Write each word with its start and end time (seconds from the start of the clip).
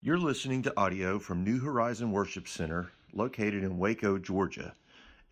You're 0.00 0.16
listening 0.16 0.62
to 0.62 0.72
audio 0.76 1.18
from 1.18 1.42
New 1.42 1.58
Horizon 1.58 2.12
Worship 2.12 2.46
Center 2.46 2.92
located 3.12 3.64
in 3.64 3.78
Waco, 3.78 4.16
Georgia. 4.16 4.72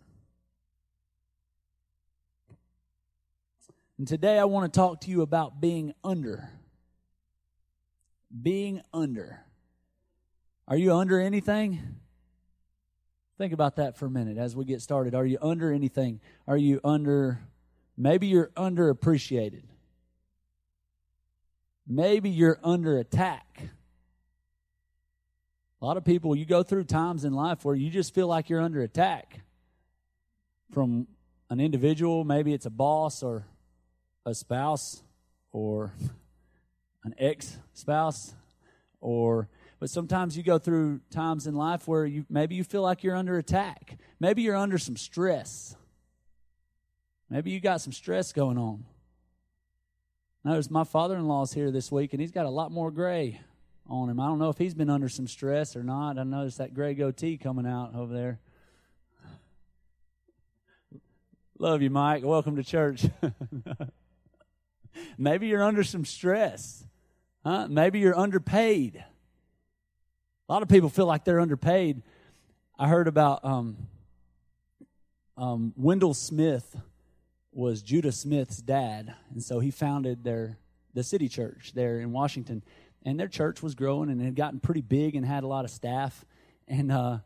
And 3.97 4.07
today 4.07 4.39
I 4.39 4.45
want 4.45 4.71
to 4.71 4.79
talk 4.79 5.01
to 5.01 5.11
you 5.11 5.23
about 5.23 5.63
being 5.63 5.95
under. 6.05 6.51
Being 8.43 8.83
under. 8.93 9.47
Are 10.69 10.77
you 10.77 10.95
under 10.95 11.21
anything? 11.21 11.81
Think 13.39 13.53
about 13.53 13.77
that 13.77 13.97
for 13.97 14.07
a 14.07 14.11
minute 14.11 14.39
as 14.39 14.55
we 14.55 14.65
get 14.65 14.81
started. 14.81 15.15
Are 15.15 15.27
you 15.27 15.39
under 15.43 15.73
anything? 15.73 16.21
Are 16.47 16.57
you 16.57 16.81
under, 16.85 17.41
maybe 17.97 18.29
you're 18.29 18.53
underappreciated. 18.57 19.65
Maybe 21.87 22.31
you're 22.31 22.61
under 22.63 22.99
attack. 22.99 23.71
A 25.81 25.85
lot 25.85 25.97
of 25.97 26.05
people, 26.05 26.37
you 26.37 26.45
go 26.45 26.63
through 26.63 26.85
times 26.85 27.25
in 27.25 27.33
life 27.33 27.65
where 27.65 27.75
you 27.75 27.91
just 27.91 28.15
feel 28.15 28.29
like 28.29 28.49
you're 28.49 28.61
under 28.61 28.83
attack 28.83 29.41
from 30.71 31.09
an 31.51 31.59
individual. 31.59 32.23
Maybe 32.23 32.55
it's 32.55 32.67
a 32.67 32.71
boss 32.71 33.25
or 33.25 33.45
a 34.25 34.35
spouse 34.35 35.03
or 35.51 35.93
an 37.03 37.15
ex 37.19 37.59
spouse 37.75 38.33
or 39.01 39.49
but 39.83 39.91
sometimes 39.91 40.37
you 40.37 40.45
go 40.45 40.61
through 40.61 41.01
times 41.11 41.49
in 41.49 41.57
life 41.57 41.89
where 41.89 42.07
you 42.07 42.25
maybe 42.31 42.55
you 42.55 42.63
feel 42.63 42.83
like 42.83 43.03
you're 43.03 43.17
under 43.17 43.37
attack. 43.37 43.99
Maybe 44.21 44.43
you're 44.43 44.55
under 44.55 44.79
some 44.79 44.97
stress. 44.97 45.75
Maybe 47.29 47.51
you 47.51 47.59
got 47.59 47.81
some 47.81 47.93
stress 47.93 48.33
going 48.33 48.59
on. 48.59 48.85
Notice 50.45 50.71
my 50.71 50.85
father 50.85 51.17
in 51.17 51.27
law's 51.27 51.53
here 51.53 51.73
this 51.73 51.91
week 51.91 52.13
and 52.13 52.21
he's 52.21 52.31
got 52.31 52.47
a 52.47 52.49
lot 52.49 52.71
more 52.71 52.93
gray 52.93 53.41
on 53.89 54.09
him. 54.09 54.21
I 54.21 54.27
don't 54.27 54.39
know 54.39 54.51
if 54.51 54.59
he's 54.59 54.73
been 54.73 54.89
under 54.89 55.09
some 55.09 55.27
stress 55.27 55.75
or 55.75 55.83
not. 55.83 56.17
I 56.17 56.23
noticed 56.23 56.59
that 56.59 56.75
gray 56.75 56.95
goatee 56.95 57.37
coming 57.37 57.67
out 57.67 57.97
over 57.97 58.15
there. 58.15 58.39
Love 61.59 61.83
you, 61.83 61.91
Mike. 61.91 62.23
Welcome 62.23 62.55
to 62.55 62.63
church. 62.63 63.07
Maybe 65.19 65.49
you're 65.49 65.65
under 65.65 65.83
some 65.83 66.05
stress. 66.05 66.85
Huh? 67.45 67.67
Maybe 67.69 67.99
you're 67.99 68.17
underpaid. 68.17 69.05
A 70.53 70.61
lot 70.61 70.63
of 70.63 70.69
people 70.69 70.91
feel 70.91 71.07
like 71.07 71.25
they're 71.25 71.41
underpaid. 71.41 72.03
I 72.79 72.87
heard 72.87 73.09
about 73.09 73.43
um, 73.43 73.89
um, 75.39 75.73
Wendell 75.79 76.13
Smith 76.13 76.77
was 77.53 77.81
Judah 77.81 78.13
Smith's 78.13 78.59
dad, 78.59 79.15
and 79.33 79.43
so 79.43 79.61
he 79.61 79.71
founded 79.71 80.25
their 80.25 80.59
the 80.93 81.03
city 81.03 81.31
church 81.31 81.73
there 81.75 82.01
in 82.01 82.13
Washington, 82.13 82.63
and 83.03 83.19
their 83.19 83.29
church 83.29 83.63
was 83.63 83.75
growing 83.75 84.11
and 84.11 84.21
had 84.21 84.37
gotten 84.37 84.61
pretty 84.61 84.83
big 84.83 85.17
and 85.17 85.25
had 85.25 85.43
a 85.43 85.47
lot 85.47 85.65
of 85.65 85.71
staff. 85.71 86.23
And 86.69 86.93
uh, 86.93 87.21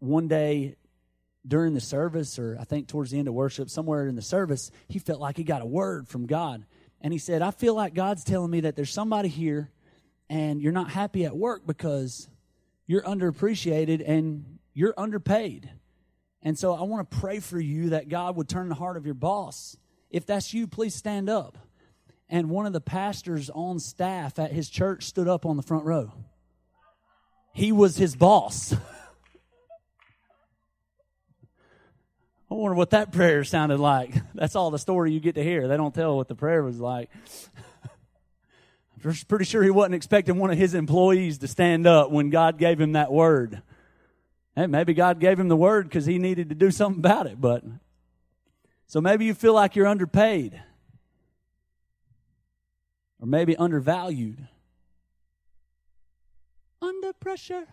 one 0.00 0.28
day 0.28 0.76
during 1.48 1.72
the 1.72 1.80
service, 1.80 2.38
or 2.38 2.58
I 2.60 2.64
think 2.64 2.88
towards 2.88 3.10
the 3.10 3.18
end 3.18 3.28
of 3.28 3.32
worship, 3.32 3.70
somewhere 3.70 4.06
in 4.06 4.16
the 4.16 4.20
service, 4.20 4.70
he 4.86 4.98
felt 4.98 5.18
like 5.18 5.38
he 5.38 5.44
got 5.44 5.62
a 5.62 5.66
word 5.66 6.08
from 6.08 6.26
God, 6.26 6.66
and 7.00 7.10
he 7.10 7.18
said, 7.18 7.40
"I 7.40 7.52
feel 7.52 7.72
like 7.72 7.94
God's 7.94 8.22
telling 8.22 8.50
me 8.50 8.60
that 8.60 8.76
there's 8.76 8.92
somebody 8.92 9.30
here." 9.30 9.70
and 10.30 10.62
you're 10.62 10.72
not 10.72 10.90
happy 10.90 11.26
at 11.26 11.36
work 11.36 11.66
because 11.66 12.28
you're 12.86 13.02
underappreciated 13.02 14.02
and 14.06 14.58
you're 14.72 14.94
underpaid. 14.96 15.70
And 16.42 16.58
so 16.58 16.74
I 16.74 16.82
want 16.82 17.10
to 17.10 17.16
pray 17.18 17.40
for 17.40 17.58
you 17.58 17.90
that 17.90 18.08
God 18.08 18.36
would 18.36 18.48
turn 18.48 18.68
the 18.68 18.74
heart 18.74 18.96
of 18.96 19.06
your 19.06 19.14
boss. 19.14 19.76
If 20.10 20.26
that's 20.26 20.52
you, 20.52 20.66
please 20.66 20.94
stand 20.94 21.30
up. 21.30 21.56
And 22.28 22.50
one 22.50 22.66
of 22.66 22.72
the 22.72 22.80
pastors 22.80 23.50
on 23.50 23.78
staff 23.78 24.38
at 24.38 24.52
his 24.52 24.68
church 24.68 25.04
stood 25.04 25.28
up 25.28 25.46
on 25.46 25.56
the 25.56 25.62
front 25.62 25.84
row. 25.84 26.12
He 27.52 27.72
was 27.72 27.96
his 27.96 28.16
boss. 28.16 28.74
I 32.50 32.54
wonder 32.54 32.74
what 32.74 32.90
that 32.90 33.10
prayer 33.10 33.42
sounded 33.44 33.80
like. 33.80 34.14
That's 34.34 34.54
all 34.54 34.70
the 34.70 34.78
story 34.78 35.12
you 35.12 35.20
get 35.20 35.36
to 35.36 35.42
hear. 35.42 35.66
They 35.66 35.76
don't 35.76 35.94
tell 35.94 36.16
what 36.16 36.28
the 36.28 36.34
prayer 36.34 36.62
was 36.62 36.78
like. 36.78 37.10
Pretty 39.28 39.44
sure 39.44 39.62
he 39.62 39.70
wasn't 39.70 39.94
expecting 39.94 40.38
one 40.38 40.50
of 40.50 40.56
his 40.56 40.74
employees 40.74 41.38
to 41.38 41.48
stand 41.48 41.86
up 41.86 42.10
when 42.10 42.30
God 42.30 42.58
gave 42.58 42.80
him 42.80 42.92
that 42.92 43.12
word. 43.12 43.60
Hey, 44.56 44.66
maybe 44.66 44.94
God 44.94 45.20
gave 45.20 45.38
him 45.38 45.48
the 45.48 45.56
word 45.56 45.88
because 45.88 46.06
he 46.06 46.18
needed 46.18 46.48
to 46.48 46.54
do 46.54 46.70
something 46.70 47.00
about 47.00 47.26
it, 47.26 47.38
but 47.40 47.62
so 48.86 49.00
maybe 49.00 49.26
you 49.26 49.34
feel 49.34 49.52
like 49.52 49.76
you're 49.76 49.86
underpaid 49.86 50.58
or 53.20 53.26
maybe 53.26 53.56
undervalued. 53.56 54.48
Under 56.80 57.12
pressure. 57.12 57.66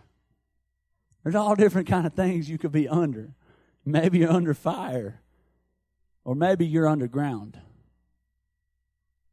There's 1.22 1.34
all 1.34 1.54
different 1.54 1.88
kind 1.88 2.06
of 2.06 2.14
things 2.14 2.50
you 2.50 2.58
could 2.58 2.72
be 2.72 2.88
under. 2.88 3.30
Maybe 3.84 4.18
you're 4.18 4.32
under 4.32 4.52
fire 4.54 5.20
or 6.24 6.34
maybe 6.34 6.66
you're 6.66 6.88
underground 6.88 7.58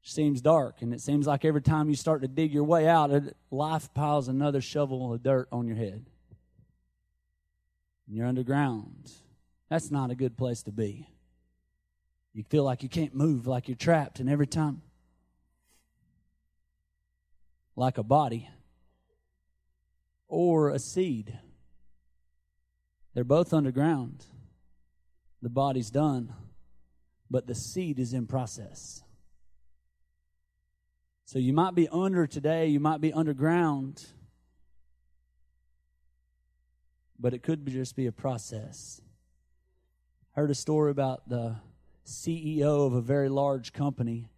seems 0.01 0.41
dark. 0.41 0.81
And 0.81 0.93
it 0.93 1.01
seems 1.01 1.27
like 1.27 1.45
every 1.45 1.61
time 1.61 1.89
you 1.89 1.95
start 1.95 2.21
to 2.21 2.27
dig 2.27 2.53
your 2.53 2.63
way 2.63 2.87
out, 2.87 3.11
life 3.51 3.93
piles 3.93 4.27
another 4.27 4.61
shovel 4.61 5.13
of 5.13 5.23
dirt 5.23 5.47
on 5.51 5.67
your 5.67 5.75
head. 5.75 6.05
And 8.07 8.15
you're 8.15 8.25
underground. 8.25 9.11
That's 9.69 9.91
not 9.91 10.11
a 10.11 10.15
good 10.15 10.38
place 10.38 10.63
to 10.63 10.71
be. 10.71 11.07
You 12.33 12.43
feel 12.43 12.63
like 12.63 12.83
you 12.83 12.89
can't 12.89 13.15
move, 13.15 13.47
like 13.47 13.67
you're 13.67 13.75
trapped, 13.75 14.19
and 14.19 14.29
every 14.29 14.47
time, 14.47 14.81
like 17.75 17.97
a 17.97 18.03
body 18.03 18.49
or 20.27 20.69
a 20.69 20.79
seed, 20.79 21.38
they're 23.13 23.23
both 23.23 23.53
underground. 23.53 24.25
The 25.41 25.49
body's 25.49 25.89
done, 25.89 26.33
but 27.31 27.47
the 27.47 27.55
seed 27.55 27.99
is 27.99 28.13
in 28.13 28.27
process. 28.27 29.01
So 31.31 31.38
you 31.38 31.53
might 31.53 31.75
be 31.75 31.88
under 31.90 32.25
today, 32.25 32.69
you 32.69 32.79
might 32.79 33.01
be 33.01 33.13
underground, 33.13 34.03
but 37.19 37.35
it 37.35 37.44
could 37.44 37.67
just 37.67 37.95
be 37.95 38.07
a 38.07 38.12
process. 38.12 39.00
I 40.35 40.39
heard 40.39 40.50
a 40.50 40.56
story 40.56 40.89
about 40.89 41.29
the 41.29 41.57
CEO 42.03 42.88
of 42.88 42.94
a 42.94 43.01
very 43.01 43.29
large 43.29 43.73
company. 43.73 44.31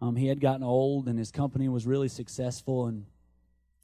Um, 0.00 0.16
he 0.16 0.26
had 0.26 0.40
gotten 0.40 0.64
old, 0.64 1.06
and 1.06 1.16
his 1.16 1.30
company 1.30 1.68
was 1.68 1.86
really 1.86 2.08
successful, 2.08 2.86
and 2.86 3.06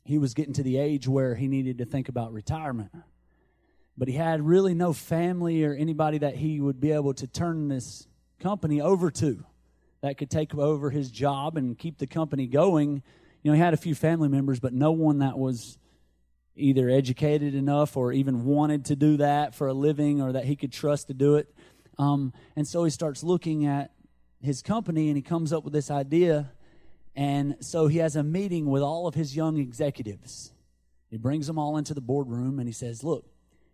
he 0.03 0.19
was 0.19 0.35
getting 0.35 0.55
to 0.55 0.65
the 0.65 0.79
age 0.79 1.07
where 1.07 1.37
he 1.37 1.47
needed 1.47 1.79
to 1.79 1.85
think 1.85 2.09
about 2.09 2.33
retirement. 2.33 2.91
But 3.97 4.09
he 4.09 4.15
had 4.15 4.45
really 4.45 4.75
no 4.75 4.93
family 4.93 5.63
or 5.63 5.75
anybody 5.75 6.19
that 6.19 6.35
he 6.35 6.61
would 6.61 6.81
be 6.81 6.91
able 6.91 7.15
to 7.15 7.29
turn 7.29 7.69
this 7.69 8.09
company 8.41 8.81
over 8.81 9.13
to 9.13 9.45
that 10.01 10.19
could 10.19 10.31
take 10.31 10.55
over 10.55 10.91
his 10.91 11.11
job 11.11 11.57
and 11.57 11.79
keep 11.79 11.99
the 11.99 12.07
company 12.07 12.47
going. 12.47 13.03
You 13.43 13.51
know, 13.51 13.55
he 13.55 13.61
had 13.61 13.75
a 13.75 13.79
few 13.79 13.95
family 13.95 14.29
members, 14.29 14.61
but 14.61 14.73
no 14.73 14.93
one 14.93 15.19
that 15.19 15.39
was 15.39 15.79
either 16.55 16.89
educated 16.89 17.55
enough 17.55 17.97
or 17.97 18.13
even 18.13 18.45
wanted 18.45 18.85
to 18.87 18.97
do 18.97 19.17
that 19.19 19.55
for 19.55 19.69
a 19.69 19.73
living 19.73 20.21
or 20.21 20.33
that 20.33 20.45
he 20.45 20.57
could 20.57 20.73
trust 20.73 21.09
to 21.09 21.15
do 21.15 21.37
it. 21.37 21.53
Um, 21.99 22.33
and 22.57 22.67
so 22.67 22.85
he 22.85 22.91
starts 22.91 23.23
looking 23.23 23.67
at 23.67 23.93
his 24.41 24.63
company 24.63 25.09
and 25.09 25.17
he 25.17 25.23
comes 25.23 25.53
up 25.53 25.65
with 25.65 25.73
this 25.73 25.91
idea. 25.91 26.53
And 27.17 27.57
so 27.61 27.89
he 27.89 27.99
has 27.99 28.17
a 28.17 28.23
meeting 28.23 28.67
with 28.67 28.83
all 28.83 29.07
of 29.07 29.15
his 29.15 29.35
young 29.35 29.59
executives. 29.59 30.53
He 31.11 31.17
brings 31.17 31.47
them 31.47 31.59
all 31.59 31.77
into 31.77 31.95
the 31.95 32.01
boardroom 32.01 32.59
and 32.59 32.69
he 32.69 32.73
says, 32.73 33.03
Look, 33.03 33.25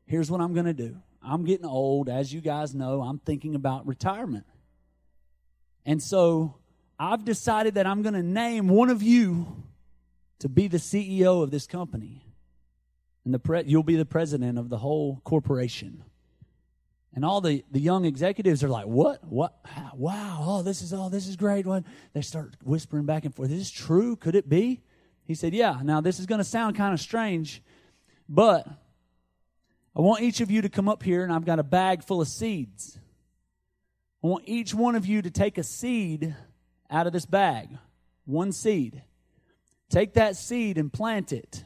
here's 0.07 0.31
what 0.31 0.41
I'm 0.41 0.55
going 0.55 0.67
to 0.67 0.73
do. 0.73 0.97
I'm 1.23 1.45
getting 1.45 1.67
old. 1.67 2.09
As 2.09 2.33
you 2.33 2.41
guys 2.41 2.75
know, 2.75 3.03
I'm 3.03 3.19
thinking 3.19 3.55
about 3.55 3.87
retirement. 3.87 4.47
And 5.87 6.03
so 6.03 6.55
I've 6.99 7.25
decided 7.25 7.75
that 7.75 7.87
I'm 7.87 8.03
going 8.03 8.15
to 8.15 8.23
name 8.23 8.69
one 8.69 8.91
of 8.91 9.03
you 9.03 9.65
to 10.41 10.49
be 10.49 10.69
the 10.69 10.79
CEO 10.79 11.43
of 11.43 11.51
this 11.51 11.67
company. 11.67 12.25
And 13.25 13.33
the 13.33 13.39
pre- 13.39 13.65
you'll 13.65 13.83
be 13.83 13.97
the 13.97 14.05
president 14.05 14.59
of 14.59 14.69
the 14.69 14.79
whole 14.79 15.21
corporation. 15.25 16.05
And 17.15 17.25
all 17.25 17.41
the, 17.41 17.65
the 17.71 17.81
young 17.81 18.05
executives 18.05 18.65
are 18.65 18.69
like, 18.69 18.87
what? 18.87 19.25
What? 19.25 19.55
Wow. 19.95 20.39
Oh, 20.41 20.63
this 20.63 20.83
is, 20.83 20.93
oh, 20.93 21.09
this 21.09 21.29
is 21.29 21.37
great. 21.37 21.65
What? 21.65 21.85
They 22.13 22.23
start 22.23 22.57
whispering 22.65 23.07
back 23.07 23.25
and 23.25 23.35
forth. 23.35 23.51
Is 23.51 23.59
this 23.59 23.71
true? 23.71 24.17
Could 24.17 24.35
it 24.35 24.49
be? 24.49 24.83
He 25.25 25.35
said, 25.35 25.55
yeah. 25.55 25.79
Now, 25.83 26.01
this 26.01 26.19
is 26.19 26.27
going 26.27 26.41
to 26.41 26.45
sound 26.45 26.77
kind 26.77 26.93
of 26.93 27.01
strange, 27.01 27.63
but 28.29 28.67
I 29.97 30.01
want 30.01 30.23
each 30.23 30.41
of 30.41 30.51
you 30.51 30.63
to 30.63 30.69
come 30.69 30.89
up 30.89 31.03
here 31.03 31.23
and 31.23 31.33
I've 31.33 31.45
got 31.45 31.59
a 31.59 31.63
bag 31.63 32.03
full 32.03 32.21
of 32.21 32.29
seeds. 32.29 32.99
I 34.25 34.27
want 34.27 34.45
each 34.47 34.73
one 34.73 34.95
of 34.95 35.05
you 35.05 35.21
to 35.21 35.31
take 35.31 35.59
a 35.59 35.63
seed 35.63 36.35
out 36.89 37.07
of 37.07 37.13
this 37.13 37.27
bag, 37.27 37.69
one 38.25 38.53
seed. 38.53 39.03
Take 39.91 40.15
that 40.15 40.35
seed 40.37 40.79
and 40.79 40.91
plant 40.91 41.31
it 41.31 41.63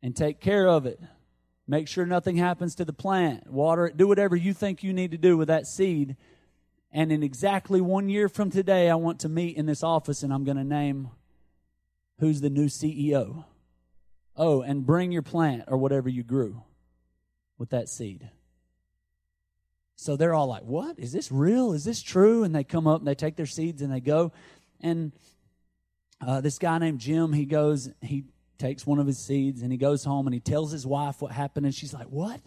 and 0.00 0.14
take 0.14 0.38
care 0.38 0.68
of 0.68 0.86
it. 0.86 1.00
Make 1.66 1.88
sure 1.88 2.06
nothing 2.06 2.36
happens 2.36 2.76
to 2.76 2.84
the 2.84 2.92
plant. 2.92 3.50
Water 3.50 3.86
it. 3.86 3.96
Do 3.96 4.06
whatever 4.06 4.36
you 4.36 4.54
think 4.54 4.84
you 4.84 4.92
need 4.92 5.10
to 5.10 5.18
do 5.18 5.36
with 5.36 5.48
that 5.48 5.66
seed. 5.66 6.16
And 6.92 7.10
in 7.10 7.24
exactly 7.24 7.80
one 7.80 8.08
year 8.08 8.28
from 8.28 8.48
today, 8.48 8.88
I 8.88 8.94
want 8.94 9.18
to 9.20 9.28
meet 9.28 9.56
in 9.56 9.66
this 9.66 9.82
office 9.82 10.22
and 10.22 10.32
I'm 10.32 10.44
going 10.44 10.58
to 10.58 10.64
name 10.64 11.10
who's 12.20 12.40
the 12.40 12.50
new 12.50 12.66
CEO. 12.66 13.44
Oh, 14.36 14.62
and 14.62 14.86
bring 14.86 15.10
your 15.10 15.22
plant 15.22 15.64
or 15.66 15.78
whatever 15.78 16.08
you 16.08 16.22
grew 16.22 16.62
with 17.58 17.70
that 17.70 17.88
seed. 17.88 18.30
So 19.96 20.16
they're 20.16 20.34
all 20.34 20.46
like, 20.46 20.62
What? 20.62 20.98
Is 20.98 21.12
this 21.12 21.30
real? 21.30 21.72
Is 21.72 21.84
this 21.84 22.02
true? 22.02 22.44
And 22.44 22.54
they 22.54 22.64
come 22.64 22.86
up 22.86 23.00
and 23.00 23.06
they 23.06 23.14
take 23.14 23.36
their 23.36 23.46
seeds 23.46 23.82
and 23.82 23.92
they 23.92 24.00
go. 24.00 24.32
And 24.80 25.12
uh, 26.26 26.40
this 26.40 26.58
guy 26.58 26.78
named 26.78 27.00
Jim, 27.00 27.32
he 27.32 27.44
goes, 27.44 27.90
he 28.00 28.24
takes 28.58 28.86
one 28.86 29.00
of 29.00 29.06
his 29.06 29.18
seeds 29.18 29.62
and 29.62 29.72
he 29.72 29.78
goes 29.78 30.04
home 30.04 30.26
and 30.26 30.34
he 30.34 30.40
tells 30.40 30.70
his 30.70 30.86
wife 30.86 31.20
what 31.20 31.32
happened. 31.32 31.66
And 31.66 31.74
she's 31.74 31.92
like, 31.92 32.06
What? 32.06 32.40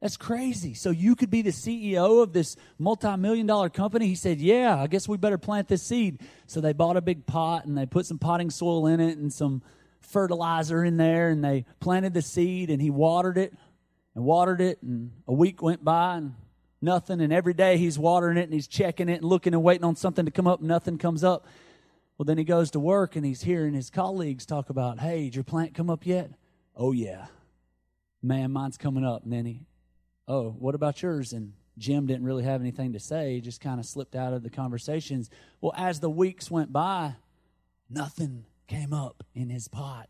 That's 0.00 0.16
crazy. 0.18 0.74
So 0.74 0.90
you 0.90 1.16
could 1.16 1.30
be 1.30 1.40
the 1.40 1.50
CEO 1.50 2.22
of 2.22 2.32
this 2.32 2.56
multi 2.78 3.16
million 3.16 3.46
dollar 3.46 3.70
company? 3.70 4.06
He 4.06 4.16
said, 4.16 4.38
Yeah, 4.38 4.76
I 4.76 4.86
guess 4.86 5.08
we 5.08 5.16
better 5.16 5.38
plant 5.38 5.68
this 5.68 5.82
seed. 5.82 6.20
So 6.46 6.60
they 6.60 6.72
bought 6.72 6.96
a 6.96 7.00
big 7.00 7.24
pot 7.24 7.64
and 7.64 7.78
they 7.78 7.86
put 7.86 8.04
some 8.04 8.18
potting 8.18 8.50
soil 8.50 8.86
in 8.86 9.00
it 9.00 9.16
and 9.16 9.32
some 9.32 9.62
fertilizer 10.00 10.84
in 10.84 10.96
there 10.96 11.30
and 11.30 11.42
they 11.42 11.64
planted 11.80 12.12
the 12.14 12.22
seed 12.22 12.68
and 12.68 12.82
he 12.82 12.90
watered 12.90 13.38
it 13.38 13.54
and 14.14 14.24
watered 14.24 14.60
it. 14.60 14.82
And 14.82 15.12
a 15.26 15.32
week 15.32 15.62
went 15.62 15.84
by 15.84 16.16
and 16.16 16.34
nothing. 16.84 17.20
And 17.20 17.32
every 17.32 17.54
day 17.54 17.76
he's 17.76 17.98
watering 17.98 18.36
it 18.36 18.44
and 18.44 18.52
he's 18.52 18.68
checking 18.68 19.08
it 19.08 19.22
and 19.22 19.24
looking 19.24 19.54
and 19.54 19.62
waiting 19.62 19.84
on 19.84 19.96
something 19.96 20.24
to 20.24 20.30
come 20.30 20.46
up. 20.46 20.60
Nothing 20.60 20.98
comes 20.98 21.24
up. 21.24 21.46
Well, 22.16 22.24
then 22.24 22.38
he 22.38 22.44
goes 22.44 22.70
to 22.72 22.80
work 22.80 23.16
and 23.16 23.26
he's 23.26 23.42
hearing 23.42 23.74
his 23.74 23.90
colleagues 23.90 24.46
talk 24.46 24.70
about, 24.70 25.00
Hey, 25.00 25.24
did 25.24 25.34
your 25.34 25.44
plant 25.44 25.74
come 25.74 25.90
up 25.90 26.06
yet? 26.06 26.30
Oh, 26.76 26.92
yeah. 26.92 27.26
Man, 28.22 28.52
mine's 28.52 28.76
coming 28.76 29.04
up. 29.04 29.24
And 29.24 29.32
then 29.32 29.46
he 29.46 29.60
oh, 30.28 30.50
what 30.58 30.74
about 30.74 31.02
yours? 31.02 31.32
And 31.32 31.52
Jim 31.78 32.06
didn't 32.06 32.24
really 32.24 32.44
have 32.44 32.60
anything 32.60 32.92
to 32.92 33.00
say, 33.00 33.34
he 33.34 33.40
just 33.40 33.60
kind 33.60 33.80
of 33.80 33.86
slipped 33.86 34.14
out 34.14 34.32
of 34.32 34.42
the 34.42 34.50
conversations. 34.50 35.30
Well, 35.60 35.74
as 35.76 36.00
the 36.00 36.10
weeks 36.10 36.50
went 36.50 36.72
by, 36.72 37.16
nothing 37.90 38.44
came 38.66 38.92
up 38.92 39.24
in 39.34 39.50
his 39.50 39.68
pot. 39.68 40.08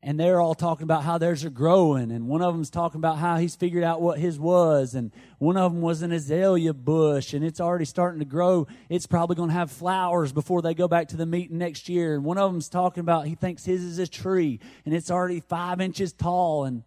And 0.00 0.18
they're 0.18 0.40
all 0.40 0.54
talking 0.54 0.84
about 0.84 1.02
how 1.02 1.18
theirs 1.18 1.44
are 1.44 1.50
growing, 1.50 2.12
and 2.12 2.28
one 2.28 2.40
of 2.40 2.54
them's 2.54 2.70
talking 2.70 3.00
about 3.00 3.18
how 3.18 3.36
he's 3.38 3.56
figured 3.56 3.82
out 3.82 4.00
what 4.00 4.20
his 4.20 4.38
was, 4.38 4.94
and 4.94 5.10
one 5.38 5.56
of 5.56 5.72
them 5.72 5.82
was 5.82 6.02
an 6.02 6.12
azalea 6.12 6.72
bush, 6.72 7.34
and 7.34 7.44
it's 7.44 7.60
already 7.60 7.84
starting 7.84 8.20
to 8.20 8.24
grow. 8.24 8.68
It's 8.88 9.08
probably 9.08 9.34
going 9.34 9.48
to 9.48 9.56
have 9.56 9.72
flowers 9.72 10.32
before 10.32 10.62
they 10.62 10.72
go 10.72 10.86
back 10.86 11.08
to 11.08 11.16
the 11.16 11.26
meeting 11.26 11.58
next 11.58 11.88
year. 11.88 12.14
And 12.14 12.24
one 12.24 12.38
of 12.38 12.52
them's 12.52 12.68
talking 12.68 13.00
about 13.00 13.26
he 13.26 13.34
thinks 13.34 13.64
his 13.64 13.82
is 13.82 13.98
a 13.98 14.06
tree, 14.06 14.60
and 14.84 14.94
it's 14.94 15.10
already 15.10 15.40
five 15.40 15.80
inches 15.80 16.12
tall, 16.12 16.64
and 16.64 16.84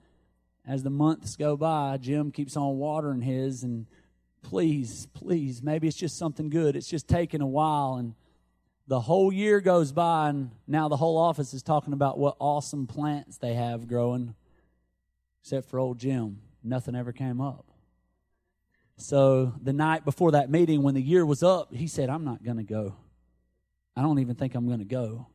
as 0.66 0.84
the 0.84 0.90
months 0.90 1.36
go 1.36 1.58
by, 1.58 1.98
Jim 1.98 2.32
keeps 2.32 2.56
on 2.56 2.78
watering 2.78 3.22
his, 3.22 3.64
and 3.64 3.88
please, 4.42 5.08
please, 5.14 5.62
maybe 5.62 5.86
it's 5.86 5.98
just 5.98 6.18
something 6.18 6.50
good. 6.50 6.78
It's 6.78 6.88
just 6.88 7.10
taking 7.10 7.42
a 7.42 7.48
while, 7.48 7.96
and 7.96 8.16
the 8.92 9.00
whole 9.00 9.32
year 9.32 9.62
goes 9.62 9.94
by, 9.94 10.28
and 10.28 10.52
now 10.68 10.90
the 10.90 10.98
whole 10.98 11.18
office 11.18 11.54
is 11.54 11.64
talking 11.64 11.94
about 11.94 12.20
what 12.20 12.36
awesome 12.40 12.88
plants 12.88 13.38
they 13.38 13.54
have 13.54 13.88
growing, 13.88 14.36
except 15.42 15.70
for 15.70 15.80
old 15.80 15.98
Jim. 15.98 16.42
Nothing 16.62 16.94
ever 16.94 17.14
came 17.14 17.40
up. 17.40 17.72
So 18.98 19.54
the 19.64 19.72
night 19.72 20.04
before 20.04 20.32
that 20.32 20.52
meeting, 20.52 20.84
when 20.84 20.94
the 20.94 21.02
year 21.02 21.26
was 21.26 21.42
up, 21.42 21.74
he 21.74 21.88
said, 21.88 22.10
I'm 22.10 22.26
not 22.26 22.44
going 22.44 22.58
to 22.58 22.64
go. 22.64 22.98
I 23.96 24.02
don't 24.02 24.20
even 24.20 24.36
think 24.36 24.56
I'm 24.56 24.68
going 24.68 24.80
to 24.80 24.86
go. 24.86 25.26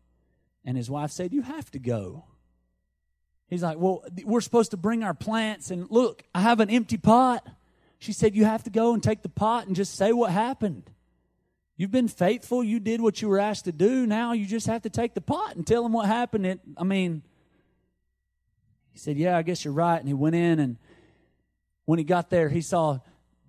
And 0.62 0.76
his 0.76 0.90
wife 0.90 1.10
said, 1.10 1.32
You 1.32 1.40
have 1.40 1.70
to 1.70 1.78
go. 1.78 2.26
He's 3.48 3.62
like, 3.62 3.78
Well, 3.78 4.04
we're 4.22 4.42
supposed 4.42 4.72
to 4.72 4.76
bring 4.76 5.02
our 5.02 5.14
plants, 5.14 5.70
and 5.70 5.90
look, 5.90 6.24
I 6.34 6.42
have 6.42 6.60
an 6.60 6.68
empty 6.68 6.98
pot. 6.98 7.48
She 8.00 8.12
said, 8.12 8.36
You 8.36 8.44
have 8.44 8.64
to 8.64 8.70
go 8.70 8.92
and 8.92 9.02
take 9.02 9.22
the 9.22 9.30
pot 9.30 9.66
and 9.66 9.74
just 9.74 9.94
say 9.94 10.12
what 10.12 10.30
happened. 10.30 10.90
You've 11.76 11.90
been 11.90 12.08
faithful. 12.08 12.64
You 12.64 12.80
did 12.80 13.00
what 13.00 13.20
you 13.20 13.28
were 13.28 13.38
asked 13.38 13.66
to 13.66 13.72
do. 13.72 14.06
Now 14.06 14.32
you 14.32 14.46
just 14.46 14.66
have 14.66 14.82
to 14.82 14.90
take 14.90 15.14
the 15.14 15.20
pot 15.20 15.56
and 15.56 15.66
tell 15.66 15.82
them 15.82 15.92
what 15.92 16.06
happened. 16.06 16.46
It, 16.46 16.60
I 16.76 16.84
mean, 16.84 17.22
he 18.92 18.98
said, 18.98 19.18
Yeah, 19.18 19.36
I 19.36 19.42
guess 19.42 19.64
you're 19.64 19.74
right. 19.74 19.98
And 19.98 20.08
he 20.08 20.14
went 20.14 20.36
in, 20.36 20.58
and 20.58 20.78
when 21.84 21.98
he 21.98 22.04
got 22.04 22.30
there, 22.30 22.48
he 22.48 22.62
saw 22.62 23.00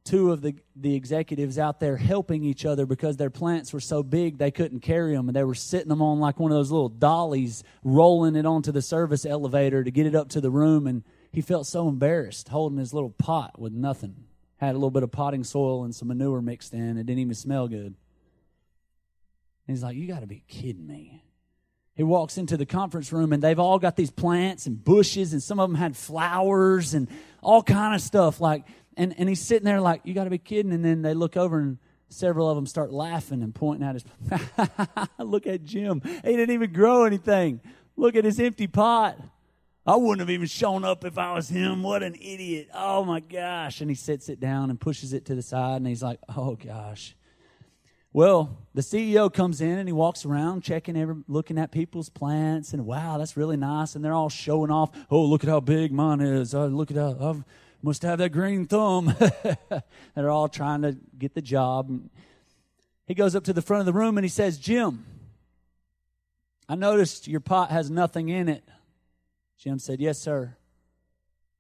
two 0.08 0.32
of 0.32 0.42
the, 0.42 0.56
the 0.76 0.96
executives 0.96 1.60
out 1.60 1.82
there 1.82 1.98
helping 1.98 2.44
each 2.44 2.66
other 2.66 2.86
because 2.86 3.18
their 3.18 3.30
plants 3.30 3.74
were 3.74 3.80
so 3.82 4.02
big 4.02 4.38
they 4.38 4.52
couldn't 4.52 4.80
carry 4.80 5.14
them 5.14 5.28
and 5.28 5.36
they 5.36 5.44
were 5.44 5.54
sitting 5.54 5.90
them 5.90 6.02
on 6.02 6.18
like 6.18 6.40
one 6.40 6.50
of 6.50 6.58
those 6.58 6.72
little 6.72 6.88
dollies 6.88 7.62
rolling 7.84 8.38
it 8.38 8.46
onto 8.46 8.72
the 8.72 8.82
service 8.82 9.26
elevator 9.26 9.84
to 9.84 9.92
get 9.92 10.06
it 10.06 10.16
up 10.16 10.30
to 10.30 10.40
the 10.40 10.50
room 10.50 10.88
and 10.88 11.04
he 11.34 11.42
felt 11.42 11.68
so 11.68 11.90
embarrassed 11.90 12.48
holding 12.48 12.78
his 12.78 12.94
little 12.94 13.10
pot 13.10 13.60
with 13.60 13.74
nothing 13.74 14.16
had 14.56 14.72
a 14.72 14.78
little 14.78 14.92
bit 14.92 15.04
of 15.04 15.12
potting 15.12 15.44
soil 15.44 15.84
and 15.84 15.94
some 15.94 16.08
manure 16.08 16.42
mixed 16.42 16.74
in 16.74 16.98
it 16.98 17.06
didn't 17.06 17.20
even 17.20 17.36
smell 17.36 17.68
good 17.68 17.94
and 19.68 19.76
he's 19.76 19.84
like 19.84 19.96
you 19.96 20.08
got 20.08 20.22
to 20.22 20.28
be 20.28 20.44
kidding 20.48 20.88
me 20.88 21.22
he 21.96 22.04
walks 22.04 22.38
into 22.38 22.58
the 22.58 22.66
conference 22.66 23.12
room 23.12 23.34
and 23.34 23.42
they've 23.42 23.60
all 23.60 23.80
got 23.80 23.96
these 23.96 24.12
plants 24.12 24.68
and 24.68 24.84
bushes 24.84 25.34
and 25.34 25.42
some 25.42 25.60
of 25.60 25.70
them 25.70 25.76
had 25.76 25.98
flowers 25.98 26.94
and 26.94 27.08
all 27.42 27.64
kind 27.64 27.96
of 27.96 28.02
stuff 28.02 28.40
like 28.40 28.66
and, 28.98 29.14
and 29.20 29.30
he's 29.30 29.40
sitting 29.40 29.66
there 29.66 29.80
like, 29.80 30.02
you 30.04 30.14
got 30.14 30.26
to 30.26 30.30
be 30.30 30.40
kidding. 30.40 30.74
And 30.74 30.84
then 30.84 31.04
they 31.04 31.14
look 31.14 31.38
over 31.38 31.60
and 31.60 31.78
several 32.10 32.50
of 32.50 32.56
them 32.56 32.66
start 32.66 32.92
laughing 32.92 33.44
and 33.44 33.54
pointing 33.54 33.88
at 33.88 33.94
his, 33.94 34.06
look 35.20 35.46
at 35.46 35.64
Jim. 35.64 36.02
He 36.04 36.36
didn't 36.36 36.52
even 36.52 36.74
grow 36.74 37.06
anything. 37.06 37.62
Look 37.96 38.16
at 38.16 38.26
his 38.26 38.40
empty 38.40 38.68
pot. 38.68 39.18
I 39.86 39.96
wouldn't 39.96 40.20
have 40.20 40.32
even 40.32 40.48
shown 40.48 40.84
up 40.84 41.06
if 41.06 41.18
I 41.18 41.34
was 41.34 41.48
him. 41.48 41.84
What 41.84 42.04
an 42.04 42.16
idiot. 42.16 42.70
Oh 42.74 43.06
my 43.06 43.22
gosh. 43.22 43.80
And 43.80 43.90
he 43.90 43.96
sits 43.96 44.28
it 44.28 44.40
down 44.40 44.70
and 44.70 44.82
pushes 44.82 45.14
it 45.14 45.26
to 45.26 45.36
the 45.36 45.42
side 45.42 45.78
and 45.78 45.88
he's 45.88 46.04
like, 46.04 46.20
oh 46.36 46.56
gosh. 46.56 47.16
Well, 48.18 48.58
the 48.74 48.82
CEO 48.82 49.32
comes 49.32 49.62
in 49.62 49.78
and 49.78 49.88
he 49.88 49.94
walks 49.94 50.26
around 50.26 50.64
checking 50.64 50.98
every, 50.98 51.18
looking 51.28 51.60
at 51.60 51.72
people's 51.72 52.10
plants 52.10 52.74
and 52.74 52.84
wow, 52.84 53.20
that's 53.20 53.38
really 53.38 53.58
nice. 53.58 53.94
And 53.94 54.04
they're 54.04 54.12
all 54.12 54.28
showing 54.28 54.72
off. 54.72 54.90
Oh, 55.12 55.24
look 55.24 55.44
at 55.44 55.50
how 55.52 55.60
big 55.60 55.92
mine 55.92 56.22
is. 56.22 56.56
Oh, 56.56 56.66
look 56.66 56.90
at 56.90 56.98
how 56.98 57.16
I've, 57.22 57.44
must 57.84 58.02
have 58.02 58.18
that 58.18 58.32
green 58.32 58.66
thumb. 58.66 59.14
They're 60.16 60.32
all 60.32 60.48
trying 60.48 60.82
to 60.82 60.98
get 61.16 61.36
the 61.36 61.44
job. 61.44 61.92
He 63.06 63.14
goes 63.14 63.36
up 63.36 63.44
to 63.44 63.54
the 63.54 63.62
front 63.62 63.82
of 63.82 63.86
the 63.86 63.94
room 63.94 64.18
and 64.18 64.26
he 64.26 64.30
says, 64.30 64.58
Jim, 64.58 65.06
I 66.68 66.74
noticed 66.74 67.28
your 67.28 67.40
pot 67.40 67.70
has 67.70 67.92
nothing 67.92 68.30
in 68.30 68.50
it. 68.50 68.68
Jim 69.60 69.78
said, 69.78 70.00
Yes, 70.00 70.18
sir. 70.18 70.58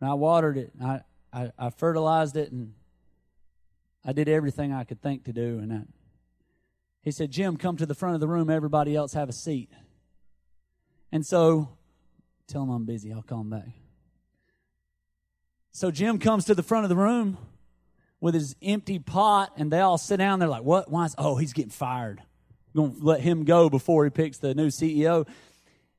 And 0.01 0.09
I 0.09 0.15
watered 0.15 0.57
it. 0.57 0.71
I, 0.83 1.01
I, 1.31 1.51
I 1.59 1.69
fertilized 1.69 2.35
it 2.35 2.51
and 2.51 2.73
I 4.03 4.11
did 4.11 4.27
everything 4.27 4.73
I 4.73 4.85
could 4.85 5.03
think 5.03 5.25
to 5.25 5.33
do. 5.33 5.59
And 5.59 5.71
I, 5.71 5.81
he 7.07 7.11
said, 7.11 7.31
Jim, 7.31 7.55
come 7.55 7.77
to 7.77 7.85
the 7.85 7.95
front 7.95 8.15
of 8.15 8.19
the 8.19 8.27
room. 8.27 8.49
Everybody 8.49 8.93
else 8.93 9.13
have 9.13 9.29
a 9.29 9.33
seat. 9.33 9.71
And 11.09 11.25
so, 11.25 11.69
tell 12.47 12.63
him 12.63 12.69
I'm 12.69 12.83
busy. 12.83 13.13
I'll 13.13 13.21
call 13.21 13.39
him 13.39 13.49
back. 13.49 13.69
So 15.71 15.89
Jim 15.89 16.19
comes 16.19 16.43
to 16.47 16.53
the 16.53 16.63
front 16.63 16.83
of 16.83 16.89
the 16.89 16.97
room 16.97 17.37
with 18.19 18.33
his 18.33 18.57
empty 18.61 18.99
pot, 18.99 19.53
and 19.55 19.71
they 19.71 19.79
all 19.79 19.97
sit 19.97 20.17
down. 20.17 20.39
They're 20.39 20.49
like, 20.49 20.63
"What? 20.63 20.91
Why?" 20.91 21.05
Is, 21.05 21.15
oh, 21.17 21.37
he's 21.37 21.53
getting 21.53 21.71
fired. 21.71 22.19
I'm 22.75 22.81
going 22.81 22.99
to 22.99 23.05
let 23.05 23.21
him 23.21 23.45
go 23.45 23.69
before 23.69 24.03
he 24.03 24.09
picks 24.09 24.39
the 24.39 24.53
new 24.53 24.67
CEO. 24.67 25.25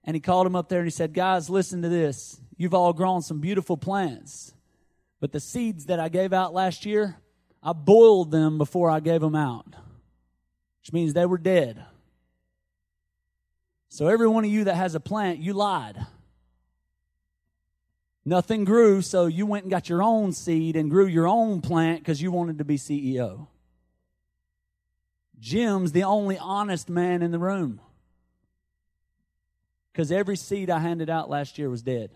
And 0.05 0.15
he 0.15 0.21
called 0.21 0.47
him 0.47 0.57
up 0.57 0.69
there 0.69 0.81
and 0.81 0.87
he 0.87 0.91
said, 0.91 1.15
"Guys, 1.15 1.49
listen 1.49 1.81
to 1.81 1.88
this. 1.88 2.38
You've 2.59 2.75
all 2.75 2.93
grown 2.93 3.23
some 3.23 3.41
beautiful 3.41 3.79
plants, 3.79 4.53
but 5.21 5.33
the 5.33 5.41
seeds 5.41 5.87
that 5.87 6.00
I 6.00 6.11
gave 6.11 6.35
out 6.35 6.53
last 6.53 6.85
year, 6.85 7.17
I 7.62 7.73
boiled 7.73 8.31
them 8.31 8.59
before 8.59 8.91
I 8.91 9.00
gave 9.00 9.23
them 9.23 9.35
out, 9.35 9.75
which 10.88 10.95
means 10.95 11.12
they 11.12 11.26
were 11.26 11.37
dead. 11.37 11.85
So 13.90 14.09
every 14.09 14.26
one 14.26 14.47
of 14.47 14.50
you 14.50 14.64
that 14.64 14.76
has 14.76 14.95
a 14.95 15.00
plant, 15.00 15.38
you 15.38 15.52
lied." 15.52 16.07
Nothing 18.25 18.64
grew, 18.64 19.02
so 19.02 19.26
you 19.26 19.45
went 19.45 19.64
and 19.64 19.71
got 19.71 19.90
your 19.90 20.02
own 20.02 20.33
seed 20.33 20.76
and 20.76 20.90
grew 20.90 21.07
your 21.07 21.28
own 21.28 21.61
plant 21.61 22.00
because 22.00 22.23
you 22.23 22.33
wanted 22.33 22.57
to 22.57 22.64
be 22.64 22.78
CEO. 22.78 23.49
Jim's 25.38 25.92
the 25.92 26.04
only 26.04 26.38
honest 26.38 26.88
man 26.88 27.21
in 27.21 27.33
the 27.33 27.38
room. 27.38 27.83
Because 29.92 30.11
every 30.11 30.38
seed 30.38 30.71
I 30.71 30.78
handed 30.78 31.11
out 31.11 31.28
last 31.28 31.59
year 31.59 31.68
was 31.68 31.83
dead. 31.83 32.12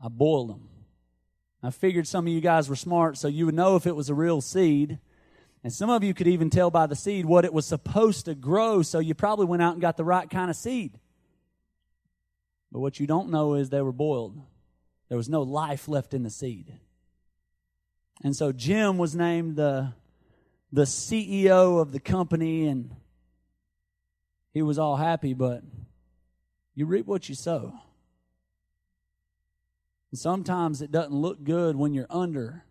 I 0.00 0.06
boiled 0.06 0.50
them. 0.50 0.68
I 1.60 1.70
figured 1.70 2.06
some 2.06 2.28
of 2.28 2.32
you 2.32 2.40
guys 2.40 2.68
were 2.68 2.76
smart, 2.76 3.18
so 3.18 3.26
you 3.26 3.46
would 3.46 3.54
know 3.56 3.74
if 3.74 3.84
it 3.84 3.96
was 3.96 4.08
a 4.10 4.14
real 4.14 4.40
seed. 4.40 5.00
And 5.64 5.72
some 5.72 5.90
of 5.90 6.02
you 6.02 6.12
could 6.12 6.26
even 6.26 6.50
tell 6.50 6.70
by 6.70 6.86
the 6.86 6.96
seed 6.96 7.24
what 7.24 7.44
it 7.44 7.52
was 7.52 7.66
supposed 7.66 8.24
to 8.24 8.34
grow, 8.34 8.82
so 8.82 8.98
you 8.98 9.14
probably 9.14 9.46
went 9.46 9.62
out 9.62 9.72
and 9.72 9.80
got 9.80 9.96
the 9.96 10.04
right 10.04 10.28
kind 10.28 10.50
of 10.50 10.56
seed. 10.56 10.98
But 12.72 12.80
what 12.80 12.98
you 12.98 13.06
don't 13.06 13.30
know 13.30 13.54
is 13.54 13.70
they 13.70 13.82
were 13.82 13.92
boiled. 13.92 14.40
There 15.08 15.16
was 15.16 15.28
no 15.28 15.42
life 15.42 15.88
left 15.88 16.14
in 16.14 16.22
the 16.22 16.30
seed. 16.30 16.72
And 18.24 18.34
so 18.34 18.50
Jim 18.50 18.98
was 18.98 19.14
named 19.14 19.56
the, 19.56 19.92
the 20.72 20.82
CEO 20.82 21.80
of 21.80 21.92
the 21.92 22.00
company, 22.00 22.66
and 22.66 22.96
he 24.52 24.62
was 24.62 24.78
all 24.78 24.96
happy, 24.96 25.34
but 25.34 25.62
you 26.74 26.86
reap 26.86 27.06
what 27.06 27.28
you 27.28 27.34
sow. 27.34 27.74
And 30.10 30.18
sometimes 30.18 30.82
it 30.82 30.90
doesn't 30.90 31.14
look 31.14 31.44
good 31.44 31.76
when 31.76 31.94
you're 31.94 32.06
under 32.10 32.64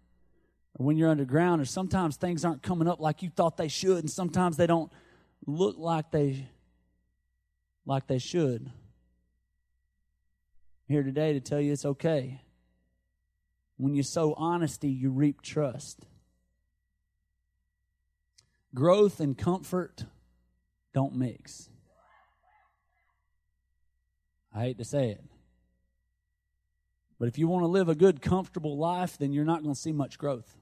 or 0.76 0.86
when 0.86 0.98
you're 0.98 1.10
underground, 1.10 1.62
or 1.62 1.66
sometimes 1.66 2.16
things 2.16 2.46
aren't 2.46 2.64
coming 2.64 2.88
up 2.88 3.00
like 3.00 3.22
you 3.22 3.30
thought 3.30 3.58
they 3.58 3.68
should, 3.68 4.00
and 4.00 4.10
sometimes 4.10 4.58
they 4.58 4.68
don't 4.68 4.92
look 5.46 5.78
like 5.78 6.12
they 6.12 6.48
like 7.86 8.08
they 8.08 8.20
should. 8.20 8.62
I'm 8.62 8.72
here 10.88 11.04
today 11.04 11.34
to 11.34 11.40
tell 11.40 11.60
you 11.60 11.74
it's 11.74 11.86
okay. 11.86 12.42
When 13.78 13.96
you 13.96 14.04
sow 14.04 14.34
honesty, 14.38 14.90
you 14.90 15.10
reap 15.10 15.42
trust. 15.42 16.06
Growth 18.74 19.20
and 19.20 19.38
comfort 19.38 20.06
don't 20.94 21.16
mix. 21.16 21.70
I 24.54 24.62
hate 24.62 24.78
to 24.78 24.86
say 24.86 25.10
it. 25.10 25.24
But 27.20 27.28
if 27.28 27.38
you 27.38 27.48
want 27.48 27.64
to 27.64 27.68
live 27.68 27.90
a 27.90 27.96
good, 27.96 28.22
comfortable 28.22 28.78
life, 28.78 29.18
then 29.18 29.32
you're 29.32 29.46
not 29.46 29.64
going 29.64 29.76
to 29.76 29.80
see 29.80 29.92
much 29.92 30.18
growth. 30.18 30.58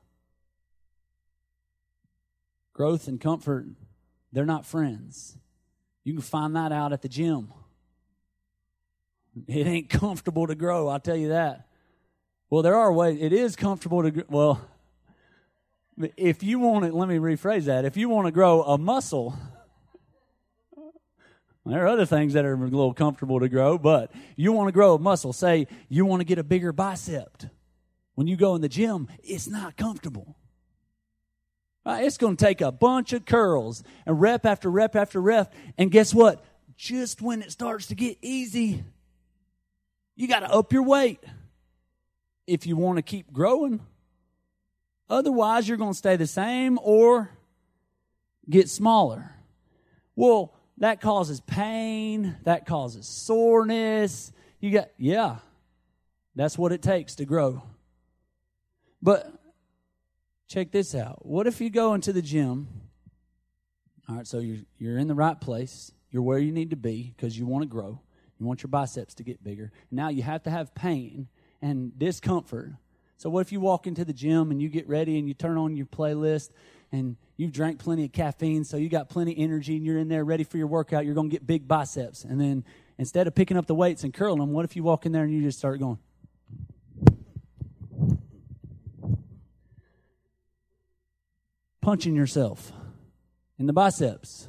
Growth 2.80 3.10
and 3.10 3.20
comfort, 3.20 3.66
they're 4.32 4.46
not 4.46 4.66
friends. 4.66 5.38
You 6.06 6.14
can 6.14 6.22
find 6.22 6.56
that 6.56 6.72
out 6.72 6.94
at 6.94 7.02
the 7.02 7.10
gym. 7.10 7.52
It 9.50 9.68
ain't 9.68 9.90
comfortable 9.90 10.48
to 10.48 10.56
grow, 10.56 10.88
I'll 10.88 11.02
tell 11.02 11.18
you 11.18 11.28
that. 11.28 11.68
Well, 12.50 12.62
there 12.62 12.78
are 12.78 12.94
ways. 12.94 13.18
It 13.20 13.34
is 13.34 13.58
comfortable 13.58 14.10
to, 14.10 14.24
well, 14.30 14.62
if 16.16 16.42
you 16.42 16.60
want 16.60 16.86
it, 16.86 16.94
let 16.94 17.10
me 17.10 17.18
rephrase 17.18 17.66
that. 17.66 17.84
If 17.84 17.98
you 17.98 18.08
want 18.08 18.28
to 18.28 18.32
grow 18.32 18.64
a 18.64 18.78
muscle, 18.78 19.38
there 21.66 21.84
are 21.84 21.88
other 21.90 22.06
things 22.06 22.32
that 22.32 22.46
are 22.46 22.54
a 22.54 22.58
little 22.58 22.94
comfortable 22.94 23.42
to 23.42 23.50
grow, 23.50 23.78
but 23.78 24.10
you 24.38 24.54
want 24.54 24.70
to 24.70 24.72
grow 24.72 24.96
a 24.96 25.00
muscle. 25.00 25.34
Say 25.34 25.68
you 25.90 26.06
want 26.06 26.22
to 26.22 26.26
get 26.26 26.40
a 26.40 26.44
bigger 26.46 26.72
bicep. 26.72 27.44
When 28.16 28.28
you 28.28 28.38
go 28.38 28.56
in 28.56 28.62
the 28.62 28.70
gym, 28.70 29.10
it's 29.22 29.50
not 29.50 29.76
comfortable. 29.76 30.38
Right? 31.86 32.06
It's 32.06 32.18
going 32.18 32.38
to 32.38 32.46
take 32.46 32.62
a 32.62 32.72
bunch 32.72 33.14
of 33.14 33.26
curls 33.26 33.84
and 34.06 34.20
rep 34.20 34.46
after 34.46 34.70
rep 34.70 34.96
after 34.96 35.22
rep. 35.22 35.54
And 35.78 35.92
guess 35.92 36.14
what? 36.14 36.44
Just 36.76 37.22
when 37.22 37.42
it 37.42 37.52
starts 37.52 37.88
to 37.88 37.96
get 37.96 38.18
easy, 38.22 38.84
you 40.16 40.28
got 40.28 40.42
to 40.42 40.52
up 40.52 40.72
your 40.74 40.84
weight 40.84 41.24
if 42.48 42.66
you 42.66 42.76
want 42.78 42.98
to 42.98 43.02
keep 43.02 43.32
growing. 43.32 43.80
Otherwise, 45.10 45.68
you're 45.68 45.78
going 45.78 45.94
to 45.94 45.98
stay 45.98 46.16
the 46.16 46.28
same 46.28 46.78
or 46.82 47.32
get 48.50 48.70
smaller. 48.70 49.32
Well, 50.16 50.54
that 50.78 51.02
causes 51.02 51.42
pain, 51.42 52.38
that 52.44 52.66
causes 52.66 53.08
soreness. 53.08 54.32
You 54.60 54.72
got, 54.72 54.90
yeah, 54.98 55.38
that's 56.36 56.58
what 56.58 56.72
it 56.72 56.82
takes 56.82 57.16
to 57.16 57.26
grow. 57.26 57.64
But 59.02 59.34
check 60.50 60.72
this 60.72 60.96
out. 60.96 61.26
What 61.26 61.48
if 61.48 61.62
you 61.62 61.70
go 61.70 61.94
into 61.94 62.12
the 62.12 62.22
gym? 62.22 62.68
All 64.10 64.16
right, 64.16 64.28
so 64.28 64.40
you're, 64.40 64.64
you're 64.80 64.98
in 64.98 65.08
the 65.08 65.16
right 65.16 65.40
place. 65.40 65.92
You're 66.10 66.24
where 66.24 66.40
you 66.40 66.52
need 66.52 66.72
to 66.72 66.76
be 66.76 67.14
because 67.16 67.38
you 67.38 67.46
want 67.46 67.62
to 67.62 67.68
grow. 67.68 68.02
You 68.40 68.46
want 68.46 68.64
your 68.64 68.70
biceps 68.70 69.14
to 69.16 69.24
get 69.24 69.44
bigger. 69.44 69.72
Now 69.92 70.10
you 70.10 70.24
have 70.24 70.44
to 70.44 70.50
have 70.50 70.74
pain 70.74 71.28
and 71.62 71.98
discomfort. 71.98 72.72
So, 73.18 73.30
what 73.30 73.42
if 73.42 73.52
you 73.52 73.60
walk 73.60 73.86
into 73.86 74.06
the 74.06 74.14
gym 74.14 74.50
and 74.50 74.62
you 74.62 74.70
get 74.70 74.88
ready 74.88 75.20
and 75.20 75.28
you 75.28 75.34
turn 75.34 75.58
on 75.58 75.76
your 75.76 75.86
playlist 75.86 76.50
and 76.92 77.18
you've 77.36 77.52
drank 77.52 77.80
plenty 77.80 78.06
of 78.06 78.14
caffeine, 78.14 78.64
so 78.64 78.78
you 78.78 78.90
got 78.90 79.10
plenty 79.10 79.34
of 79.34 79.40
energy 79.40 79.76
and 79.76 79.86
you're 79.86 79.98
in 79.98 80.08
there 80.08 80.24
ready 80.24 80.46
for 80.46 80.58
your 80.58 80.68
workout, 80.68 81.06
you're 81.06 81.14
going 81.14 81.30
to 81.30 81.34
get 81.34 81.46
big 81.46 81.68
biceps. 81.68 82.24
And 82.24 82.40
then 82.40 82.64
instead 82.98 83.28
of 83.28 83.36
picking 83.36 83.58
up 83.58 83.68
the 83.68 83.76
weights 83.76 84.06
and 84.06 84.14
curling 84.14 84.40
them, 84.40 84.52
what 84.52 84.64
if 84.64 84.76
you 84.76 84.84
walk 84.84 85.06
in 85.06 85.12
there 85.12 85.24
and 85.24 85.34
you 85.34 85.42
just 85.42 85.60
start 85.60 85.80
going? 85.80 86.00
Punching 91.82 92.16
yourself 92.16 92.72
in 93.58 93.66
the 93.66 93.74
biceps. 93.74 94.48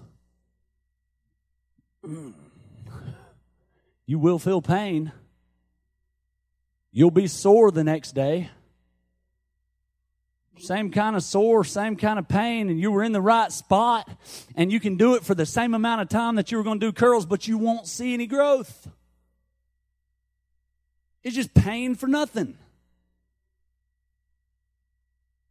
You 4.06 4.18
will 4.18 4.38
feel 4.38 4.60
pain. 4.62 5.12
You'll 6.92 7.10
be 7.10 7.26
sore 7.26 7.70
the 7.70 7.84
next 7.84 8.12
day 8.12 8.50
same 10.60 10.90
kind 10.90 11.16
of 11.16 11.22
sore, 11.22 11.64
same 11.64 11.96
kind 11.96 12.18
of 12.18 12.28
pain, 12.28 12.68
and 12.68 12.80
you 12.80 12.90
were 12.90 13.02
in 13.02 13.12
the 13.12 13.20
right 13.20 13.50
spot, 13.50 14.08
and 14.54 14.70
you 14.70 14.78
can 14.80 14.96
do 14.96 15.14
it 15.14 15.24
for 15.24 15.34
the 15.34 15.46
same 15.46 15.74
amount 15.74 16.02
of 16.02 16.08
time 16.08 16.36
that 16.36 16.52
you 16.52 16.58
were 16.58 16.64
going 16.64 16.80
to 16.80 16.86
do 16.86 16.92
curls, 16.92 17.26
but 17.26 17.48
you 17.48 17.58
won't 17.58 17.86
see 17.86 18.14
any 18.14 18.26
growth. 18.26 18.88
It's 21.22 21.34
just 21.34 21.52
pain 21.54 21.94
for 21.94 22.06
nothing. 22.06 22.56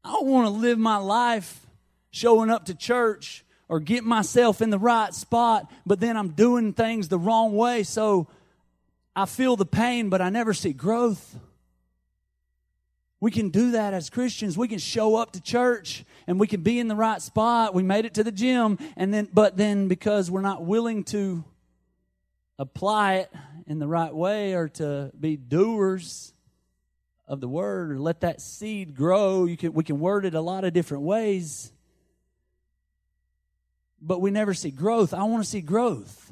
I 0.03 0.11
don't 0.11 0.27
want 0.27 0.47
to 0.47 0.51
live 0.51 0.79
my 0.79 0.97
life 0.97 1.65
showing 2.11 2.49
up 2.49 2.65
to 2.65 2.75
church 2.75 3.43
or 3.67 3.79
get 3.79 4.03
myself 4.03 4.61
in 4.61 4.71
the 4.71 4.79
right 4.79 5.13
spot, 5.13 5.71
but 5.85 5.99
then 5.99 6.17
I'm 6.17 6.29
doing 6.29 6.73
things 6.73 7.07
the 7.07 7.19
wrong 7.19 7.55
way, 7.55 7.83
so 7.83 8.27
I 9.15 9.25
feel 9.25 9.55
the 9.55 9.65
pain, 9.65 10.09
but 10.09 10.21
I 10.21 10.29
never 10.29 10.53
see 10.53 10.73
growth. 10.73 11.37
We 13.21 13.31
can 13.31 13.49
do 13.49 13.71
that 13.71 13.93
as 13.93 14.09
Christians. 14.09 14.57
We 14.57 14.67
can 14.67 14.79
show 14.79 15.17
up 15.17 15.33
to 15.33 15.41
church 15.41 16.05
and 16.25 16.39
we 16.39 16.47
can 16.47 16.61
be 16.61 16.79
in 16.79 16.87
the 16.87 16.95
right 16.95 17.21
spot. 17.21 17.73
We 17.73 17.83
made 17.83 18.05
it 18.05 18.13
to 18.13 18.23
the 18.23 18.31
gym 18.31 18.79
and 18.95 19.13
then 19.13 19.27
but 19.33 19.57
then 19.57 19.89
because 19.89 20.31
we're 20.31 20.41
not 20.41 20.63
willing 20.63 21.03
to 21.05 21.43
apply 22.57 23.15
it 23.15 23.31
in 23.67 23.79
the 23.79 23.87
right 23.87 24.13
way 24.13 24.53
or 24.53 24.69
to 24.69 25.11
be 25.19 25.35
doers 25.35 26.33
of 27.27 27.41
the 27.41 27.47
word 27.47 27.91
or 27.91 27.99
let 27.99 28.21
that 28.21 28.41
seed 28.41 28.95
grow, 28.95 29.45
you 29.45 29.57
can 29.57 29.73
we 29.73 29.83
can 29.83 29.99
word 29.99 30.23
it 30.23 30.33
a 30.33 30.41
lot 30.41 30.63
of 30.63 30.71
different 30.71 31.03
ways. 31.03 31.73
But 34.01 34.21
we 34.21 34.31
never 34.31 34.53
see 34.53 34.71
growth. 34.71 35.13
I 35.13 35.23
want 35.23 35.43
to 35.43 35.49
see 35.49 35.61
growth. 35.61 36.31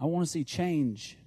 I 0.00 0.06
want 0.06 0.24
to 0.24 0.30
see 0.30 0.44
change. 0.44 1.18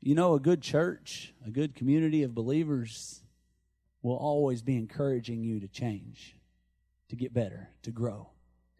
You 0.00 0.14
know, 0.14 0.34
a 0.34 0.40
good 0.40 0.62
church, 0.62 1.34
a 1.46 1.50
good 1.50 1.74
community 1.74 2.22
of 2.22 2.34
believers 2.34 3.22
will 4.02 4.16
always 4.16 4.62
be 4.62 4.76
encouraging 4.76 5.44
you 5.44 5.60
to 5.60 5.68
change, 5.68 6.36
to 7.08 7.16
get 7.16 7.32
better, 7.34 7.68
to 7.82 7.90
grow. 7.90 8.30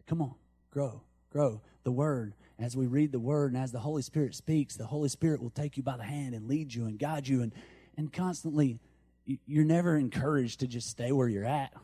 Come 0.07 0.21
on, 0.21 0.33
grow, 0.71 1.01
grow. 1.29 1.61
The 1.83 1.91
Word, 1.91 2.33
as 2.59 2.75
we 2.75 2.87
read 2.87 3.11
the 3.11 3.19
Word 3.19 3.53
and 3.53 3.61
as 3.61 3.71
the 3.71 3.79
Holy 3.79 4.01
Spirit 4.01 4.35
speaks, 4.35 4.75
the 4.75 4.85
Holy 4.85 5.07
Spirit 5.07 5.41
will 5.41 5.49
take 5.49 5.77
you 5.77 5.83
by 5.83 5.95
the 5.95 6.03
hand 6.03 6.33
and 6.33 6.47
lead 6.47 6.73
you 6.73 6.85
and 6.85 6.97
guide 6.99 7.27
you 7.27 7.41
and, 7.41 7.53
and 7.97 8.11
constantly, 8.11 8.79
you're 9.25 9.65
never 9.65 9.95
encouraged 9.95 10.59
to 10.61 10.67
just 10.67 10.89
stay 10.89 11.11
where 11.11 11.27
you're 11.27 11.45
at 11.45 11.71
You 11.73 11.79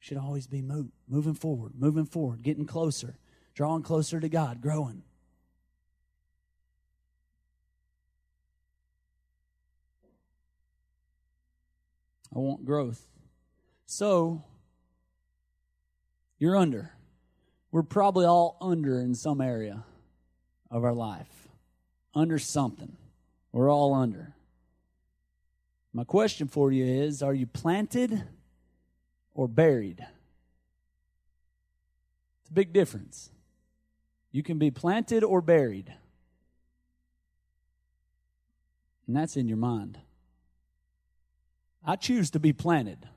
should 0.00 0.18
always 0.18 0.46
be 0.46 0.62
move, 0.62 0.88
moving 1.08 1.34
forward, 1.34 1.72
moving 1.78 2.06
forward, 2.06 2.42
getting 2.42 2.66
closer, 2.66 3.18
drawing 3.54 3.82
closer 3.82 4.18
to 4.20 4.28
God, 4.28 4.60
growing. 4.60 5.02
I 12.34 12.38
want 12.38 12.64
growth. 12.64 13.06
So, 13.86 14.44
you're 16.38 16.56
under. 16.56 16.92
We're 17.70 17.82
probably 17.82 18.26
all 18.26 18.56
under 18.60 19.00
in 19.00 19.14
some 19.14 19.40
area 19.40 19.84
of 20.70 20.84
our 20.84 20.94
life. 20.94 21.48
Under 22.14 22.38
something. 22.38 22.96
We're 23.52 23.70
all 23.70 23.94
under. 23.94 24.34
My 25.92 26.04
question 26.04 26.48
for 26.48 26.70
you 26.70 26.84
is 26.84 27.22
Are 27.22 27.34
you 27.34 27.46
planted? 27.46 28.24
or 29.38 29.46
buried. 29.46 30.04
It's 32.40 32.50
a 32.50 32.52
big 32.52 32.72
difference. 32.72 33.30
You 34.32 34.42
can 34.42 34.58
be 34.58 34.72
planted 34.72 35.22
or 35.22 35.40
buried. 35.40 35.94
And 39.06 39.16
that's 39.16 39.36
in 39.36 39.46
your 39.46 39.56
mind. 39.56 39.96
I 41.86 41.94
choose 41.94 42.30
to 42.32 42.40
be 42.40 42.52
planted. 42.52 43.08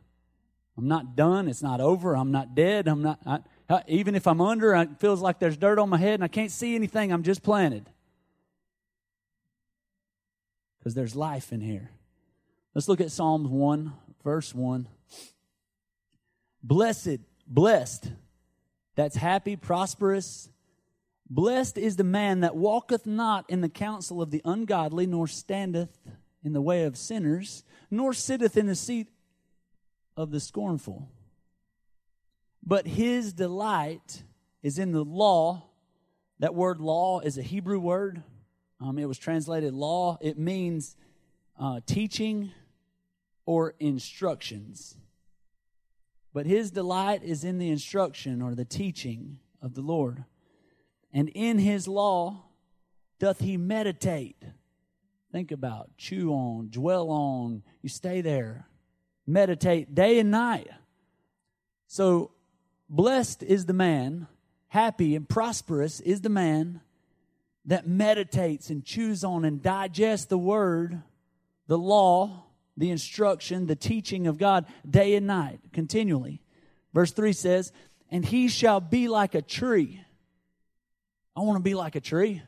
I'm 0.78 0.88
not 0.88 1.16
done. 1.16 1.48
It's 1.48 1.64
not 1.64 1.82
over. 1.82 2.16
I'm 2.16 2.32
not 2.32 2.54
dead. 2.54 2.88
I'm 2.88 3.02
not, 3.02 3.20
I, 3.26 3.82
even 3.88 4.14
if 4.14 4.28
I'm 4.28 4.42
under, 4.42 4.76
it 4.76 5.00
feels 5.00 5.22
like 5.22 5.40
there's 5.40 5.58
dirt 5.58 5.80
on 5.80 5.90
my 5.90 5.98
head 5.98 6.14
and 6.14 6.24
I 6.24 6.28
can't 6.28 6.52
see 6.52 6.76
anything. 6.76 7.12
I'm 7.12 7.24
just 7.24 7.42
planted. 7.42 7.90
Because 10.82 10.96
there's 10.96 11.16
life 11.16 11.54
in 11.54 11.62
here. 11.62 11.92
Let's 12.74 12.88
look 12.88 13.02
at 13.02 13.12
Psalms 13.12 13.48
1, 13.48 13.94
verse 14.24 14.56
1. 14.56 14.88
Blessed, 16.64 17.20
blessed, 17.46 18.12
that's 18.96 19.16
happy, 19.16 19.56
prosperous. 19.56 20.50
Blessed 21.30 21.78
is 21.78 21.98
the 21.98 22.04
man 22.04 22.40
that 22.40 22.56
walketh 22.56 23.06
not 23.06 23.48
in 23.48 23.62
the 23.62 23.70
counsel 23.70 24.24
of 24.24 24.32
the 24.32 24.42
ungodly, 24.44 25.06
nor 25.06 25.28
standeth 25.28 26.00
in 26.44 26.54
the 26.54 26.62
way 26.62 26.86
of 26.86 26.98
sinners, 26.98 27.64
nor 27.92 28.12
sitteth 28.12 28.58
in 28.58 28.66
the 28.66 28.76
seat 28.76 29.08
of 30.18 30.32
the 30.32 30.40
scornful. 30.40 31.08
But 32.64 32.88
his 32.88 33.34
delight 33.34 34.24
is 34.64 34.80
in 34.80 34.94
the 34.94 35.04
law. 35.04 35.68
That 36.40 36.56
word 36.56 36.82
law 36.82 37.20
is 37.20 37.38
a 37.38 37.44
Hebrew 37.44 37.80
word. 37.80 38.24
Um, 38.82 38.98
it 38.98 39.06
was 39.06 39.20
translated 39.20 39.74
law. 39.74 40.18
It 40.22 40.40
means 40.40 40.96
uh, 41.60 41.82
teaching 41.86 42.52
or 43.46 43.76
instructions. 43.80 44.98
But 46.34 46.48
his 46.48 46.72
delight 46.72 47.24
is 47.24 47.44
in 47.44 47.60
the 47.60 47.70
instruction 47.70 48.42
or 48.42 48.56
the 48.56 48.66
teaching 48.66 49.40
of 49.62 49.76
the 49.76 49.82
Lord. 49.82 50.24
And 51.14 51.30
in 51.30 51.60
his 51.60 51.88
law 51.88 52.46
doth 53.20 53.40
he 53.40 53.56
meditate. 53.56 54.42
Think 55.32 55.52
about, 55.52 55.96
chew 55.98 56.32
on, 56.32 56.70
dwell 56.72 57.10
on. 57.10 57.64
You 57.82 57.90
stay 57.90 58.22
there. 58.22 58.68
Meditate 59.28 59.94
day 59.94 60.18
and 60.20 60.32
night. 60.32 60.70
So, 61.88 62.32
blessed 62.90 63.44
is 63.44 63.66
the 63.66 63.74
man, 63.74 64.28
happy 64.70 65.16
and 65.16 65.28
prosperous 65.30 66.00
is 66.00 66.22
the 66.22 66.30
man 66.30 66.82
that 67.66 67.88
meditates 67.88 68.70
and 68.70 68.84
chews 68.84 69.24
on 69.24 69.46
and 69.46 69.62
digests 69.62 70.26
the 70.26 70.38
word, 70.38 71.02
the 71.68 71.78
law, 71.78 72.44
the 72.78 72.90
instruction, 72.90 73.68
the 73.68 73.76
teaching 73.76 74.28
of 74.28 74.38
God 74.38 74.66
day 74.90 75.16
and 75.16 75.28
night, 75.28 75.60
continually. 75.72 76.42
Verse 76.94 77.12
3 77.12 77.34
says, 77.34 77.72
And 78.10 78.26
he 78.26 78.48
shall 78.48 78.80
be 78.80 79.08
like 79.08 79.36
a 79.36 79.42
tree. 79.42 80.02
I 81.36 81.42
want 81.42 81.58
to 81.58 81.64
be 81.64 81.76
like 81.76 81.96
a 81.96 82.02
tree, 82.02 82.42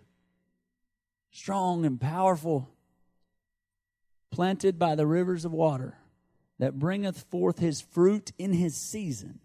strong 1.31 1.85
and 1.85 1.99
powerful, 2.01 2.69
planted 4.31 4.77
by 4.77 4.95
the 4.95 5.05
rivers 5.05 5.45
of 5.45 5.51
water, 5.51 5.97
that 6.59 6.79
bringeth 6.79 7.21
forth 7.29 7.59
his 7.59 7.81
fruit 7.81 8.31
in 8.37 8.53
his 8.53 8.75
season. 8.75 9.39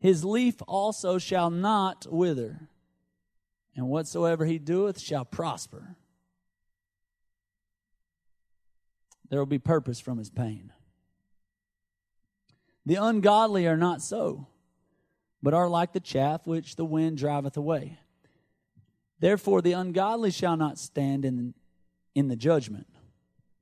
His 0.00 0.24
leaf 0.24 0.56
also 0.66 1.18
shall 1.18 1.50
not 1.50 2.06
wither, 2.10 2.68
and 3.76 3.88
whatsoever 3.88 4.44
he 4.44 4.58
doeth 4.58 5.00
shall 5.00 5.24
prosper. 5.24 5.96
there 9.30 9.38
will 9.38 9.46
be 9.46 9.58
purpose 9.58 10.00
from 10.00 10.18
his 10.18 10.28
pain. 10.28 10.72
The 12.84 12.96
ungodly 12.96 13.66
are 13.66 13.76
not 13.76 14.02
so, 14.02 14.48
but 15.42 15.54
are 15.54 15.68
like 15.68 15.92
the 15.92 16.00
chaff 16.00 16.46
which 16.46 16.76
the 16.76 16.84
wind 16.84 17.16
driveth 17.16 17.56
away. 17.56 17.98
Therefore, 19.20 19.62
the 19.62 19.72
ungodly 19.72 20.30
shall 20.30 20.56
not 20.56 20.78
stand 20.78 21.24
in, 21.24 21.54
in 22.14 22.28
the 22.28 22.36
judgment, 22.36 22.88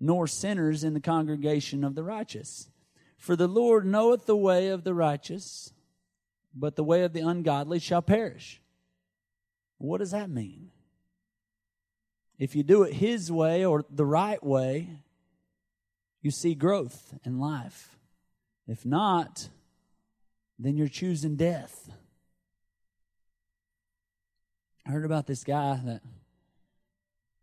nor 0.01 0.27
sinners 0.27 0.85
in 0.85 0.95
the 0.95 1.01
congregation 1.01 1.85
of 1.85 1.95
the 1.95 2.05
righteous. 2.05 2.71
For 3.19 3.37
the 3.37 3.49
Lord 3.49 3.85
knoweth 3.85 4.25
the 4.25 4.37
way 4.37 4.69
of 4.69 4.85
the 4.85 4.95
righteous, 4.95 5.73
but 6.55 6.77
the 6.77 6.85
way 6.85 7.03
of 7.03 7.13
the 7.13 7.21
ungodly 7.21 7.81
shall 7.81 8.03
perish. 8.03 8.63
What 9.79 9.99
does 9.99 10.11
that 10.11 10.29
mean? 10.29 10.71
If 12.39 12.55
you 12.55 12.63
do 12.63 12.83
it 12.83 12.95
His 12.95 13.33
way 13.33 13.65
or 13.65 13.85
the 13.91 14.05
right 14.05 14.43
way, 14.43 14.89
you 16.21 16.31
see 16.31 16.55
growth 16.55 17.15
in 17.25 17.39
life. 17.39 17.97
If 18.67 18.85
not, 18.85 19.49
then 20.59 20.77
you're 20.77 20.89
choosing 20.89 21.37
death. 21.37 21.91
I 24.87 24.91
heard 24.91 25.05
about 25.05 25.27
this 25.27 25.45
guy 25.45 25.81
that 25.85 26.03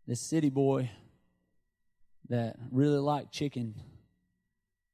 this 0.06 0.20
city 0.20 0.50
boy 0.50 0.90
that 2.28 2.56
really 2.70 2.98
liked 2.98 3.32
chicken, 3.32 3.74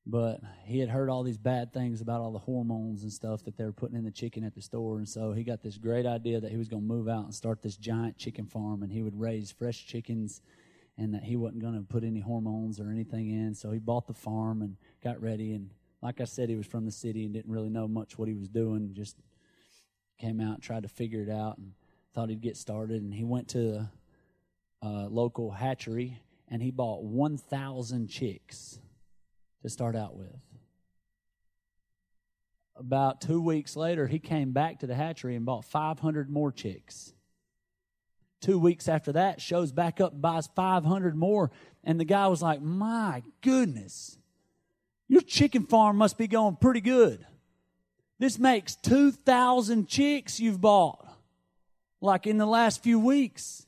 but 0.05 0.41
he 0.65 0.81
had 0.81 0.89
heard 0.89 1.09
all 1.09 1.23
these 1.23 1.39
bad 1.39 1.73
things 1.73 2.01
about 2.01 2.21
all 2.21 2.33
the 2.33 2.39
hormones 2.39 3.03
and 3.03 3.13
stuff 3.13 3.45
that 3.45 3.57
they 3.57 3.65
were 3.65 3.73
putting 3.73 3.97
in 3.97 4.05
the 4.05 4.11
chicken 4.11 4.43
at 4.43 4.55
the 4.55 4.63
store. 4.63 4.99
And 4.99 5.09
so 5.09 5.33
he 5.33 5.45
got 5.45 5.63
this 5.63 5.79
great 5.79 6.07
idea 6.07 6.41
that 6.41 6.51
he 6.51 6.57
was 6.57 6.69
going 6.69 6.83
to 6.83 6.89
move 6.89 7.09
out 7.09 7.25
and 7.25 7.35
start 7.35 7.63
this 7.63 7.77
giant 7.77 8.19
chicken 8.19 8.47
farm 8.47 8.83
and 8.83 8.91
he 8.91 9.03
would 9.03 9.19
raise 9.19 9.53
fresh 9.53 9.87
chickens 9.87 10.43
and 10.99 11.15
that 11.15 11.23
he 11.23 11.37
wasn't 11.37 11.63
going 11.63 11.75
to 11.75 11.83
put 11.83 12.03
any 12.03 12.21
hormones 12.21 12.81
or 12.81 12.91
anything 12.91 13.31
in. 13.31 13.55
So 13.55 13.71
he 13.71 13.79
bought 13.79 14.09
the 14.09 14.15
farm 14.15 14.63
and 14.63 14.77
got 15.05 15.23
ready. 15.23 15.53
And 15.53 15.71
like 16.03 16.21
I 16.21 16.25
said, 16.25 16.49
he 16.49 16.57
was 16.57 16.67
from 16.67 16.85
the 16.85 16.91
city 16.91 17.25
and 17.25 17.33
didn't 17.33 17.51
really 17.51 17.71
know 17.71 17.87
much 17.87 18.19
what 18.19 18.29
he 18.29 18.35
was 18.35 18.49
doing. 18.49 18.93
Just 18.95 19.17
came 20.19 20.41
out, 20.41 20.61
tried 20.63 20.83
to 20.83 20.89
figure 20.89 21.23
it 21.23 21.31
out, 21.31 21.59
and 21.59 21.73
thought 22.13 22.29
he'd 22.29 22.41
get 22.41 22.57
started. 22.57 23.03
And 23.03 23.15
he 23.15 23.25
went 23.25 23.49
to 23.51 23.89
a, 24.83 24.87
a 24.87 24.91
local 25.09 25.53
hatchery 25.53 26.21
and 26.49 26.61
he 26.61 26.73
bought 26.73 27.05
1,000 27.05 28.09
chicks 28.09 28.81
to 29.63 29.69
start 29.69 29.97
out 29.97 30.17
with. 30.17 30.37
About 32.77 33.21
two 33.21 33.41
weeks 33.41 33.77
later, 33.77 34.07
he 34.07 34.19
came 34.19 34.53
back 34.53 34.81
to 34.81 34.87
the 34.87 34.95
hatchery 34.95 35.37
and 35.37 35.45
bought 35.45 35.65
500 35.65 36.31
more 36.31 36.51
chicks. 36.51 37.13
Two 38.41 38.59
weeks 38.59 38.89
after 38.89 39.13
that, 39.13 39.41
shows 39.41 39.71
back 39.71 40.01
up, 40.01 40.21
buys 40.21 40.49
500 40.57 41.15
more. 41.15 41.53
And 41.85 42.01
the 42.01 42.05
guy 42.05 42.27
was 42.27 42.43
like, 42.43 42.61
My 42.61 43.23
goodness, 43.41 44.19
your 45.09 45.21
chicken 45.21 45.65
farm 45.65 45.97
must 45.97 46.19
be 46.19 46.27
going 46.27 46.57
pretty 46.57 46.81
good. 46.81 47.25
This 48.19 48.39
makes 48.39 48.75
2,000 48.77 49.87
chicks 49.89 50.41
you've 50.41 50.61
bought, 50.61 51.07
like 52.01 52.27
in 52.27 52.39
the 52.39 52.47
last 52.47 52.83
few 52.83 52.99
weeks. 52.99 53.67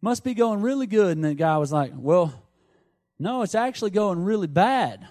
Must 0.00 0.24
be 0.24 0.34
going 0.34 0.62
really 0.62 0.86
good. 0.86 1.16
And 1.16 1.24
the 1.24 1.34
guy 1.34 1.58
was 1.58 1.72
like, 1.72 1.92
Well, 1.96 2.32
no, 3.18 3.42
it's 3.42 3.54
actually 3.56 3.90
going 3.90 4.22
really 4.22 4.46
bad. 4.46 5.06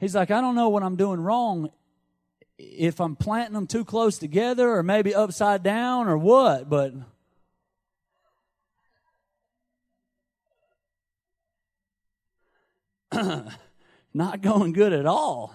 He's 0.00 0.14
like, 0.14 0.30
I 0.30 0.40
don't 0.40 0.54
know 0.54 0.70
what 0.70 0.82
I'm 0.82 0.96
doing 0.96 1.20
wrong. 1.20 1.70
If 2.58 3.00
I'm 3.00 3.16
planting 3.16 3.52
them 3.52 3.66
too 3.66 3.84
close 3.84 4.16
together 4.16 4.74
or 4.74 4.82
maybe 4.82 5.14
upside 5.14 5.62
down 5.62 6.08
or 6.08 6.16
what, 6.16 6.70
but 6.70 6.94
not 14.14 14.40
going 14.40 14.72
good 14.72 14.94
at 14.94 15.04
all. 15.04 15.54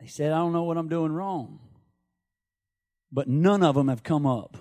He 0.00 0.08
said, 0.08 0.32
I 0.32 0.38
don't 0.38 0.52
know 0.52 0.64
what 0.64 0.76
I'm 0.76 0.88
doing 0.88 1.12
wrong. 1.12 1.60
But 3.12 3.28
none 3.28 3.62
of 3.62 3.76
them 3.76 3.86
have 3.88 4.02
come 4.02 4.26
up. 4.26 4.56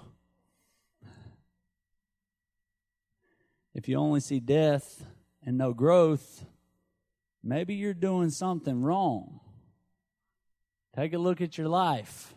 If 3.74 3.88
you 3.88 3.98
only 3.98 4.20
see 4.20 4.40
death 4.40 5.06
and 5.44 5.58
no 5.58 5.74
growth, 5.74 6.46
maybe 7.44 7.76
you're 7.76 7.94
doing 7.94 8.30
something 8.30 8.82
wrong. 8.82 9.40
Take 10.96 11.14
a 11.14 11.18
look 11.18 11.42
at 11.42 11.58
your 11.58 11.68
life. 11.68 12.34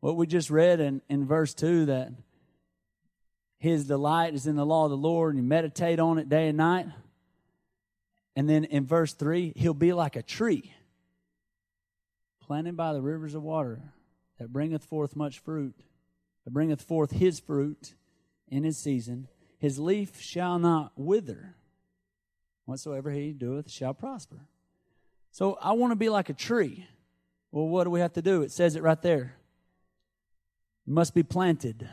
What 0.00 0.16
we 0.16 0.26
just 0.26 0.50
read 0.50 0.80
in, 0.80 1.00
in 1.08 1.26
verse 1.26 1.54
2 1.54 1.86
that 1.86 2.12
his 3.58 3.86
delight 3.86 4.34
is 4.34 4.46
in 4.46 4.56
the 4.56 4.66
law 4.66 4.84
of 4.84 4.90
the 4.90 4.96
Lord 4.96 5.34
and 5.34 5.42
you 5.42 5.48
meditate 5.48 6.00
on 6.00 6.18
it 6.18 6.28
day 6.28 6.48
and 6.48 6.56
night. 6.58 6.86
And 8.34 8.48
then 8.48 8.64
in 8.64 8.86
verse 8.86 9.14
3, 9.14 9.52
he'll 9.56 9.74
be 9.74 9.92
like 9.92 10.16
a 10.16 10.22
tree 10.22 10.74
planted 12.40 12.76
by 12.76 12.92
the 12.92 13.00
rivers 13.00 13.34
of 13.34 13.42
water 13.42 13.80
that 14.38 14.52
bringeth 14.52 14.84
forth 14.84 15.14
much 15.14 15.38
fruit, 15.38 15.74
that 16.44 16.50
bringeth 16.50 16.82
forth 16.82 17.12
his 17.12 17.38
fruit 17.38 17.94
in 18.48 18.64
his 18.64 18.76
season. 18.76 19.28
His 19.58 19.78
leaf 19.78 20.20
shall 20.20 20.58
not 20.58 20.92
wither. 20.96 21.54
Whatsoever 22.64 23.10
he 23.10 23.32
doeth 23.32 23.70
shall 23.70 23.94
prosper. 23.94 24.40
So 25.30 25.58
I 25.60 25.72
want 25.72 25.92
to 25.92 25.96
be 25.96 26.08
like 26.08 26.28
a 26.28 26.34
tree. 26.34 26.86
Well, 27.50 27.68
what 27.68 27.84
do 27.84 27.90
we 27.90 28.00
have 28.00 28.12
to 28.14 28.22
do? 28.22 28.42
It 28.42 28.50
says 28.50 28.76
it 28.76 28.82
right 28.82 29.00
there. 29.00 29.36
It 30.86 30.92
must 30.92 31.14
be 31.14 31.22
planted 31.22 31.88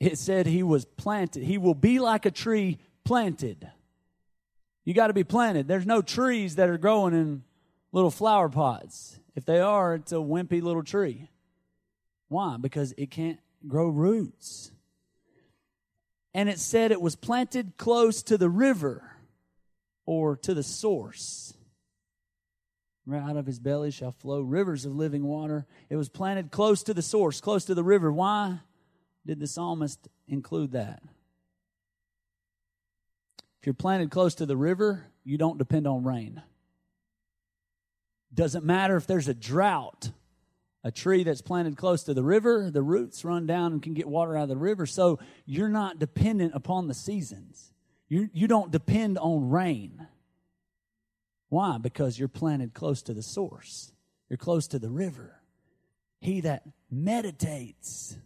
it 0.00 0.18
said 0.18 0.46
he 0.46 0.62
was 0.62 0.84
planted. 0.84 1.42
He 1.42 1.58
will 1.58 1.74
be 1.74 1.98
like 1.98 2.24
a 2.24 2.30
tree 2.30 2.78
planted. 3.04 3.68
You 4.84 4.94
got 4.94 5.08
to 5.08 5.12
be 5.12 5.24
planted. 5.24 5.66
There's 5.66 5.86
no 5.86 6.02
trees 6.02 6.56
that 6.56 6.68
are 6.68 6.78
growing 6.78 7.14
in 7.14 7.42
little 7.92 8.10
flower 8.10 8.48
pots. 8.48 9.18
If 9.34 9.44
they 9.44 9.60
are, 9.60 9.94
it's 9.94 10.12
a 10.12 10.16
wimpy 10.16 10.62
little 10.62 10.84
tree. 10.84 11.28
Why? 12.28 12.56
Because 12.60 12.94
it 12.96 13.10
can't 13.10 13.38
grow 13.66 13.88
roots. 13.88 14.70
And 16.34 16.48
it 16.48 16.58
said 16.58 16.92
it 16.92 17.00
was 17.00 17.16
planted 17.16 17.76
close 17.76 18.22
to 18.24 18.38
the 18.38 18.50
river 18.50 19.12
or 20.06 20.36
to 20.36 20.54
the 20.54 20.62
source. 20.62 21.54
Out 23.12 23.36
of 23.36 23.46
his 23.46 23.58
belly 23.58 23.90
shall 23.90 24.12
flow 24.12 24.42
rivers 24.42 24.84
of 24.84 24.94
living 24.94 25.24
water. 25.24 25.66
It 25.88 25.96
was 25.96 26.10
planted 26.10 26.50
close 26.50 26.82
to 26.82 26.94
the 26.94 27.02
source, 27.02 27.40
close 27.40 27.64
to 27.64 27.74
the 27.74 27.84
river. 27.84 28.12
Why? 28.12 28.58
did 29.28 29.38
the 29.40 29.46
psalmist 29.46 30.08
include 30.26 30.72
that? 30.72 31.02
If 33.60 33.66
you're 33.66 33.74
planted 33.74 34.10
close 34.10 34.34
to 34.36 34.46
the 34.46 34.56
river, 34.56 35.04
you 35.22 35.36
don't 35.36 35.58
depend 35.58 35.86
on 35.86 36.02
rain. 36.02 36.42
Doesn't 38.32 38.64
matter 38.64 38.96
if 38.96 39.06
there's 39.06 39.28
a 39.28 39.34
drought. 39.34 40.10
A 40.88 40.90
tree 40.90 41.22
that's 41.22 41.42
planted 41.42 41.76
close 41.76 42.04
to 42.04 42.14
the 42.14 42.22
river, 42.22 42.70
the 42.70 42.80
roots 42.80 43.22
run 43.22 43.46
down 43.46 43.72
and 43.72 43.82
can 43.82 43.92
get 43.92 44.08
water 44.08 44.34
out 44.38 44.44
of 44.44 44.48
the 44.48 44.56
river. 44.56 44.86
So 44.86 45.18
you're 45.44 45.68
not 45.68 45.98
dependent 45.98 46.54
upon 46.54 46.88
the 46.88 46.94
seasons. 46.94 47.74
You, 48.08 48.30
you 48.32 48.48
don't 48.48 48.70
depend 48.70 49.18
on 49.18 49.50
rain. 49.50 50.06
Why? 51.50 51.76
Because 51.76 52.18
you're 52.18 52.26
planted 52.26 52.72
close 52.72 53.02
to 53.02 53.12
the 53.12 53.22
source, 53.22 53.92
you're 54.30 54.38
close 54.38 54.66
to 54.68 54.78
the 54.78 54.88
river. 54.88 55.42
He 56.22 56.40
that 56.40 56.62
meditates 56.90 58.16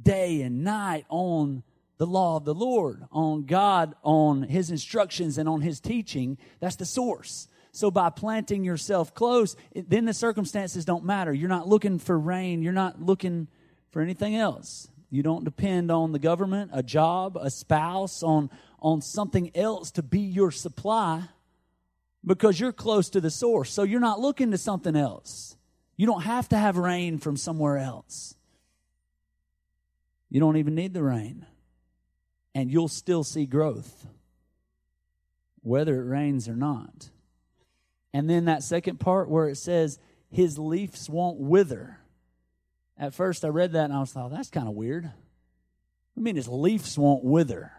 day 0.00 0.40
and 0.40 0.64
night 0.64 1.04
on 1.10 1.64
the 1.98 2.06
law 2.06 2.38
of 2.38 2.46
the 2.46 2.54
Lord, 2.54 3.04
on 3.12 3.44
God, 3.44 3.94
on 4.02 4.44
His 4.44 4.70
instructions, 4.70 5.36
and 5.36 5.46
on 5.46 5.60
His 5.60 5.80
teaching, 5.80 6.38
that's 6.60 6.76
the 6.76 6.86
source. 6.86 7.46
So 7.72 7.90
by 7.90 8.10
planting 8.10 8.64
yourself 8.64 9.14
close, 9.14 9.56
then 9.74 10.04
the 10.04 10.14
circumstances 10.14 10.84
don't 10.84 11.04
matter. 11.04 11.32
You're 11.32 11.48
not 11.48 11.68
looking 11.68 11.98
for 11.98 12.18
rain, 12.18 12.62
you're 12.62 12.72
not 12.72 13.00
looking 13.00 13.48
for 13.90 14.02
anything 14.02 14.36
else. 14.36 14.88
You 15.10 15.22
don't 15.22 15.44
depend 15.44 15.90
on 15.90 16.12
the 16.12 16.18
government, 16.20 16.70
a 16.72 16.82
job, 16.82 17.36
a 17.40 17.50
spouse, 17.50 18.22
on, 18.22 18.48
on 18.80 19.02
something 19.02 19.50
else 19.56 19.90
to 19.92 20.02
be 20.02 20.20
your 20.20 20.52
supply 20.52 21.24
because 22.24 22.60
you're 22.60 22.72
close 22.72 23.10
to 23.10 23.20
the 23.20 23.30
source. 23.30 23.72
So 23.72 23.82
you're 23.82 23.98
not 23.98 24.20
looking 24.20 24.52
to 24.52 24.58
something 24.58 24.94
else. 24.94 25.56
You 25.96 26.06
don't 26.06 26.22
have 26.22 26.48
to 26.50 26.56
have 26.56 26.76
rain 26.76 27.18
from 27.18 27.36
somewhere 27.36 27.78
else. 27.78 28.36
You 30.28 30.38
don't 30.38 30.56
even 30.56 30.76
need 30.76 30.94
the 30.94 31.02
rain 31.02 31.44
and 32.54 32.70
you'll 32.70 32.88
still 32.88 33.24
see 33.24 33.46
growth, 33.46 34.06
whether 35.62 36.00
it 36.00 36.04
rains 36.04 36.48
or 36.48 36.56
not. 36.56 37.10
And 38.12 38.28
then 38.28 38.46
that 38.46 38.62
second 38.62 38.98
part 38.98 39.28
where 39.28 39.48
it 39.48 39.56
says, 39.56 39.98
His 40.30 40.58
leaves 40.58 41.08
won't 41.08 41.38
wither. 41.38 41.98
At 42.98 43.14
first 43.14 43.44
I 43.44 43.48
read 43.48 43.72
that 43.72 43.86
and 43.86 43.94
I 43.94 44.00
was 44.00 44.12
thought, 44.12 44.30
that's 44.30 44.50
kind 44.50 44.68
of 44.68 44.74
weird. 44.74 45.10
I 46.16 46.20
mean, 46.20 46.36
his 46.36 46.48
leaves 46.48 46.98
won't 46.98 47.24
wither. 47.24 47.72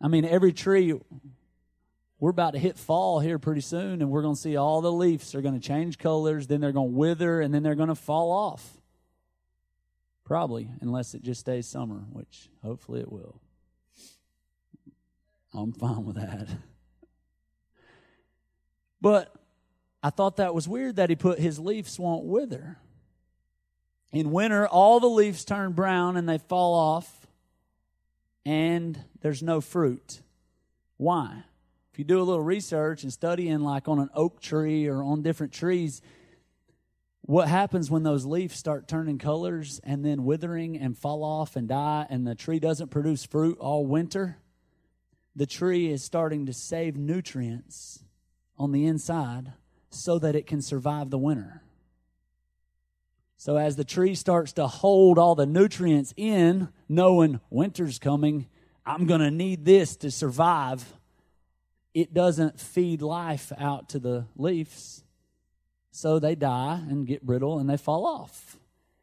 I 0.00 0.08
mean, 0.08 0.24
every 0.24 0.52
tree, 0.52 0.98
we're 2.18 2.30
about 2.30 2.52
to 2.52 2.58
hit 2.58 2.78
fall 2.78 3.20
here 3.20 3.38
pretty 3.38 3.60
soon, 3.60 4.00
and 4.00 4.10
we're 4.10 4.22
going 4.22 4.34
to 4.34 4.40
see 4.40 4.56
all 4.56 4.80
the 4.80 4.90
leaves 4.90 5.34
are 5.34 5.42
going 5.42 5.60
to 5.60 5.66
change 5.66 5.98
colors, 5.98 6.46
then 6.46 6.60
they're 6.60 6.72
going 6.72 6.92
to 6.92 6.96
wither, 6.96 7.40
and 7.40 7.52
then 7.52 7.62
they're 7.62 7.74
going 7.74 7.88
to 7.88 7.94
fall 7.94 8.32
off. 8.32 8.78
Probably, 10.24 10.70
unless 10.80 11.14
it 11.14 11.22
just 11.22 11.40
stays 11.40 11.68
summer, 11.68 12.04
which 12.10 12.48
hopefully 12.62 13.00
it 13.00 13.12
will. 13.12 13.40
I'm 15.52 15.72
fine 15.72 16.04
with 16.04 16.16
that. 16.16 16.48
But 19.02 19.34
I 20.02 20.10
thought 20.10 20.36
that 20.36 20.54
was 20.54 20.68
weird 20.68 20.96
that 20.96 21.10
he 21.10 21.16
put 21.16 21.40
his 21.40 21.58
leaves 21.58 21.98
won't 21.98 22.24
wither. 22.24 22.78
In 24.12 24.30
winter, 24.30 24.66
all 24.66 25.00
the 25.00 25.08
leaves 25.08 25.44
turn 25.44 25.72
brown 25.72 26.16
and 26.16 26.28
they 26.28 26.38
fall 26.38 26.74
off, 26.74 27.26
and 28.46 28.98
there's 29.20 29.42
no 29.42 29.60
fruit. 29.60 30.22
Why? 30.98 31.42
If 31.92 31.98
you 31.98 32.04
do 32.04 32.20
a 32.20 32.22
little 32.22 32.42
research 32.42 33.02
and 33.02 33.12
studying, 33.12 33.60
like 33.60 33.88
on 33.88 33.98
an 33.98 34.10
oak 34.14 34.40
tree 34.40 34.86
or 34.86 35.02
on 35.02 35.22
different 35.22 35.52
trees, 35.52 36.00
what 37.22 37.48
happens 37.48 37.90
when 37.90 38.04
those 38.04 38.24
leaves 38.24 38.56
start 38.56 38.88
turning 38.88 39.18
colors 39.18 39.80
and 39.84 40.04
then 40.04 40.24
withering 40.24 40.78
and 40.78 40.96
fall 40.96 41.24
off 41.24 41.56
and 41.56 41.68
die, 41.68 42.06
and 42.08 42.26
the 42.26 42.34
tree 42.34 42.60
doesn't 42.60 42.90
produce 42.90 43.24
fruit 43.24 43.58
all 43.58 43.84
winter? 43.84 44.38
the 45.34 45.46
tree 45.46 45.90
is 45.90 46.04
starting 46.04 46.46
to 46.46 46.52
save 46.52 46.96
nutrients 46.96 48.01
on 48.62 48.72
the 48.72 48.86
inside 48.86 49.52
so 49.90 50.18
that 50.18 50.36
it 50.36 50.46
can 50.46 50.62
survive 50.62 51.10
the 51.10 51.18
winter. 51.18 51.62
So, 53.36 53.56
as 53.56 53.74
the 53.74 53.84
tree 53.84 54.14
starts 54.14 54.52
to 54.52 54.68
hold 54.68 55.18
all 55.18 55.34
the 55.34 55.46
nutrients 55.46 56.14
in, 56.16 56.68
knowing 56.88 57.40
winter's 57.50 57.98
coming, 57.98 58.46
I'm 58.86 59.06
going 59.06 59.20
to 59.20 59.32
need 59.32 59.64
this 59.64 59.96
to 59.96 60.10
survive, 60.12 60.84
it 61.92 62.14
doesn't 62.14 62.60
feed 62.60 63.02
life 63.02 63.52
out 63.58 63.88
to 63.90 63.98
the 63.98 64.26
leaves. 64.36 65.02
So 65.90 66.18
they 66.18 66.34
die 66.34 66.80
and 66.88 67.06
get 67.06 67.26
brittle 67.26 67.58
and 67.58 67.68
they 67.68 67.76
fall 67.76 68.06
off. 68.06 68.56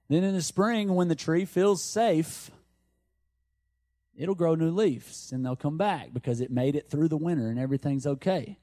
Then 0.08 0.24
in 0.24 0.34
the 0.34 0.42
spring, 0.42 0.96
when 0.96 1.08
the 1.08 1.16
tree 1.16 1.46
feels 1.46 1.84
safe, 1.84 2.50
it'll 4.18 4.36
grow 4.36 4.56
new 4.56 4.72
leaves 4.72 5.32
and 5.32 5.46
they'll 5.46 5.56
come 5.56 5.78
back 5.78 6.14
because 6.14 6.42
it 6.42 6.50
made 6.50 6.76
it 6.76 6.90
through 6.90 7.10
the 7.10 7.18
winter 7.18 7.50
and 7.50 7.60
everything's 7.60 8.08
okay. 8.08 8.58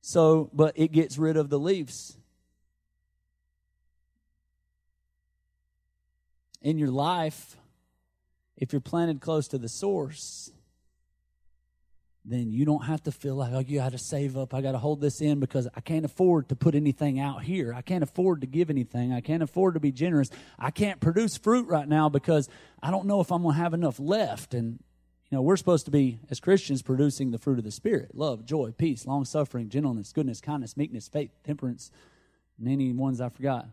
So, 0.00 0.50
but 0.52 0.72
it 0.76 0.92
gets 0.92 1.18
rid 1.18 1.36
of 1.36 1.50
the 1.50 1.58
leaves. 1.58 2.16
In 6.62 6.78
your 6.78 6.90
life, 6.90 7.56
if 8.56 8.72
you're 8.72 8.80
planted 8.80 9.20
close 9.20 9.48
to 9.48 9.58
the 9.58 9.68
source, 9.68 10.52
then 12.24 12.52
you 12.52 12.66
don't 12.66 12.84
have 12.84 13.02
to 13.02 13.12
feel 13.12 13.34
like, 13.34 13.52
oh, 13.54 13.60
you 13.60 13.78
got 13.78 13.92
to 13.92 13.98
save 13.98 14.36
up. 14.36 14.52
I 14.52 14.60
got 14.60 14.72
to 14.72 14.78
hold 14.78 15.00
this 15.00 15.22
in 15.22 15.40
because 15.40 15.66
I 15.74 15.80
can't 15.80 16.04
afford 16.04 16.50
to 16.50 16.56
put 16.56 16.74
anything 16.74 17.18
out 17.18 17.42
here. 17.42 17.72
I 17.72 17.80
can't 17.80 18.02
afford 18.02 18.42
to 18.42 18.46
give 18.46 18.68
anything. 18.68 19.12
I 19.12 19.22
can't 19.22 19.42
afford 19.42 19.74
to 19.74 19.80
be 19.80 19.90
generous. 19.90 20.28
I 20.58 20.70
can't 20.70 21.00
produce 21.00 21.38
fruit 21.38 21.66
right 21.66 21.88
now 21.88 22.10
because 22.10 22.48
I 22.82 22.90
don't 22.90 23.06
know 23.06 23.20
if 23.20 23.32
I'm 23.32 23.42
going 23.42 23.54
to 23.54 23.62
have 23.62 23.72
enough 23.72 23.98
left. 23.98 24.52
And, 24.52 24.80
you 25.30 25.36
know, 25.36 25.42
we're 25.42 25.56
supposed 25.56 25.84
to 25.84 25.90
be, 25.90 26.18
as 26.28 26.40
Christians, 26.40 26.82
producing 26.82 27.30
the 27.30 27.38
fruit 27.38 27.58
of 27.58 27.64
the 27.64 27.70
Spirit 27.70 28.14
love, 28.14 28.44
joy, 28.44 28.72
peace, 28.76 29.06
long 29.06 29.24
suffering, 29.24 29.68
gentleness, 29.68 30.12
goodness, 30.12 30.40
kindness, 30.40 30.76
meekness, 30.76 31.08
faith, 31.08 31.30
temperance, 31.44 31.90
and 32.58 32.68
any 32.68 32.92
ones 32.92 33.20
I 33.20 33.28
forgot 33.28 33.68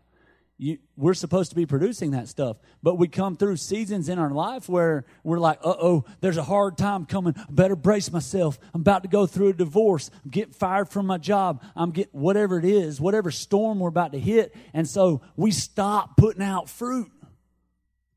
you, 0.58 0.78
we're 0.96 1.14
supposed 1.14 1.50
to 1.50 1.56
be 1.56 1.66
producing 1.66 2.10
that 2.10 2.28
stuff. 2.28 2.56
But 2.82 2.96
we 2.96 3.06
come 3.06 3.36
through 3.36 3.56
seasons 3.56 4.08
in 4.08 4.18
our 4.18 4.30
life 4.30 4.68
where 4.68 5.04
we're 5.22 5.38
like, 5.38 5.60
uh 5.62 5.74
oh, 5.80 6.04
there's 6.20 6.36
a 6.36 6.42
hard 6.42 6.76
time 6.76 7.06
coming. 7.06 7.34
I 7.36 7.44
better 7.48 7.76
brace 7.76 8.10
myself. 8.10 8.58
I'm 8.74 8.80
about 8.80 9.04
to 9.04 9.08
go 9.08 9.24
through 9.26 9.48
a 9.48 9.52
divorce. 9.52 10.10
I'm 10.24 10.30
getting 10.30 10.52
fired 10.52 10.88
from 10.88 11.06
my 11.06 11.18
job. 11.18 11.62
I'm 11.76 11.92
getting 11.92 12.20
whatever 12.20 12.58
it 12.58 12.64
is, 12.64 13.00
whatever 13.00 13.30
storm 13.30 13.78
we're 13.78 13.88
about 13.88 14.12
to 14.12 14.18
hit. 14.18 14.54
And 14.74 14.88
so 14.88 15.22
we 15.36 15.52
stop 15.52 16.16
putting 16.16 16.42
out 16.42 16.68
fruit. 16.68 17.10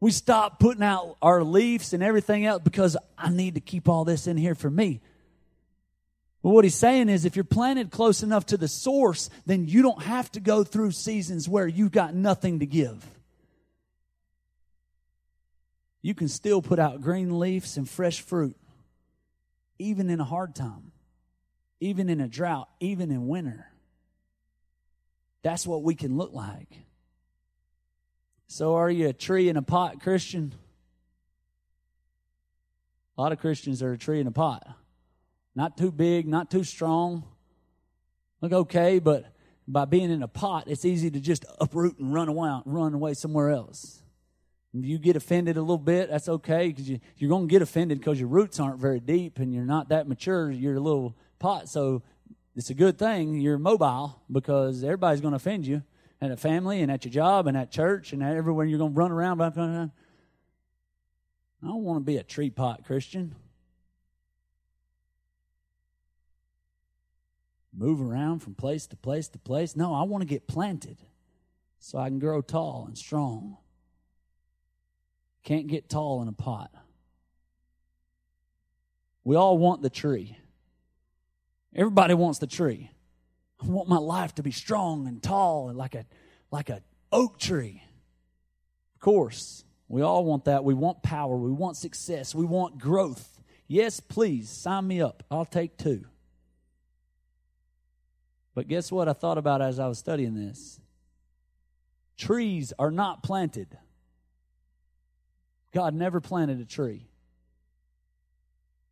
We 0.02 0.10
stop 0.10 0.60
putting 0.60 0.84
out 0.84 1.16
our 1.22 1.44
leaves 1.44 1.94
and 1.94 2.02
everything 2.02 2.46
else 2.46 2.64
because 2.64 2.98
I 3.18 3.30
need 3.30 3.54
to 3.54 3.62
keep 3.62 3.88
all 3.88 4.04
this 4.04 4.26
in 4.26 4.36
here 4.36 4.56
for 4.56 4.70
me. 4.70 5.00
But 6.42 6.50
what 6.50 6.64
he's 6.64 6.76
saying 6.76 7.08
is 7.08 7.24
if 7.24 7.36
you're 7.36 7.46
planted 7.46 7.92
close 7.92 8.24
enough 8.24 8.48
to 8.48 8.58
the 8.58 8.68
source, 8.68 9.30
then 9.46 9.68
you 9.68 9.84
don't 9.84 10.02
have 10.02 10.32
to 10.32 10.40
go 10.40 10.64
through 10.64 10.92
seasons 10.92 11.48
where 11.48 11.68
you've 11.68 11.92
got 11.92 12.16
nothing 12.16 12.60
to 12.60 12.66
give. 12.66 13.06
You 16.02 16.16
can 16.16 16.30
still 16.30 16.64
put 16.64 16.80
out 16.80 17.02
green 17.02 17.38
leaves 17.38 17.78
and 17.78 17.88
fresh 17.88 18.22
fruit, 18.22 18.58
even 19.78 20.10
in 20.10 20.20
a 20.20 20.24
hard 20.26 20.56
time, 20.56 20.92
even 21.80 22.10
in 22.10 22.22
a 22.22 22.28
drought, 22.28 22.70
even 22.80 23.12
in 23.12 23.28
winter. 23.28 23.68
That's 25.44 25.68
what 25.68 25.84
we 25.84 25.94
can 25.94 26.18
look 26.18 26.34
like. 26.34 26.70
So, 28.54 28.76
are 28.76 28.92
you 28.92 29.08
a 29.08 29.14
tree 29.14 29.48
in 29.48 29.56
a 29.56 29.62
pot 29.62 30.02
Christian? 30.02 30.54
A 33.18 33.22
lot 33.22 33.32
of 33.32 33.40
Christians 33.40 33.82
are 33.82 33.94
a 33.94 33.98
tree 33.98 34.20
in 34.20 34.28
a 34.28 34.32
pot. 34.32 34.68
Not 35.56 35.78
too 35.78 35.90
big, 35.90 36.28
not 36.28 36.52
too 36.52 36.66
strong. 36.66 37.24
Look 38.42 38.52
okay, 38.52 39.00
but 39.00 39.34
by 39.70 39.86
being 39.86 40.12
in 40.12 40.22
a 40.22 40.28
pot, 40.28 40.66
it's 40.68 40.84
easy 40.84 41.10
to 41.12 41.22
just 41.22 41.46
uproot 41.62 41.98
and 41.98 42.14
run 42.14 42.28
away, 42.28 42.60
run 42.66 42.94
away 42.94 43.14
somewhere 43.14 43.52
else. 43.52 44.04
If 44.74 44.84
you 44.84 44.98
get 44.98 45.16
offended 45.16 45.56
a 45.56 45.62
little 45.62 45.78
bit, 45.78 46.10
that's 46.10 46.28
okay 46.28 46.68
because 46.68 46.90
you, 46.90 47.00
you're 47.16 47.30
going 47.30 47.48
to 47.48 47.52
get 47.52 47.62
offended 47.62 48.00
because 48.00 48.20
your 48.20 48.28
roots 48.28 48.60
aren't 48.60 48.82
very 48.82 49.00
deep 49.00 49.40
and 49.40 49.54
you're 49.54 49.64
not 49.64 49.88
that 49.90 50.10
mature. 50.10 50.52
You're 50.52 50.76
a 50.76 50.82
little 50.82 51.16
pot, 51.40 51.70
so 51.70 52.04
it's 52.58 52.70
a 52.70 52.74
good 52.74 53.00
thing 53.00 53.40
you're 53.40 53.58
mobile 53.58 54.22
because 54.30 54.84
everybody's 54.84 55.22
going 55.22 55.32
to 55.32 55.38
offend 55.38 55.66
you 55.66 55.84
at 56.22 56.32
a 56.32 56.38
family 56.38 56.82
and 56.82 56.92
at 56.92 57.04
your 57.04 57.12
job 57.12 57.48
and 57.48 57.58
at 57.58 57.72
church 57.72 58.14
and 58.14 58.24
at 58.24 58.36
everywhere 58.36 58.66
you're 58.66 58.78
going 58.78 58.94
to 58.94 58.98
run 58.98 59.12
around. 59.12 59.42
I 59.42 59.90
don't 61.64 61.84
want 61.84 61.98
to 61.98 62.06
be 62.06 62.18
a 62.18 62.24
tree 62.24 62.50
pot 62.50 62.86
Christian. 62.86 63.36
move 67.74 68.02
around 68.02 68.40
from 68.40 68.54
place 68.54 68.86
to 68.88 68.96
place 68.96 69.28
to 69.30 69.40
place. 69.40 69.76
No, 69.76 69.94
I 69.94 70.04
want 70.04 70.22
to 70.22 70.28
get 70.28 70.48
planted 70.48 70.98
so 71.80 71.98
I 71.98 72.10
can 72.10 72.20
grow 72.20 72.42
tall 72.42 72.86
and 72.88 72.98
strong. 72.98 73.58
Can't 75.44 75.68
get 75.68 75.90
tall 75.90 76.22
in 76.22 76.28
a 76.28 76.34
pot. 76.34 76.72
We 79.24 79.36
all 79.36 79.58
want 79.58 79.82
the 79.82 79.90
tree. 79.90 80.38
Everybody 81.76 82.14
wants 82.14 82.40
the 82.40 82.48
tree. 82.48 82.92
I 83.62 83.66
want 83.68 83.88
my 83.88 83.98
life 83.98 84.36
to 84.36 84.44
be 84.44 84.52
strong 84.52 85.08
and 85.08 85.22
tall 85.22 85.70
and 85.70 85.78
like 85.78 85.96
a 85.96 86.06
like 86.52 86.70
a 86.70 86.82
oak 87.12 87.38
tree. 87.38 87.84
Of 88.96 89.02
course, 89.02 89.64
we 89.88 90.02
all 90.02 90.26
want 90.26 90.46
that. 90.46 90.64
We 90.64 90.74
want 90.74 91.04
power. 91.04 91.36
We 91.36 91.52
want 91.52 91.78
success. 91.78 92.34
We 92.34 92.46
want 92.46 92.78
growth. 92.78 93.42
Yes, 93.68 94.00
please 94.00 94.50
sign 94.50 94.88
me 94.88 95.02
up. 95.02 95.24
I'll 95.30 95.46
take 95.46 95.78
two. 95.78 96.06
But 98.54 98.68
guess 98.68 98.92
what 98.92 99.08
I 99.08 99.14
thought 99.14 99.38
about 99.38 99.62
as 99.62 99.80
I 99.80 99.88
was 99.88 99.98
studying 99.98 100.36
this? 100.36 100.80
Trees 102.18 102.74
are 102.78 102.92
not 102.92 103.24
planted. 103.24 103.78
God 105.74 105.94
never 105.94 106.20
planted 106.20 106.60
a 106.60 106.66
tree. 106.66 107.08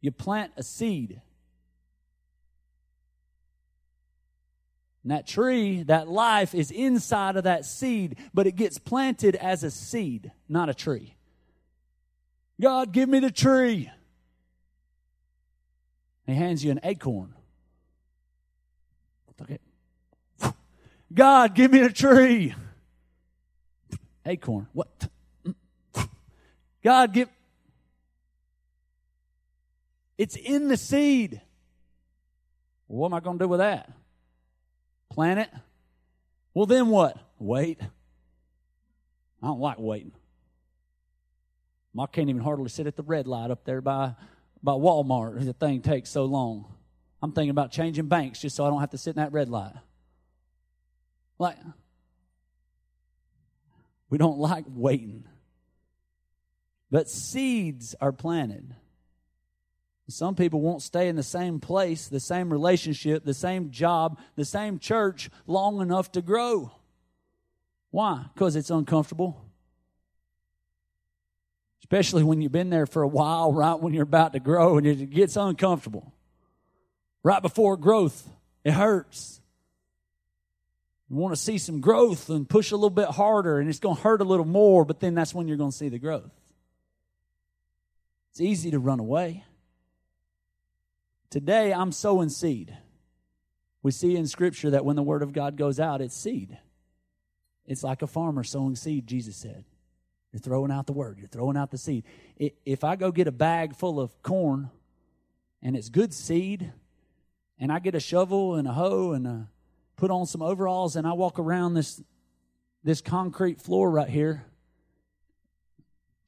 You 0.01 0.12
plant 0.12 0.53
a 0.55 0.63
seed. 0.63 1.21
And 5.09 5.17
that 5.17 5.25
tree, 5.25 5.81
that 5.83 6.07
life 6.07 6.53
is 6.53 6.69
inside 6.69 7.35
of 7.35 7.45
that 7.45 7.65
seed, 7.65 8.15
but 8.31 8.45
it 8.45 8.55
gets 8.55 8.77
planted 8.77 9.35
as 9.35 9.63
a 9.63 9.71
seed, 9.71 10.31
not 10.47 10.69
a 10.69 10.73
tree. 10.75 11.15
God, 12.61 12.91
give 12.91 13.09
me 13.09 13.19
the 13.19 13.31
tree. 13.31 13.89
He 16.27 16.35
hands 16.35 16.63
you 16.63 16.69
an 16.69 16.79
acorn. 16.83 17.33
Okay. 19.41 19.57
God, 21.11 21.55
give 21.55 21.71
me 21.71 21.79
a 21.79 21.89
tree. 21.89 22.53
Acorn. 24.27 24.67
What? 24.73 25.09
God, 26.83 27.13
give. 27.13 27.29
It's 30.19 30.35
in 30.35 30.67
the 30.67 30.77
seed. 30.77 31.41
what 32.85 33.07
am 33.07 33.15
I 33.15 33.21
going 33.21 33.39
to 33.39 33.45
do 33.45 33.49
with 33.49 33.59
that? 33.59 33.91
Plant 35.19 35.41
it? 35.41 35.49
Well, 36.53 36.65
then 36.65 36.88
what? 36.88 37.17
Wait. 37.39 37.82
I 39.43 39.47
don't 39.47 39.60
like 39.60 39.77
waiting. 39.77 40.13
I 41.99 42.05
can't 42.05 42.29
even 42.29 42.41
hardly 42.41 42.69
sit 42.69 42.88
at 42.88 42.95
the 42.95 43.03
red 43.03 43.27
light 43.27 43.51
up 43.51 43.65
there 43.65 43.82
by, 43.82 44.15
by 44.63 44.71
Walmart. 44.71 45.43
The 45.43 45.51
thing 45.51 45.82
takes 45.82 46.10
so 46.10 46.23
long. 46.23 46.73
I'm 47.21 47.34
thinking 47.34 47.49
about 47.49 47.73
changing 47.73 48.08
banks 48.08 48.39
just 48.39 48.55
so 48.55 48.65
I 48.65 48.69
don't 48.69 48.79
have 48.79 48.91
to 48.91 48.97
sit 48.97 49.17
in 49.17 49.21
that 49.21 49.34
red 49.34 49.49
light. 49.49 49.73
Like, 51.38 51.58
we 54.10 54.17
don't 54.17 54.39
like 54.39 54.63
waiting. 54.69 55.25
But 56.89 57.10
seeds 57.10 57.93
are 57.99 58.13
planted. 58.13 58.73
Some 60.09 60.33
people 60.35 60.59
won't 60.61 60.81
stay 60.81 61.07
in 61.07 61.15
the 61.15 61.23
same 61.23 61.59
place, 61.59 62.07
the 62.07 62.19
same 62.19 62.51
relationship, 62.51 63.23
the 63.23 63.33
same 63.33 63.69
job, 63.69 64.19
the 64.35 64.45
same 64.45 64.79
church 64.79 65.29
long 65.45 65.81
enough 65.81 66.11
to 66.13 66.21
grow. 66.21 66.71
Why? 67.91 68.25
Because 68.33 68.55
it's 68.55 68.71
uncomfortable. 68.71 69.45
Especially 71.81 72.23
when 72.23 72.41
you've 72.41 72.51
been 72.51 72.69
there 72.71 72.85
for 72.85 73.03
a 73.03 73.07
while, 73.07 73.53
right 73.53 73.79
when 73.79 73.93
you're 73.93 74.03
about 74.03 74.33
to 74.33 74.39
grow 74.39 74.77
and 74.77 74.87
it 74.87 75.09
gets 75.11 75.35
uncomfortable. 75.35 76.11
Right 77.23 77.41
before 77.41 77.77
growth, 77.77 78.27
it 78.63 78.71
hurts. 78.71 79.41
You 81.09 81.17
want 81.17 81.35
to 81.35 81.41
see 81.41 81.57
some 81.57 81.81
growth 81.81 82.29
and 82.29 82.47
push 82.47 82.71
a 82.71 82.75
little 82.75 82.89
bit 82.89 83.09
harder, 83.09 83.59
and 83.59 83.67
it's 83.67 83.79
going 83.79 83.95
to 83.95 84.01
hurt 84.01 84.21
a 84.21 84.25
little 84.25 84.45
more, 84.45 84.85
but 84.85 84.99
then 84.99 85.15
that's 85.15 85.33
when 85.33 85.47
you're 85.47 85.57
going 85.57 85.71
to 85.71 85.77
see 85.77 85.89
the 85.89 85.97
growth. 85.97 86.31
It's 88.31 88.41
easy 88.41 88.71
to 88.71 88.79
run 88.79 88.99
away. 88.99 89.43
Today, 91.29 91.73
I'm 91.73 91.91
sowing 91.91 92.29
seed. 92.29 92.75
We 93.83 93.91
see 93.91 94.15
in 94.15 94.27
Scripture 94.27 94.71
that 94.71 94.83
when 94.83 94.95
the 94.95 95.03
Word 95.03 95.21
of 95.21 95.31
God 95.31 95.55
goes 95.55 95.79
out, 95.79 96.01
it's 96.01 96.15
seed. 96.15 96.57
It's 97.65 97.83
like 97.83 98.01
a 98.01 98.07
farmer 98.07 98.43
sowing 98.43 98.75
seed, 98.75 99.05
Jesus 99.05 99.35
said. 99.35 99.63
You're 100.31 100.39
throwing 100.39 100.71
out 100.71 100.87
the 100.87 100.93
Word, 100.93 101.17
you're 101.19 101.27
throwing 101.27 101.57
out 101.57 101.71
the 101.71 101.77
seed. 101.77 102.03
If 102.37 102.83
I 102.83 102.95
go 102.95 103.11
get 103.11 103.27
a 103.27 103.31
bag 103.31 103.75
full 103.75 103.99
of 103.99 104.21
corn 104.23 104.69
and 105.61 105.75
it's 105.75 105.89
good 105.89 106.13
seed, 106.13 106.71
and 107.59 107.71
I 107.71 107.79
get 107.79 107.93
a 107.93 107.99
shovel 107.99 108.55
and 108.55 108.67
a 108.67 108.73
hoe 108.73 109.11
and 109.11 109.27
a, 109.27 109.49
put 109.97 110.11
on 110.11 110.25
some 110.25 110.41
overalls 110.41 110.95
and 110.95 111.05
I 111.05 111.13
walk 111.13 111.39
around 111.39 111.73
this 111.73 112.01
this 112.83 113.01
concrete 113.01 113.59
floor 113.59 113.91
right 113.91 114.07
here, 114.07 114.45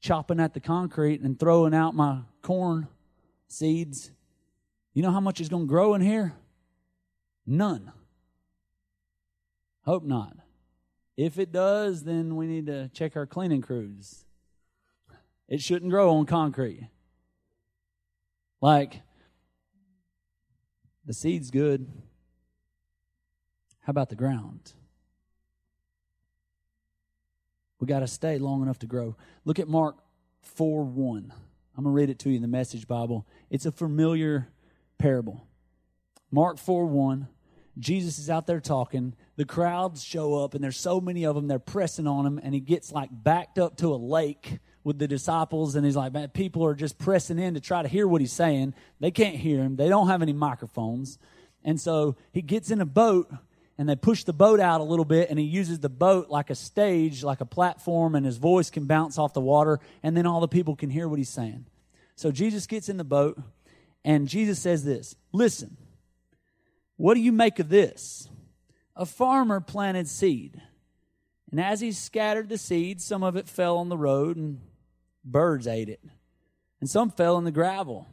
chopping 0.00 0.38
at 0.38 0.52
the 0.52 0.60
concrete 0.60 1.22
and 1.22 1.40
throwing 1.40 1.74
out 1.74 1.94
my 1.94 2.20
corn 2.42 2.88
seeds. 3.48 4.10
You 4.94 5.02
know 5.02 5.10
how 5.10 5.20
much 5.20 5.40
is 5.40 5.48
going 5.48 5.64
to 5.64 5.68
grow 5.68 5.94
in 5.94 6.00
here? 6.00 6.34
None. 7.46 7.92
Hope 9.84 10.04
not. 10.04 10.36
If 11.16 11.38
it 11.38 11.52
does, 11.52 12.04
then 12.04 12.36
we 12.36 12.46
need 12.46 12.66
to 12.66 12.88
check 12.88 13.16
our 13.16 13.26
cleaning 13.26 13.62
crews. 13.62 14.24
It 15.48 15.60
shouldn't 15.60 15.90
grow 15.90 16.14
on 16.16 16.26
concrete. 16.26 16.88
Like, 18.60 19.02
the 21.04 21.12
seed's 21.12 21.50
good. 21.50 21.90
How 23.80 23.90
about 23.90 24.08
the 24.08 24.14
ground? 24.14 24.72
We 27.80 27.86
got 27.86 28.00
to 28.00 28.06
stay 28.06 28.38
long 28.38 28.62
enough 28.62 28.78
to 28.80 28.86
grow. 28.86 29.16
Look 29.44 29.58
at 29.58 29.68
Mark 29.68 29.96
4 30.42 30.84
1. 30.84 31.32
I'm 31.76 31.84
going 31.84 31.92
to 31.92 31.96
read 31.96 32.10
it 32.10 32.18
to 32.20 32.30
you 32.30 32.36
in 32.36 32.42
the 32.42 32.48
Message 32.48 32.86
Bible. 32.86 33.26
It's 33.50 33.66
a 33.66 33.72
familiar 33.72 34.51
parable. 35.02 35.44
Mark 36.30 36.58
4 36.58 36.86
1. 36.86 37.26
Jesus 37.76 38.18
is 38.20 38.30
out 38.30 38.46
there 38.46 38.60
talking. 38.60 39.14
The 39.34 39.44
crowds 39.44 40.04
show 40.04 40.34
up, 40.44 40.54
and 40.54 40.62
there's 40.62 40.76
so 40.76 41.00
many 41.00 41.24
of 41.24 41.34
them, 41.34 41.48
they're 41.48 41.58
pressing 41.58 42.06
on 42.06 42.24
him, 42.24 42.38
and 42.40 42.54
he 42.54 42.60
gets 42.60 42.92
like 42.92 43.10
backed 43.10 43.58
up 43.58 43.78
to 43.78 43.88
a 43.88 43.96
lake 43.96 44.60
with 44.84 45.00
the 45.00 45.08
disciples, 45.08 45.74
and 45.74 45.84
he's 45.84 45.96
like, 45.96 46.12
man, 46.12 46.28
people 46.28 46.64
are 46.64 46.74
just 46.74 46.98
pressing 46.98 47.40
in 47.40 47.54
to 47.54 47.60
try 47.60 47.82
to 47.82 47.88
hear 47.88 48.06
what 48.06 48.20
he's 48.20 48.32
saying. 48.32 48.74
They 49.00 49.10
can't 49.10 49.34
hear 49.34 49.60
him, 49.60 49.74
they 49.74 49.88
don't 49.88 50.06
have 50.06 50.22
any 50.22 50.32
microphones. 50.32 51.18
And 51.64 51.80
so 51.80 52.14
he 52.30 52.40
gets 52.40 52.70
in 52.70 52.80
a 52.80 52.86
boat, 52.86 53.32
and 53.78 53.88
they 53.88 53.96
push 53.96 54.22
the 54.22 54.32
boat 54.32 54.60
out 54.60 54.80
a 54.80 54.84
little 54.84 55.04
bit, 55.04 55.30
and 55.30 55.38
he 55.38 55.44
uses 55.44 55.80
the 55.80 55.88
boat 55.88 56.30
like 56.30 56.50
a 56.50 56.54
stage, 56.54 57.24
like 57.24 57.40
a 57.40 57.46
platform, 57.46 58.14
and 58.14 58.24
his 58.24 58.36
voice 58.36 58.70
can 58.70 58.84
bounce 58.84 59.18
off 59.18 59.32
the 59.32 59.40
water, 59.40 59.80
and 60.04 60.16
then 60.16 60.26
all 60.26 60.40
the 60.40 60.46
people 60.46 60.76
can 60.76 60.90
hear 60.90 61.08
what 61.08 61.18
he's 61.18 61.28
saying. 61.28 61.66
So 62.14 62.30
Jesus 62.30 62.68
gets 62.68 62.88
in 62.88 62.98
the 62.98 63.04
boat, 63.04 63.40
and 64.04 64.28
Jesus 64.28 64.58
says 64.58 64.84
this 64.84 65.16
Listen, 65.32 65.76
what 66.96 67.14
do 67.14 67.20
you 67.20 67.32
make 67.32 67.58
of 67.58 67.68
this? 67.68 68.28
A 68.94 69.06
farmer 69.06 69.60
planted 69.60 70.08
seed. 70.08 70.60
And 71.50 71.60
as 71.60 71.80
he 71.80 71.92
scattered 71.92 72.48
the 72.48 72.58
seed, 72.58 73.00
some 73.00 73.22
of 73.22 73.36
it 73.36 73.48
fell 73.48 73.76
on 73.76 73.90
the 73.90 73.96
road, 73.96 74.36
and 74.36 74.60
birds 75.24 75.66
ate 75.66 75.88
it, 75.88 76.00
and 76.80 76.88
some 76.88 77.10
fell 77.10 77.36
in 77.36 77.44
the 77.44 77.50
gravel. 77.50 78.06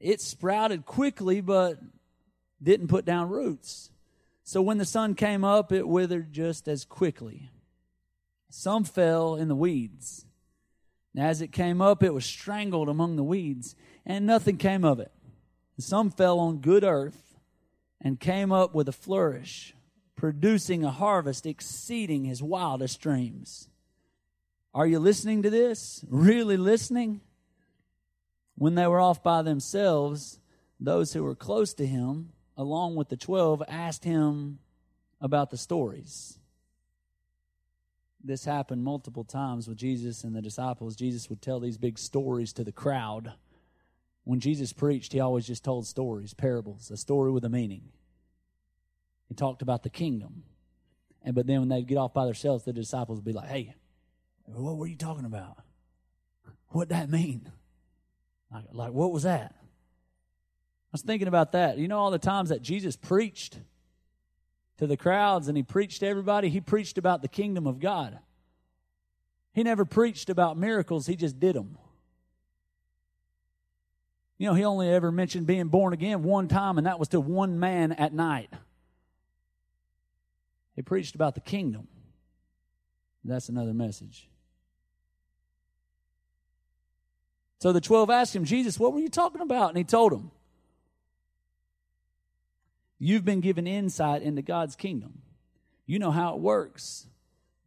It 0.00 0.20
sprouted 0.20 0.84
quickly, 0.84 1.40
but 1.40 1.78
didn't 2.62 2.88
put 2.88 3.04
down 3.04 3.28
roots. 3.28 3.90
So 4.44 4.62
when 4.62 4.78
the 4.78 4.84
sun 4.84 5.14
came 5.14 5.44
up, 5.44 5.72
it 5.72 5.86
withered 5.86 6.32
just 6.32 6.68
as 6.68 6.84
quickly. 6.84 7.50
Some 8.50 8.84
fell 8.84 9.36
in 9.36 9.48
the 9.48 9.54
weeds. 9.54 10.24
And 11.14 11.24
as 11.24 11.42
it 11.42 11.52
came 11.52 11.80
up, 11.80 12.02
it 12.02 12.14
was 12.14 12.24
strangled 12.24 12.88
among 12.88 13.16
the 13.16 13.24
weeds, 13.24 13.74
and 14.08 14.26
nothing 14.26 14.56
came 14.56 14.84
of 14.84 14.98
it. 14.98 15.12
Some 15.78 16.10
fell 16.10 16.40
on 16.40 16.58
good 16.58 16.82
earth 16.82 17.36
and 18.00 18.18
came 18.18 18.50
up 18.50 18.74
with 18.74 18.88
a 18.88 18.92
flourish, 18.92 19.74
producing 20.16 20.82
a 20.82 20.90
harvest 20.90 21.46
exceeding 21.46 22.24
his 22.24 22.42
wildest 22.42 23.00
dreams. 23.00 23.68
Are 24.74 24.86
you 24.86 24.98
listening 24.98 25.42
to 25.42 25.50
this? 25.50 26.04
Really 26.08 26.56
listening? 26.56 27.20
When 28.56 28.74
they 28.74 28.86
were 28.86 29.00
off 29.00 29.22
by 29.22 29.42
themselves, 29.42 30.40
those 30.80 31.12
who 31.12 31.22
were 31.22 31.36
close 31.36 31.74
to 31.74 31.86
him, 31.86 32.30
along 32.56 32.96
with 32.96 33.08
the 33.08 33.16
twelve, 33.16 33.62
asked 33.68 34.04
him 34.04 34.58
about 35.20 35.50
the 35.50 35.56
stories. 35.56 36.38
This 38.22 38.44
happened 38.44 38.82
multiple 38.82 39.24
times 39.24 39.68
with 39.68 39.78
Jesus 39.78 40.24
and 40.24 40.34
the 40.34 40.42
disciples. 40.42 40.96
Jesus 40.96 41.30
would 41.30 41.40
tell 41.40 41.60
these 41.60 41.78
big 41.78 41.98
stories 41.98 42.52
to 42.54 42.64
the 42.64 42.72
crowd. 42.72 43.32
When 44.28 44.40
Jesus 44.40 44.74
preached, 44.74 45.14
he 45.14 45.20
always 45.20 45.46
just 45.46 45.64
told 45.64 45.86
stories, 45.86 46.34
parables, 46.34 46.90
a 46.90 46.98
story 46.98 47.32
with 47.32 47.46
a 47.46 47.48
meaning. 47.48 47.88
He 49.26 49.34
talked 49.34 49.62
about 49.62 49.84
the 49.84 49.88
kingdom. 49.88 50.42
And 51.22 51.34
but 51.34 51.46
then 51.46 51.60
when 51.60 51.70
they'd 51.70 51.86
get 51.86 51.96
off 51.96 52.12
by 52.12 52.26
themselves, 52.26 52.62
the 52.62 52.74
disciples 52.74 53.16
would 53.16 53.24
be 53.24 53.32
like, 53.32 53.48
Hey, 53.48 53.74
what 54.44 54.76
were 54.76 54.86
you 54.86 54.96
talking 54.96 55.24
about? 55.24 55.56
What'd 56.68 56.90
that 56.90 57.08
mean? 57.08 57.50
Like, 58.52 58.64
like, 58.70 58.92
what 58.92 59.12
was 59.12 59.22
that? 59.22 59.54
I 59.56 60.92
was 60.92 61.00
thinking 61.00 61.28
about 61.28 61.52
that. 61.52 61.78
You 61.78 61.88
know, 61.88 61.96
all 61.96 62.10
the 62.10 62.18
times 62.18 62.50
that 62.50 62.60
Jesus 62.60 62.96
preached 62.96 63.58
to 64.76 64.86
the 64.86 64.98
crowds 64.98 65.48
and 65.48 65.56
he 65.56 65.62
preached 65.62 66.00
to 66.00 66.06
everybody, 66.06 66.50
he 66.50 66.60
preached 66.60 66.98
about 66.98 67.22
the 67.22 67.28
kingdom 67.28 67.66
of 67.66 67.80
God. 67.80 68.18
He 69.54 69.62
never 69.62 69.86
preached 69.86 70.28
about 70.28 70.58
miracles, 70.58 71.06
he 71.06 71.16
just 71.16 71.40
did 71.40 71.54
them. 71.56 71.78
You 74.38 74.46
know, 74.46 74.54
he 74.54 74.64
only 74.64 74.88
ever 74.88 75.10
mentioned 75.10 75.46
being 75.46 75.68
born 75.68 75.92
again 75.92 76.22
one 76.22 76.48
time, 76.48 76.78
and 76.78 76.86
that 76.86 76.98
was 76.98 77.08
to 77.08 77.20
one 77.20 77.58
man 77.58 77.92
at 77.92 78.12
night. 78.12 78.50
He 80.76 80.82
preached 80.82 81.16
about 81.16 81.34
the 81.34 81.40
kingdom. 81.40 81.88
That's 83.24 83.48
another 83.48 83.74
message. 83.74 84.28
So 87.58 87.72
the 87.72 87.80
12 87.80 88.10
asked 88.10 88.34
him, 88.34 88.44
Jesus, 88.44 88.78
what 88.78 88.92
were 88.92 89.00
you 89.00 89.08
talking 89.08 89.40
about? 89.40 89.70
And 89.70 89.78
he 89.78 89.84
told 89.84 90.12
them, 90.12 90.30
You've 93.00 93.24
been 93.24 93.40
given 93.40 93.66
insight 93.66 94.22
into 94.22 94.42
God's 94.42 94.74
kingdom. 94.74 95.22
You 95.86 95.98
know 95.98 96.10
how 96.10 96.34
it 96.34 96.40
works. 96.40 97.06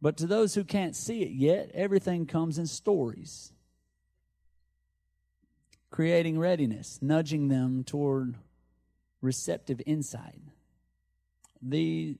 But 0.00 0.16
to 0.18 0.26
those 0.26 0.54
who 0.54 0.64
can't 0.64 0.96
see 0.96 1.22
it 1.22 1.30
yet, 1.30 1.70
everything 1.74 2.26
comes 2.26 2.58
in 2.58 2.66
stories, 2.66 3.51
creating 5.92 6.38
readiness, 6.38 6.98
nudging 7.02 7.48
them 7.48 7.84
toward 7.84 8.34
receptive 9.20 9.80
insight. 9.86 10.40
the, 11.60 12.16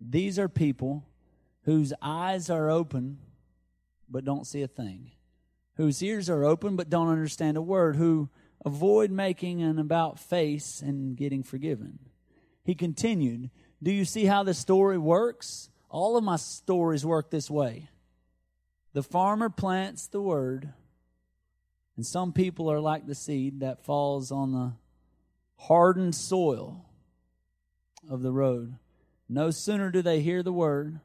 these 0.00 0.38
are 0.38 0.48
people 0.48 1.06
whose 1.62 1.94
eyes 2.02 2.50
are 2.50 2.68
open 2.68 3.18
but 4.08 4.24
don't 4.24 4.46
see 4.46 4.60
a 4.60 4.68
thing, 4.68 5.12
whose 5.76 6.02
ears 6.02 6.28
are 6.28 6.44
open 6.44 6.76
but 6.76 6.90
don't 6.90 7.08
understand 7.08 7.56
a 7.56 7.62
word, 7.62 7.96
who 7.96 8.28
avoid 8.64 9.10
making 9.10 9.62
an 9.62 9.78
about 9.78 10.18
face 10.18 10.82
and 10.82 11.16
getting 11.16 11.42
forgiven. 11.42 11.98
He 12.64 12.74
continued, 12.74 13.50
Do 13.82 13.92
you 13.92 14.04
see 14.04 14.26
how 14.26 14.42
the 14.42 14.52
story 14.52 14.98
works? 14.98 15.70
All 15.88 16.16
of 16.16 16.24
my 16.24 16.36
stories 16.36 17.06
work 17.06 17.30
this 17.30 17.48
way. 17.48 17.88
The 18.92 19.02
farmer 19.02 19.48
plants 19.48 20.08
the 20.08 20.20
word, 20.20 20.72
and 21.96 22.04
some 22.04 22.32
people 22.32 22.70
are 22.70 22.80
like 22.80 23.06
the 23.06 23.14
seed 23.14 23.60
that 23.60 23.84
falls 23.84 24.30
on 24.30 24.52
the 24.52 24.72
hardened 25.56 26.14
soil 26.14 26.84
of 28.08 28.22
the 28.22 28.32
road. 28.32 28.76
No 29.28 29.50
sooner 29.50 29.90
do 29.90 30.02
they 30.02 30.20
hear 30.20 30.42
the 30.42 30.52
word 30.52 31.00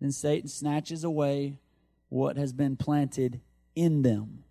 than 0.00 0.12
Satan 0.12 0.48
snatches 0.48 1.04
away 1.04 1.60
what 2.08 2.36
has 2.36 2.52
been 2.52 2.76
planted 2.76 3.40
in 3.74 4.02
them, 4.02 4.44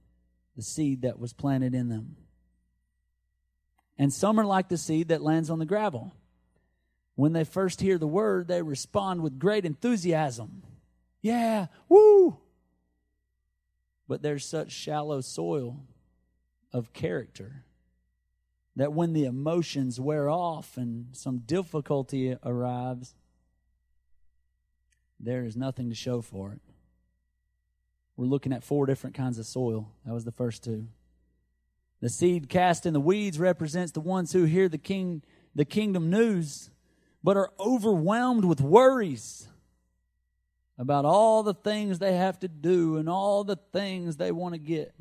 the 0.55 0.63
seed 0.63 1.01
that 1.03 1.19
was 1.19 1.33
planted 1.33 1.75
in 1.75 1.89
them. 1.89 2.15
And 3.97 4.11
some 4.11 4.39
are 4.39 4.45
like 4.45 4.69
the 4.69 4.77
seed 4.77 5.09
that 5.09 5.21
lands 5.21 5.49
on 5.49 5.59
the 5.59 5.65
gravel. 5.65 6.13
When 7.15 7.33
they 7.33 7.43
first 7.43 7.79
hear 7.79 7.97
the 7.97 8.07
word, 8.07 8.47
they 8.47 8.61
respond 8.61 9.21
with 9.21 9.37
great 9.37 9.65
enthusiasm. 9.65 10.63
Yeah, 11.21 11.67
woo! 11.87 12.37
But 14.07 14.21
there's 14.21 14.45
such 14.45 14.71
shallow 14.71 15.21
soil 15.21 15.85
of 16.71 16.93
character 16.93 17.63
that 18.75 18.93
when 18.93 19.13
the 19.13 19.25
emotions 19.25 19.99
wear 19.99 20.29
off 20.29 20.77
and 20.77 21.07
some 21.11 21.39
difficulty 21.39 22.35
arrives, 22.43 23.15
there 25.19 25.45
is 25.45 25.55
nothing 25.55 25.89
to 25.89 25.95
show 25.95 26.21
for 26.21 26.53
it. 26.53 26.61
We're 28.17 28.25
looking 28.25 28.53
at 28.53 28.63
four 28.63 28.85
different 28.85 29.15
kinds 29.15 29.39
of 29.39 29.45
soil. 29.45 29.91
That 30.05 30.13
was 30.13 30.25
the 30.25 30.31
first 30.31 30.63
two. 30.63 30.87
The 32.01 32.09
seed 32.09 32.49
cast 32.49 32.85
in 32.85 32.93
the 32.93 32.99
weeds 32.99 33.39
represents 33.39 33.91
the 33.91 34.01
ones 34.01 34.33
who 34.33 34.43
hear 34.43 34.67
the 34.67 34.77
king 34.77 35.23
the 35.55 35.65
kingdom 35.65 36.09
news 36.09 36.71
but 37.23 37.37
are 37.37 37.51
overwhelmed 37.59 38.43
with 38.43 38.59
worries 38.59 39.47
about 40.77 41.05
all 41.05 41.43
the 41.43 41.53
things 41.53 41.99
they 41.99 42.15
have 42.15 42.39
to 42.39 42.47
do 42.47 42.97
and 42.97 43.07
all 43.07 43.43
the 43.43 43.59
things 43.71 44.17
they 44.17 44.31
want 44.31 44.53
to 44.53 44.59
get. 44.59 44.93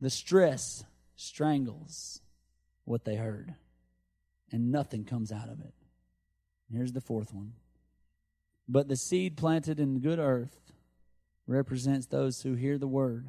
The 0.00 0.10
stress 0.10 0.84
strangles 1.16 2.20
what 2.84 3.04
they 3.04 3.16
heard, 3.16 3.54
and 4.52 4.70
nothing 4.70 5.04
comes 5.04 5.32
out 5.32 5.48
of 5.48 5.60
it. 5.60 5.74
Here's 6.70 6.92
the 6.92 7.00
fourth 7.00 7.32
one. 7.32 7.52
But 8.68 8.88
the 8.88 8.96
seed 8.96 9.36
planted 9.36 9.78
in 9.78 10.00
good 10.00 10.18
earth 10.18 10.72
represents 11.46 12.06
those 12.06 12.42
who 12.42 12.54
hear 12.54 12.78
the 12.78 12.88
word, 12.88 13.26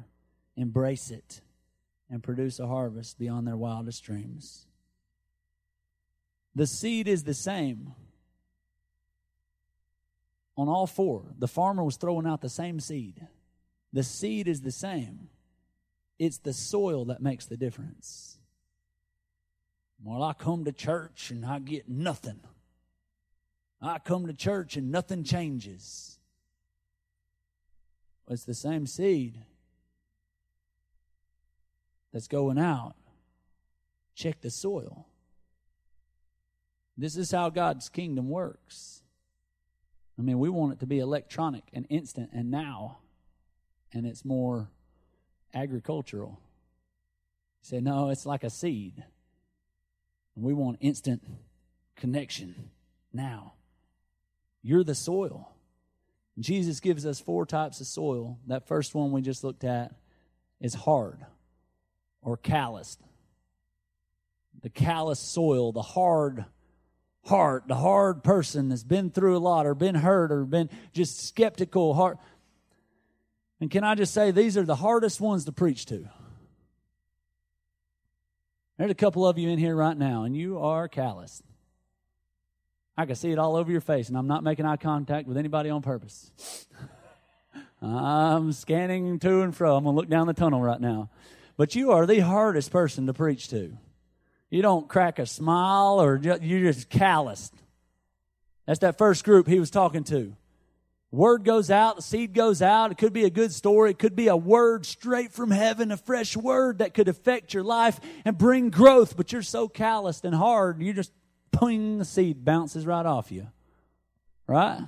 embrace 0.56 1.10
it, 1.10 1.40
and 2.10 2.22
produce 2.22 2.58
a 2.58 2.66
harvest 2.66 3.18
beyond 3.18 3.46
their 3.46 3.56
wildest 3.56 4.02
dreams. 4.02 4.66
The 6.54 6.66
seed 6.66 7.06
is 7.06 7.24
the 7.24 7.34
same 7.34 7.94
on 10.58 10.68
all 10.68 10.88
four. 10.88 11.22
The 11.38 11.48
farmer 11.48 11.84
was 11.84 11.96
throwing 11.96 12.26
out 12.26 12.42
the 12.42 12.48
same 12.50 12.80
seed. 12.80 13.26
The 13.92 14.02
seed 14.02 14.48
is 14.48 14.60
the 14.60 14.72
same. 14.72 15.28
It's 16.18 16.38
the 16.38 16.52
soil 16.52 17.06
that 17.06 17.22
makes 17.22 17.46
the 17.46 17.56
difference. 17.56 18.38
Well, 20.02 20.22
I 20.22 20.32
come 20.32 20.64
to 20.64 20.72
church 20.72 21.30
and 21.30 21.46
I 21.46 21.60
get 21.60 21.88
nothing. 21.88 22.40
I 23.80 24.00
come 24.00 24.26
to 24.26 24.34
church 24.34 24.76
and 24.76 24.90
nothing 24.90 25.22
changes. 25.22 26.18
It's 28.28 28.44
the 28.44 28.54
same 28.54 28.86
seed 28.86 29.38
that's 32.12 32.26
going 32.26 32.58
out. 32.58 32.96
Check 34.16 34.40
the 34.40 34.50
soil. 34.50 35.06
This 36.96 37.16
is 37.16 37.30
how 37.30 37.48
God's 37.48 37.88
kingdom 37.88 38.28
works. 38.28 38.97
I 40.18 40.22
mean, 40.22 40.38
we 40.38 40.48
want 40.48 40.72
it 40.72 40.80
to 40.80 40.86
be 40.86 40.98
electronic 40.98 41.64
and 41.72 41.86
instant 41.88 42.30
and 42.32 42.50
now, 42.50 42.98
and 43.92 44.04
it's 44.04 44.24
more 44.24 44.68
agricultural. 45.54 46.40
You 47.62 47.68
say, 47.68 47.80
no, 47.80 48.10
it's 48.10 48.26
like 48.26 48.42
a 48.42 48.50
seed. 48.50 49.04
We 50.34 50.52
want 50.52 50.78
instant 50.80 51.22
connection 51.96 52.70
now. 53.12 53.54
You're 54.62 54.84
the 54.84 54.94
soil. 54.94 55.52
Jesus 56.38 56.80
gives 56.80 57.06
us 57.06 57.20
four 57.20 57.46
types 57.46 57.80
of 57.80 57.86
soil. 57.86 58.38
That 58.46 58.66
first 58.66 58.94
one 58.94 59.12
we 59.12 59.22
just 59.22 59.44
looked 59.44 59.64
at 59.64 59.94
is 60.60 60.74
hard 60.74 61.18
or 62.22 62.36
calloused. 62.36 63.00
The 64.62 64.70
callous 64.70 65.20
soil, 65.20 65.72
the 65.72 65.82
hard 65.82 66.44
heart, 67.24 67.64
the 67.68 67.74
hard 67.74 68.22
person 68.22 68.68
that's 68.68 68.84
been 68.84 69.10
through 69.10 69.36
a 69.36 69.38
lot 69.38 69.66
or 69.66 69.74
been 69.74 69.94
hurt 69.94 70.32
or 70.32 70.44
been 70.44 70.70
just 70.92 71.26
skeptical 71.26 71.94
heart. 71.94 72.18
And 73.60 73.70
can 73.70 73.84
I 73.84 73.94
just 73.94 74.14
say, 74.14 74.30
these 74.30 74.56
are 74.56 74.64
the 74.64 74.76
hardest 74.76 75.20
ones 75.20 75.44
to 75.46 75.52
preach 75.52 75.86
to. 75.86 76.08
There's 78.78 78.90
a 78.90 78.94
couple 78.94 79.26
of 79.26 79.38
you 79.38 79.48
in 79.48 79.58
here 79.58 79.74
right 79.74 79.96
now, 79.96 80.22
and 80.22 80.36
you 80.36 80.60
are 80.60 80.86
callous. 80.86 81.42
I 82.96 83.06
can 83.06 83.16
see 83.16 83.32
it 83.32 83.38
all 83.38 83.56
over 83.56 83.70
your 83.70 83.80
face, 83.80 84.08
and 84.08 84.16
I'm 84.16 84.28
not 84.28 84.44
making 84.44 84.66
eye 84.66 84.76
contact 84.76 85.26
with 85.26 85.36
anybody 85.36 85.70
on 85.70 85.82
purpose. 85.82 86.30
I'm 87.82 88.52
scanning 88.52 89.18
to 89.20 89.42
and 89.42 89.54
fro. 89.54 89.76
I'm 89.76 89.84
going 89.84 89.94
to 89.94 90.00
look 90.00 90.08
down 90.08 90.26
the 90.26 90.34
tunnel 90.34 90.60
right 90.60 90.80
now. 90.80 91.10
But 91.56 91.74
you 91.74 91.90
are 91.92 92.06
the 92.06 92.20
hardest 92.20 92.70
person 92.70 93.06
to 93.06 93.14
preach 93.14 93.48
to. 93.48 93.76
You 94.50 94.62
don't 94.62 94.88
crack 94.88 95.18
a 95.18 95.26
smile 95.26 96.00
or 96.00 96.16
you're 96.16 96.72
just 96.72 96.88
calloused. 96.88 97.54
That's 98.66 98.80
that 98.80 98.98
first 98.98 99.24
group 99.24 99.46
he 99.46 99.60
was 99.60 99.70
talking 99.70 100.04
to. 100.04 100.34
Word 101.10 101.44
goes 101.44 101.70
out, 101.70 101.96
the 101.96 102.02
seed 102.02 102.34
goes 102.34 102.60
out. 102.60 102.90
It 102.92 102.98
could 102.98 103.14
be 103.14 103.24
a 103.24 103.30
good 103.30 103.52
story. 103.52 103.92
It 103.92 103.98
could 103.98 104.14
be 104.14 104.28
a 104.28 104.36
word 104.36 104.84
straight 104.84 105.32
from 105.32 105.50
heaven, 105.50 105.90
a 105.90 105.96
fresh 105.96 106.36
word 106.36 106.78
that 106.78 106.92
could 106.92 107.08
affect 107.08 107.54
your 107.54 107.62
life 107.62 107.98
and 108.26 108.36
bring 108.36 108.68
growth, 108.68 109.16
but 109.16 109.32
you're 109.32 109.40
so 109.40 109.68
calloused 109.68 110.26
and 110.26 110.34
hard, 110.34 110.82
you 110.82 110.92
just 110.92 111.12
ping, 111.58 111.98
the 111.98 112.04
seed 112.04 112.44
bounces 112.44 112.84
right 112.84 113.06
off 113.06 113.32
you. 113.32 113.46
Right? 114.46 114.80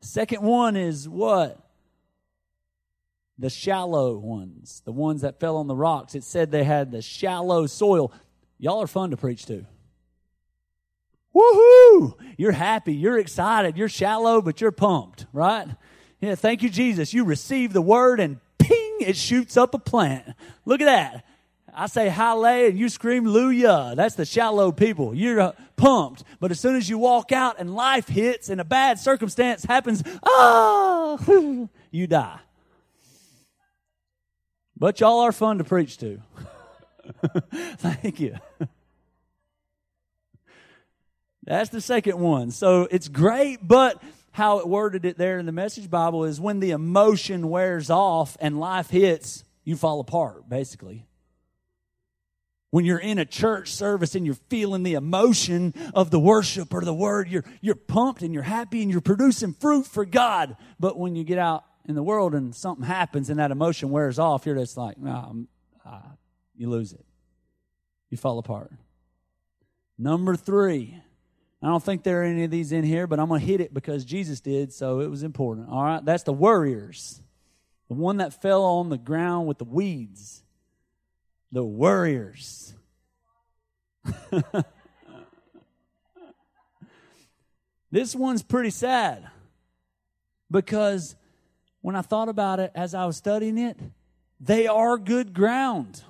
Second 0.00 0.42
one 0.42 0.76
is 0.76 1.06
what? 1.06 1.58
The 3.38 3.50
shallow 3.50 4.16
ones, 4.16 4.82
the 4.84 4.92
ones 4.92 5.20
that 5.20 5.38
fell 5.38 5.58
on 5.58 5.66
the 5.66 5.76
rocks. 5.76 6.14
It 6.14 6.24
said 6.24 6.50
they 6.50 6.64
had 6.64 6.90
the 6.90 7.02
shallow 7.02 7.66
soil. 7.66 8.12
Y'all 8.58 8.82
are 8.82 8.88
fun 8.88 9.10
to 9.10 9.16
preach 9.16 9.46
to. 9.46 9.64
Woohoo! 11.34 12.14
You're 12.36 12.52
happy, 12.52 12.94
you're 12.94 13.18
excited, 13.18 13.76
you're 13.76 13.88
shallow, 13.88 14.42
but 14.42 14.60
you're 14.60 14.72
pumped, 14.72 15.26
right? 15.32 15.68
Yeah, 16.20 16.34
thank 16.34 16.62
you, 16.62 16.68
Jesus. 16.68 17.14
You 17.14 17.24
receive 17.24 17.72
the 17.72 17.82
word 17.82 18.18
and 18.18 18.40
ping, 18.58 18.98
it 19.00 19.16
shoots 19.16 19.56
up 19.56 19.74
a 19.74 19.78
plant. 19.78 20.34
Look 20.64 20.80
at 20.80 20.86
that. 20.86 21.24
I 21.72 21.86
say 21.86 22.08
hallelujah 22.08 22.70
and 22.70 22.78
you 22.78 22.88
scream 22.88 23.24
luya. 23.24 23.94
That's 23.94 24.16
the 24.16 24.24
shallow 24.24 24.72
people. 24.72 25.14
You're 25.14 25.40
uh, 25.40 25.52
pumped. 25.76 26.24
But 26.40 26.50
as 26.50 26.58
soon 26.58 26.74
as 26.74 26.88
you 26.88 26.98
walk 26.98 27.30
out 27.30 27.60
and 27.60 27.72
life 27.72 28.08
hits 28.08 28.48
and 28.48 28.60
a 28.60 28.64
bad 28.64 28.98
circumstance 28.98 29.64
happens, 29.64 30.02
ah, 30.24 31.16
you 31.92 32.06
die. 32.08 32.40
But 34.76 34.98
y'all 34.98 35.20
are 35.20 35.30
fun 35.30 35.58
to 35.58 35.64
preach 35.64 35.98
to. 35.98 36.20
Thank 37.52 38.20
you. 38.20 38.36
That's 41.44 41.70
the 41.70 41.80
second 41.80 42.18
one. 42.18 42.50
So 42.50 42.86
it's 42.90 43.08
great, 43.08 43.66
but 43.66 44.02
how 44.32 44.58
it 44.58 44.68
worded 44.68 45.04
it 45.04 45.16
there 45.16 45.38
in 45.38 45.46
the 45.46 45.52
message 45.52 45.88
Bible 45.88 46.24
is 46.24 46.40
when 46.40 46.60
the 46.60 46.72
emotion 46.72 47.48
wears 47.48 47.90
off 47.90 48.36
and 48.40 48.60
life 48.60 48.90
hits, 48.90 49.44
you 49.64 49.74
fall 49.74 50.00
apart, 50.00 50.48
basically. 50.48 51.06
When 52.70 52.84
you're 52.84 52.98
in 52.98 53.18
a 53.18 53.24
church 53.24 53.72
service 53.72 54.14
and 54.14 54.26
you're 54.26 54.34
feeling 54.50 54.82
the 54.82 54.92
emotion 54.92 55.72
of 55.94 56.10
the 56.10 56.20
worship 56.20 56.74
or 56.74 56.82
the 56.82 56.92
word, 56.92 57.28
you're, 57.28 57.44
you're 57.62 57.74
pumped 57.74 58.20
and 58.20 58.34
you're 58.34 58.42
happy 58.42 58.82
and 58.82 58.90
you're 58.90 59.00
producing 59.00 59.54
fruit 59.54 59.86
for 59.86 60.04
God. 60.04 60.54
But 60.78 60.98
when 60.98 61.16
you 61.16 61.24
get 61.24 61.38
out 61.38 61.64
in 61.86 61.94
the 61.94 62.02
world 62.02 62.34
and 62.34 62.54
something 62.54 62.84
happens 62.84 63.30
and 63.30 63.38
that 63.38 63.50
emotion 63.50 63.88
wears 63.88 64.18
off, 64.18 64.44
you're 64.44 64.54
just 64.54 64.76
like, 64.76 64.98
no, 64.98 65.46
uh, 65.86 66.00
you 66.58 66.68
lose 66.68 66.92
it. 66.92 67.04
You 68.10 68.18
fall 68.18 68.38
apart. 68.38 68.72
Number 69.96 70.36
three. 70.36 71.00
I 71.60 71.66
don't 71.66 71.82
think 71.82 72.04
there 72.04 72.20
are 72.20 72.24
any 72.24 72.44
of 72.44 72.52
these 72.52 72.70
in 72.70 72.84
here, 72.84 73.08
but 73.08 73.18
I'm 73.18 73.28
going 73.28 73.40
to 73.40 73.46
hit 73.46 73.60
it 73.60 73.74
because 73.74 74.04
Jesus 74.04 74.40
did, 74.40 74.72
so 74.72 75.00
it 75.00 75.08
was 75.08 75.24
important. 75.24 75.68
All 75.68 75.82
right, 75.82 76.04
that's 76.04 76.22
the 76.22 76.32
worriers. 76.32 77.20
The 77.88 77.94
one 77.94 78.18
that 78.18 78.40
fell 78.40 78.62
on 78.62 78.90
the 78.90 78.98
ground 78.98 79.48
with 79.48 79.58
the 79.58 79.64
weeds. 79.64 80.44
The 81.50 81.64
worriers. 81.64 82.74
This 87.90 88.14
one's 88.14 88.42
pretty 88.42 88.70
sad 88.70 89.28
because 90.50 91.16
when 91.80 91.96
I 91.96 92.02
thought 92.02 92.28
about 92.28 92.60
it 92.60 92.70
as 92.74 92.94
I 92.94 93.06
was 93.06 93.16
studying 93.16 93.56
it, 93.56 93.78
they 94.40 94.66
are 94.66 94.98
good 94.98 95.32
ground. 95.32 96.02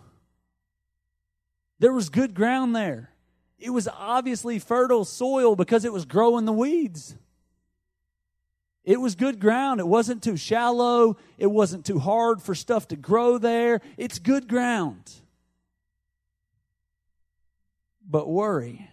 There 1.79 1.93
was 1.93 2.09
good 2.09 2.35
ground 2.35 2.75
there. 2.75 3.11
It 3.59 3.71
was 3.71 3.89
obviously 3.89 4.59
fertile 4.59 5.05
soil 5.05 5.57
because 5.57 5.85
it 5.85 5.93
was 5.93 6.05
growing 6.05 6.45
the 6.45 6.53
weeds. 6.53 7.17
It 8.85 9.01
was 9.01 9.15
good 9.15 9.39
ground. 9.41 9.81
It 9.81 9.87
wasn't 9.87 10.23
too 10.23 10.37
shallow. 10.37 11.19
It 11.37 11.49
wasn't 11.49 11.85
too 11.85 11.99
hard 11.99 12.41
for 12.41 12.55
stuff 12.55 12.89
to 12.89 12.97
grow 12.97 13.37
there. 13.37 13.81
It's 13.97 14.19
good 14.19 14.49
ground. 14.49 15.13
But 18.09 18.29
worry 18.29 18.89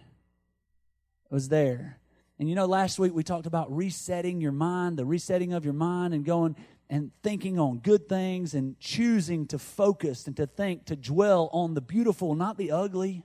was 1.30 1.48
there. 1.48 1.98
And 2.38 2.48
you 2.48 2.54
know, 2.54 2.66
last 2.66 2.98
week 2.98 3.14
we 3.14 3.22
talked 3.22 3.46
about 3.46 3.74
resetting 3.74 4.40
your 4.40 4.52
mind, 4.52 4.98
the 4.98 5.06
resetting 5.06 5.54
of 5.54 5.64
your 5.64 5.74
mind, 5.74 6.12
and 6.12 6.24
going 6.24 6.56
and 6.88 7.10
thinking 7.22 7.58
on 7.58 7.78
good 7.78 8.08
things 8.08 8.54
and 8.54 8.78
choosing 8.78 9.46
to 9.46 9.58
focus 9.58 10.26
and 10.26 10.36
to 10.36 10.46
think, 10.46 10.86
to 10.86 10.96
dwell 10.96 11.48
on 11.52 11.74
the 11.74 11.80
beautiful, 11.80 12.34
not 12.34 12.56
the 12.56 12.70
ugly, 12.70 13.24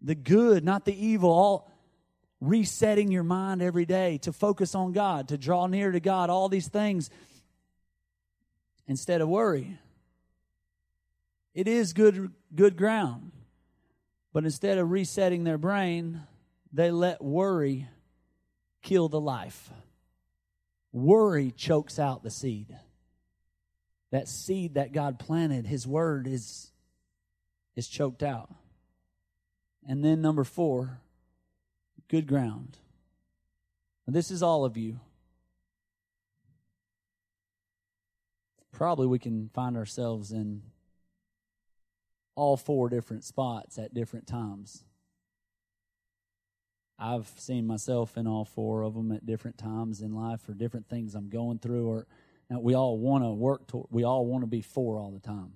the 0.00 0.14
good, 0.14 0.64
not 0.64 0.84
the 0.84 1.06
evil, 1.06 1.30
all 1.30 1.70
resetting 2.40 3.10
your 3.10 3.22
mind 3.22 3.62
every 3.62 3.86
day 3.86 4.18
to 4.18 4.32
focus 4.32 4.74
on 4.74 4.92
God, 4.92 5.28
to 5.28 5.38
draw 5.38 5.66
near 5.66 5.92
to 5.92 6.00
God, 6.00 6.28
all 6.28 6.48
these 6.48 6.68
things 6.68 7.08
instead 8.86 9.20
of 9.20 9.28
worry. 9.28 9.78
It 11.54 11.68
is 11.68 11.92
good 11.92 12.32
good 12.54 12.76
ground. 12.76 13.32
But 14.32 14.44
instead 14.44 14.76
of 14.76 14.90
resetting 14.90 15.44
their 15.44 15.56
brain, 15.56 16.20
they 16.70 16.90
let 16.90 17.24
worry 17.24 17.88
kill 18.82 19.08
the 19.08 19.18
life. 19.18 19.70
Worry 20.96 21.50
chokes 21.50 21.98
out 21.98 22.22
the 22.22 22.30
seed. 22.30 22.74
That 24.12 24.28
seed 24.28 24.76
that 24.76 24.94
God 24.94 25.18
planted, 25.18 25.66
His 25.66 25.86
word 25.86 26.26
is, 26.26 26.70
is 27.74 27.86
choked 27.86 28.22
out. 28.22 28.48
And 29.86 30.02
then 30.02 30.22
number 30.22 30.42
four, 30.42 31.00
good 32.08 32.26
ground. 32.26 32.78
this 34.06 34.30
is 34.30 34.42
all 34.42 34.64
of 34.64 34.78
you. 34.78 34.98
Probably 38.72 39.06
we 39.06 39.18
can 39.18 39.50
find 39.52 39.76
ourselves 39.76 40.32
in 40.32 40.62
all 42.34 42.56
four 42.56 42.88
different 42.88 43.22
spots 43.22 43.78
at 43.78 43.92
different 43.92 44.26
times. 44.26 44.85
I've 46.98 47.28
seen 47.36 47.66
myself 47.66 48.16
in 48.16 48.26
all 48.26 48.44
four 48.44 48.82
of 48.82 48.94
them 48.94 49.12
at 49.12 49.26
different 49.26 49.58
times 49.58 50.00
in 50.00 50.14
life 50.14 50.40
for 50.40 50.54
different 50.54 50.88
things 50.88 51.14
I'm 51.14 51.28
going 51.28 51.58
through. 51.58 51.86
Or 51.86 52.06
now 52.48 52.60
we 52.60 52.74
all 52.74 52.98
want 52.98 53.24
to 53.24 53.32
work. 53.32 53.66
To, 53.68 53.86
we 53.90 54.04
all 54.04 54.24
want 54.26 54.42
to 54.42 54.46
be 54.46 54.62
four 54.62 54.98
all 54.98 55.10
the 55.10 55.20
time, 55.20 55.52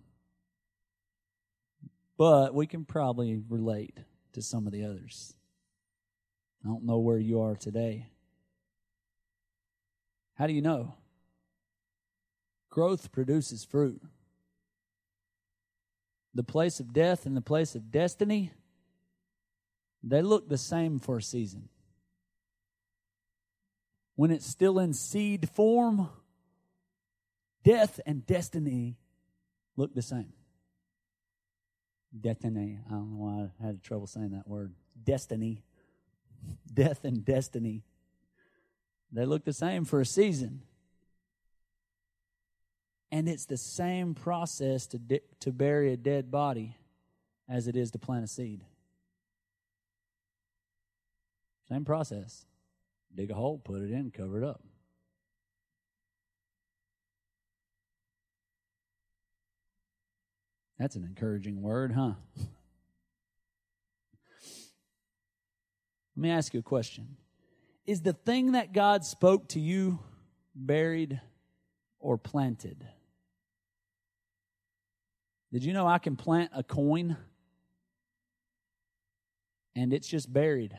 but 2.18 2.55
we 2.55 2.66
can 2.66 2.84
probably 2.84 3.41
relate 3.49 3.99
to 4.34 4.43
some 4.43 4.66
of 4.66 4.72
the 4.72 4.84
others. 4.84 5.34
I 6.64 6.68
don't 6.68 6.84
know 6.84 6.99
where 6.99 7.18
you 7.18 7.41
are 7.41 7.57
today. 7.57 8.07
How 10.34 10.47
do 10.47 10.53
you 10.53 10.62
know? 10.62 10.95
Growth 12.68 13.12
produces 13.12 13.64
fruit. 13.64 14.03
The 16.34 16.45
place 16.45 16.80
of 16.80 16.93
death 16.93 17.26
and 17.26 17.36
the 17.36 17.41
place 17.41 17.74
of 17.74 17.91
destiny 17.91 18.53
they 20.03 20.22
look 20.22 20.48
the 20.48 20.59
same 20.59 20.98
for 20.98 21.18
a 21.18 21.22
season. 21.22 21.68
When 24.16 24.30
it's 24.30 24.46
still 24.46 24.78
in 24.78 24.92
seed 24.92 25.48
form, 25.51 26.09
death 27.64 28.01
and 28.07 28.26
destiny 28.26 28.96
look 29.76 29.94
the 29.94 30.03
same. 30.03 30.32
Destiny. 32.18 32.78
I 32.88 32.92
don't 32.92 33.12
know 33.12 33.24
why 33.24 33.51
I 33.62 33.66
had 33.66 33.82
trouble 33.82 34.07
saying 34.07 34.30
that 34.30 34.48
word. 34.48 34.74
Destiny. 35.03 35.62
Death 36.72 37.05
and 37.05 37.24
destiny. 37.24 37.84
They 39.12 39.24
look 39.24 39.44
the 39.44 39.53
same 39.53 39.84
for 39.84 40.01
a 40.01 40.07
season. 40.07 40.62
And 43.12 43.28
it's 43.28 43.46
the 43.46 43.57
same 43.57 44.14
process 44.14 44.86
to, 44.88 45.01
to 45.40 45.53
bury 45.53 45.92
a 45.92 45.96
dead 45.96 46.30
body 46.30 46.76
as 47.48 47.66
it 47.66 47.76
is 47.76 47.90
to 47.92 47.98
plant 47.98 48.24
a 48.24 48.28
seed. 48.28 48.64
Same 51.70 51.84
process. 51.84 52.46
Dig 53.14 53.30
a 53.30 53.34
hole, 53.34 53.58
put 53.58 53.80
it 53.80 53.92
in, 53.92 54.10
cover 54.10 54.42
it 54.42 54.44
up. 54.44 54.60
That's 60.80 60.96
an 60.96 61.04
encouraging 61.04 61.62
word, 61.62 61.92
huh? 61.92 62.14
Let 66.16 66.22
me 66.22 66.30
ask 66.30 66.52
you 66.54 66.60
a 66.60 66.64
question. 66.64 67.16
Is 67.86 68.02
the 68.02 68.14
thing 68.14 68.52
that 68.52 68.72
God 68.72 69.04
spoke 69.04 69.48
to 69.50 69.60
you 69.60 70.00
buried 70.56 71.20
or 72.00 72.18
planted? 72.18 72.84
Did 75.52 75.64
you 75.64 75.72
know 75.72 75.86
I 75.86 75.98
can 75.98 76.16
plant 76.16 76.50
a 76.52 76.64
coin 76.64 77.16
and 79.76 79.92
it's 79.92 80.08
just 80.08 80.32
buried? 80.32 80.76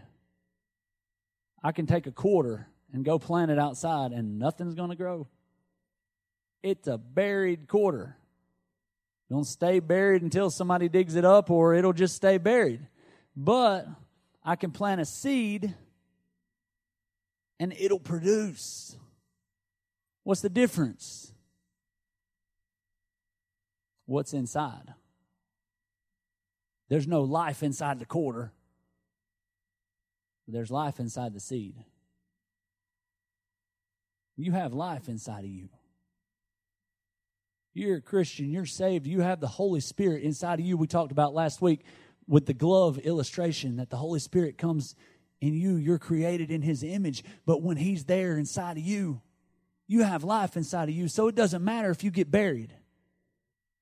I 1.64 1.72
can 1.72 1.86
take 1.86 2.07
a 2.07 2.12
quarter 2.12 2.68
and 2.93 3.05
go 3.05 3.20
plant 3.20 3.51
it 3.51 3.59
outside 3.59 4.12
and 4.12 4.39
nothing's 4.39 4.74
going 4.74 4.89
to 4.89 4.95
grow. 4.95 5.28
It's 6.64 6.88
a 6.88 6.97
buried 6.97 7.68
quarter. 7.68 8.18
Don't 9.30 9.45
stay 9.45 9.80
buried 9.80 10.24
until 10.24 10.49
somebody 10.49 10.89
digs 10.89 11.16
it 11.16 11.26
up 11.26 11.49
or 11.49 11.74
it'll 11.74 11.93
just 11.93 12.16
stay 12.16 12.38
buried. 12.38 12.86
But 13.36 13.88
I 14.43 14.55
can 14.55 14.72
plant 14.72 15.01
a 15.01 15.05
seed 15.05 15.74
and 17.59 17.74
it'll 17.74 17.99
produce. 17.99 18.97
What's 20.24 20.41
the 20.41 20.49
difference? 20.49 21.32
What's 24.05 24.34
inside? 24.34 24.93
There's 26.89 27.07
no 27.07 27.22
life 27.22 27.64
inside 27.64 27.99
the 27.99 28.05
quarter. 28.05 28.51
There's 30.52 30.72
life 30.72 30.99
inside 30.99 31.34
the 31.34 31.39
seed. 31.39 31.76
You 34.38 34.52
have 34.54 34.74
life 34.74 35.08
inside 35.08 35.43
of 35.43 35.49
you. 35.49 35.70
You're 37.74 37.97
a 37.97 38.02
Christian, 38.02 38.52
you're 38.52 38.66
saved, 38.66 39.08
you 39.08 39.22
have 39.22 39.39
the 39.39 39.47
Holy 39.47 39.80
Spirit 39.80 40.24
inside 40.24 40.60
of 40.60 40.66
you. 40.66 40.76
We 40.76 40.88
talked 40.88 41.12
about 41.12 41.34
last 41.34 41.62
week 41.62 41.86
with 42.28 42.45
the 42.45 42.54
glove 42.54 42.97
illustration 42.97 43.78
that 43.78 43.89
the 43.89 43.97
Holy 43.97 44.20
Spirit 44.20 44.58
comes 44.58 44.95
in 45.39 45.54
you. 45.54 45.76
You're 45.76 45.99
created 45.99 46.52
in 46.52 46.62
His 46.62 46.84
image, 46.84 47.24
but 47.45 47.62
when 47.62 47.78
He's 47.78 48.06
there 48.06 48.38
inside 48.38 48.78
of 48.78 48.84
you, 48.84 49.22
you 49.88 50.04
have 50.04 50.24
life 50.24 50.58
inside 50.58 50.89
of 50.89 50.95
you. 50.95 51.08
So 51.08 51.28
it 51.28 51.36
doesn't 51.36 51.64
matter 51.64 51.89
if 51.91 52.04
you 52.04 52.12
get 52.12 52.30
buried. 52.30 52.74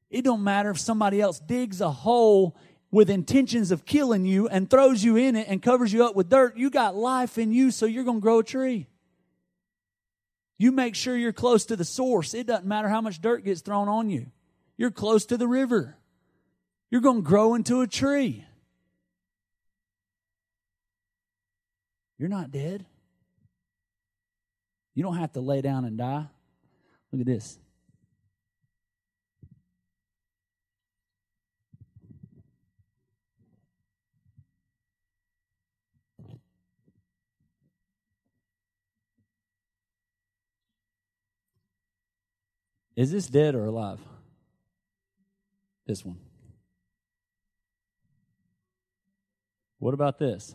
It 0.10 0.24
don't 0.24 0.44
matter 0.44 0.72
if 0.72 0.80
somebody 0.80 1.22
else 1.22 1.40
digs 1.40 1.82
a 1.82 1.92
hole 1.92 2.58
with 2.92 3.10
intentions 3.10 3.72
of 3.72 3.86
killing 3.86 4.26
you 4.26 4.48
and 4.48 4.70
throws 4.70 5.04
you 5.04 5.16
in 5.16 5.36
it 5.36 5.48
and 5.48 5.62
covers 5.62 5.94
you 5.94 6.06
up 6.06 6.16
with 6.16 6.30
dirt, 6.30 6.58
you 6.58 6.70
got 6.70 6.96
life 6.96 7.38
in 7.38 7.52
you, 7.52 7.72
so 7.72 7.86
you're 7.86 8.04
going 8.04 8.18
to 8.18 8.22
grow 8.22 8.40
a 8.40 8.44
tree. 8.44 8.88
You 10.58 10.72
make 10.72 10.96
sure 10.96 11.16
you're 11.16 11.32
close 11.32 11.66
to 11.66 11.76
the 11.76 11.86
source. 11.86 12.34
It 12.34 12.48
doesn't 12.48 12.66
matter 12.66 12.90
how 12.90 13.02
much 13.02 13.22
dirt 13.22 13.46
gets 13.46 13.62
thrown 13.62 13.88
on 13.88 14.10
you. 14.10 14.28
You're 14.78 14.92
close 14.92 15.26
to 15.28 15.38
the 15.38 15.48
river. 15.48 15.96
You're 16.90 17.02
going 17.02 17.24
to 17.24 17.28
grow 17.28 17.54
into 17.54 17.82
a 17.82 17.88
tree. 17.88 18.46
You're 22.18 22.30
not 22.30 22.52
dead. 22.52 22.86
You 24.96 25.04
don't 25.04 25.16
have 25.16 25.32
to 25.34 25.40
lay 25.40 25.62
down 25.62 25.86
and 25.86 25.98
die. 25.98 26.26
Look 27.12 27.22
at 27.22 27.26
this. 27.26 27.58
Is 43.00 43.14
this 43.14 43.28
dead 43.28 43.56
or 43.56 43.64
alive? 43.64 44.02
This 45.88 46.04
one. 46.04 46.18
What 49.78 49.94
about 49.94 50.20
this? 50.20 50.54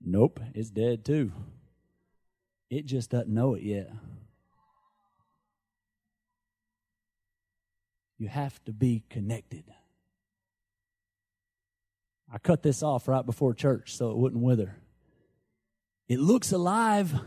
Nope, 0.00 0.38
it's 0.54 0.70
dead 0.70 1.04
too. 1.04 1.32
It 2.70 2.86
just 2.86 3.10
doesn't 3.10 3.28
know 3.28 3.54
it 3.54 3.64
yet. 3.64 3.90
You 8.18 8.28
have 8.28 8.64
to 8.66 8.72
be 8.72 9.02
connected. 9.10 9.64
I 12.32 12.38
cut 12.38 12.62
this 12.62 12.84
off 12.84 13.08
right 13.08 13.26
before 13.26 13.52
church 13.52 13.96
so 13.96 14.12
it 14.12 14.16
wouldn't 14.16 14.44
wither. 14.44 14.76
It 16.06 16.20
looks 16.20 16.52
alive. 16.52 17.18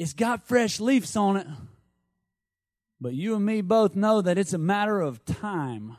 It's 0.00 0.14
got 0.14 0.48
fresh 0.48 0.80
leaves 0.80 1.14
on 1.14 1.36
it. 1.36 1.46
But 3.02 3.12
you 3.12 3.36
and 3.36 3.44
me 3.44 3.60
both 3.60 3.94
know 3.94 4.22
that 4.22 4.38
it's 4.38 4.54
a 4.54 4.58
matter 4.58 4.98
of 4.98 5.22
time 5.26 5.98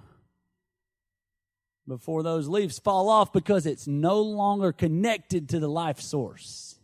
before 1.87 2.23
those 2.23 2.47
leaves 2.47 2.79
fall 2.79 3.09
off 3.09 3.31
because 3.31 3.67
it's 3.67 3.85
no 3.85 4.19
longer 4.19 4.71
connected 4.71 5.49
to 5.49 5.59
the 5.59 5.67
life 5.67 6.01
source. 6.01 6.79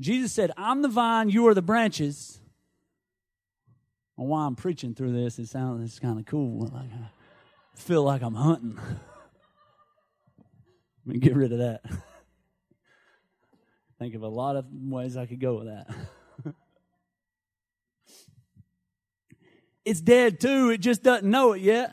Jesus 0.00 0.32
said, 0.32 0.50
I'm 0.56 0.80
the 0.80 0.88
vine, 0.88 1.28
you 1.28 1.46
are 1.46 1.52
the 1.52 1.60
branches. 1.60 2.40
Well, 4.16 4.28
while 4.28 4.46
I'm 4.46 4.56
preaching 4.56 4.94
through 4.94 5.12
this, 5.12 5.38
it 5.38 5.48
sounds 5.48 5.84
it's 5.84 5.98
kind 5.98 6.18
of 6.18 6.24
cool. 6.24 6.70
Like 6.72 6.90
I 6.90 7.10
feel 7.74 8.02
like 8.02 8.22
I'm 8.22 8.34
hunting. 8.34 8.78
Let 11.04 11.14
me 11.14 11.18
get 11.18 11.36
rid 11.36 11.52
of 11.52 11.58
that. 11.58 11.82
Think 13.98 14.14
of 14.14 14.22
a 14.22 14.28
lot 14.28 14.56
of 14.56 14.66
ways 14.70 15.16
I 15.16 15.26
could 15.26 15.40
go 15.40 15.56
with 15.56 15.66
that. 15.66 15.88
it's 19.84 20.00
dead 20.00 20.40
too, 20.40 20.70
it 20.70 20.78
just 20.78 21.02
doesn't 21.02 21.28
know 21.28 21.52
it 21.52 21.62
yet. 21.62 21.92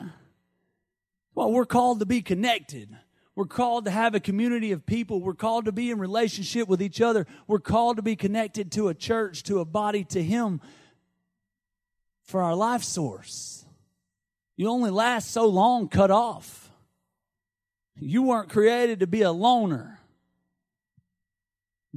Well, 1.34 1.52
we're 1.52 1.66
called 1.66 2.00
to 2.00 2.06
be 2.06 2.22
connected. 2.22 2.96
We're 3.34 3.44
called 3.44 3.84
to 3.84 3.90
have 3.90 4.14
a 4.14 4.20
community 4.20 4.72
of 4.72 4.86
people. 4.86 5.20
We're 5.20 5.34
called 5.34 5.66
to 5.66 5.72
be 5.72 5.90
in 5.90 5.98
relationship 5.98 6.68
with 6.68 6.80
each 6.80 7.02
other. 7.02 7.26
We're 7.46 7.58
called 7.58 7.96
to 7.96 8.02
be 8.02 8.16
connected 8.16 8.72
to 8.72 8.88
a 8.88 8.94
church, 8.94 9.42
to 9.44 9.58
a 9.60 9.66
body, 9.66 10.04
to 10.04 10.22
Him 10.22 10.62
for 12.22 12.42
our 12.42 12.54
life 12.54 12.82
source. 12.82 13.66
You 14.56 14.70
only 14.70 14.90
last 14.90 15.30
so 15.30 15.46
long 15.46 15.88
cut 15.88 16.10
off. 16.10 16.70
You 17.98 18.22
weren't 18.22 18.48
created 18.48 19.00
to 19.00 19.06
be 19.06 19.20
a 19.20 19.32
loner. 19.32 20.00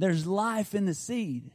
There's 0.00 0.26
life 0.26 0.74
in 0.74 0.86
the 0.86 0.94
seed. 0.94 1.50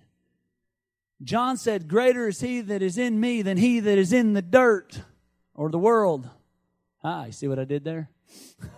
John 1.24 1.58
said, 1.58 1.88
Greater 1.88 2.28
is 2.28 2.42
he 2.42 2.62
that 2.62 2.84
is 2.84 2.96
in 2.96 3.20
me 3.20 3.42
than 3.42 3.58
he 3.58 3.80
that 3.80 3.98
is 3.98 4.14
in 4.14 4.34
the 4.34 4.42
dirt 4.44 5.02
or 5.56 5.70
the 5.70 5.80
world. 5.80 6.30
Ah, 7.04 7.26
you 7.26 7.32
see 7.32 7.48
what 7.48 7.58
I 7.58 7.64
did 7.64 7.84
there? 7.84 8.12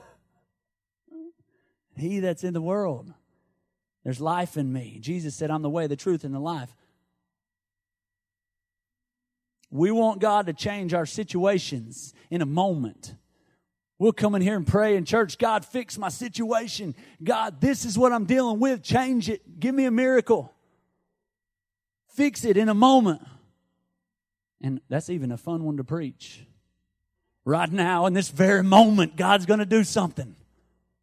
he 1.98 2.22
that's 2.22 2.46
in 2.46 2.54
the 2.54 2.62
world. 2.62 3.14
There's 4.06 4.22
life 4.22 4.56
in 4.56 4.72
me. 4.72 5.00
Jesus 5.02 5.36
said, 5.36 5.52
I'm 5.52 5.64
the 5.64 5.70
way, 5.70 5.88
the 5.88 5.98
truth, 5.98 6.24
and 6.24 6.34
the 6.34 6.40
life. 6.40 6.74
We 9.70 9.92
want 9.92 10.22
God 10.22 10.46
to 10.46 10.54
change 10.54 10.94
our 10.94 11.06
situations 11.06 12.14
in 12.30 12.42
a 12.42 12.46
moment. 12.46 13.16
We'll 14.00 14.14
come 14.14 14.36
in 14.36 14.42
here 14.42 14.56
and 14.56 14.68
pray 14.68 14.96
in 14.96 15.06
church 15.06 15.38
God, 15.38 15.66
fix 15.66 15.98
my 15.98 16.10
situation. 16.10 16.96
God, 17.24 17.60
this 17.60 17.84
is 17.86 17.98
what 17.98 18.14
I'm 18.14 18.26
dealing 18.26 18.60
with. 18.60 18.84
Change 18.84 19.30
it. 19.30 19.60
Give 19.60 19.74
me 19.74 19.86
a 19.86 19.92
miracle. 19.92 20.54
Fix 22.10 22.46
it 22.46 22.58
in 22.58 22.70
a 22.70 22.74
moment. 22.74 23.22
And 24.62 24.82
that's 24.90 25.10
even 25.10 25.32
a 25.32 25.38
fun 25.38 25.64
one 25.64 25.78
to 25.78 25.84
preach 25.84 26.48
right 27.48 27.72
now 27.72 28.06
in 28.08 28.14
this 28.14 28.28
very 28.30 28.62
moment, 28.62 29.16
God's 29.16 29.46
going 29.46 29.60
to 29.60 29.66
do 29.66 29.86
something. 29.86 30.36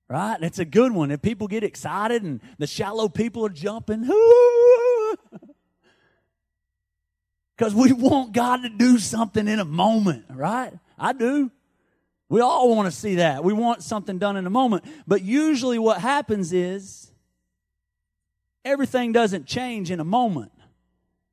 Right? 0.08 0.36
It's 0.42 0.58
a 0.58 0.66
good 0.66 0.92
one. 0.92 1.10
If 1.10 1.22
people 1.22 1.48
get 1.48 1.64
excited 1.64 2.22
and 2.22 2.40
the 2.58 2.66
shallow 2.66 3.08
people 3.08 3.46
are 3.46 3.50
jumping, 3.50 4.02
because 7.56 7.74
we 7.74 7.92
want 7.92 8.34
God 8.34 8.58
to 8.58 8.68
do 8.68 8.98
something 8.98 9.48
in 9.48 9.58
a 9.58 9.64
moment, 9.64 10.26
right? 10.28 10.74
I 10.98 11.14
do. 11.14 11.50
We 12.28 12.40
all 12.40 12.74
want 12.74 12.86
to 12.86 12.96
see 12.98 13.16
that. 13.16 13.44
We 13.44 13.52
want 13.52 13.82
something 13.82 14.18
done 14.18 14.36
in 14.36 14.46
a 14.46 14.50
moment. 14.50 14.84
But 15.06 15.22
usually 15.22 15.78
what 15.78 16.00
happens 16.00 16.52
is 16.52 17.10
everything 18.64 19.12
doesn't 19.12 19.46
change 19.46 19.90
in 19.90 20.00
a 20.00 20.04
moment. 20.04 20.52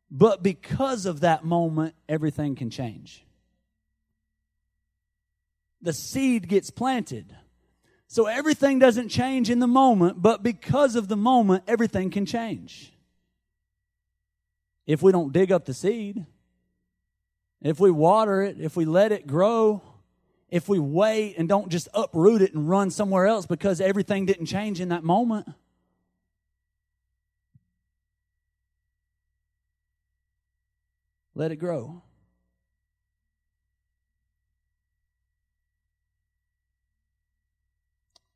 But 0.10 0.44
because 0.44 1.06
of 1.06 1.22
that 1.22 1.46
moment, 1.46 1.96
everything 2.10 2.56
can 2.56 2.70
change 2.70 3.26
the 5.82 5.94
seed 5.94 6.48
gets 6.48 6.70
planted. 6.70 7.36
So 8.08 8.26
everything 8.26 8.80
doesn't 8.80 9.10
change 9.10 9.50
in 9.50 9.60
the 9.60 9.68
moment, 9.68 10.22
but 10.22 10.44
because 10.44 10.96
of 10.96 11.08
the 11.08 11.16
moment, 11.16 11.64
everything 11.68 12.10
can 12.10 12.26
change. 12.26 12.94
If 14.86 15.02
we 15.02 15.12
don't 15.12 15.32
dig 15.32 15.52
up 15.52 15.66
the 15.66 15.74
seed, 15.74 16.26
if 17.62 17.80
we 17.80 17.89
water 17.89 18.42
it, 18.42 18.60
if 18.60 18.76
we 18.76 18.86
let 18.86 19.12
it 19.12 19.28
grow, 19.28 19.82
if 20.52 20.68
we 20.68 20.78
wait 20.78 21.36
and 21.38 21.47
don't 21.47 21.70
just 21.70 21.88
uproot 21.93 22.41
it 22.41 22.54
and 22.54 22.70
run 22.70 22.91
somewhere 22.91 23.26
else 23.26 23.45
because 23.45 23.80
everything 23.80 24.26
didn't 24.26 24.47
change 24.47 24.82
in 24.82 24.89
that 24.89 25.04
moment. 25.04 25.47
Let 31.34 31.54
it 31.54 31.56
grow. 31.56 32.04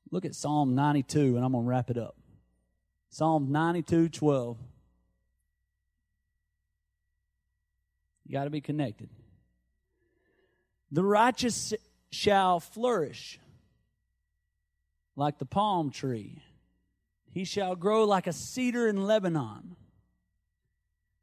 Look 0.09 0.23
at 0.23 0.33
Psalm 0.33 0.75
92, 0.75 1.35
and 1.35 1.43
I'm 1.43 1.51
going 1.51 1.65
to 1.65 1.69
wrap 1.69 1.89
it 1.89 1.97
up. 1.97 2.15
Psalm 3.09 3.51
92 3.51 4.07
12. 4.07 4.57
You 8.25 8.31
got 8.31 8.45
to 8.45 8.49
be 8.49 8.61
connected. 8.61 9.09
The 10.91 11.03
righteous 11.03 11.73
shall 12.15 12.59
flourish 12.59 13.39
like 15.15 15.37
the 15.37 15.45
palm 15.45 15.91
tree, 15.91 16.41
he 17.31 17.43
shall 17.43 17.75
grow 17.75 18.05
like 18.05 18.27
a 18.27 18.33
cedar 18.33 18.87
in 18.87 19.05
Lebanon. 19.05 19.75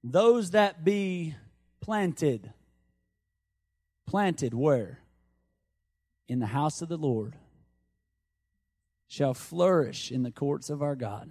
Those 0.04 0.50
that 0.50 0.84
be 0.84 1.34
planted, 1.80 2.52
planted 4.06 4.54
where? 4.54 5.00
In 6.28 6.38
the 6.38 6.46
house 6.46 6.80
of 6.80 6.88
the 6.88 6.96
Lord 6.96 7.34
shall 9.06 9.34
flourish 9.34 10.10
in 10.10 10.22
the 10.22 10.30
courts 10.30 10.70
of 10.70 10.82
our 10.82 10.96
God. 10.96 11.30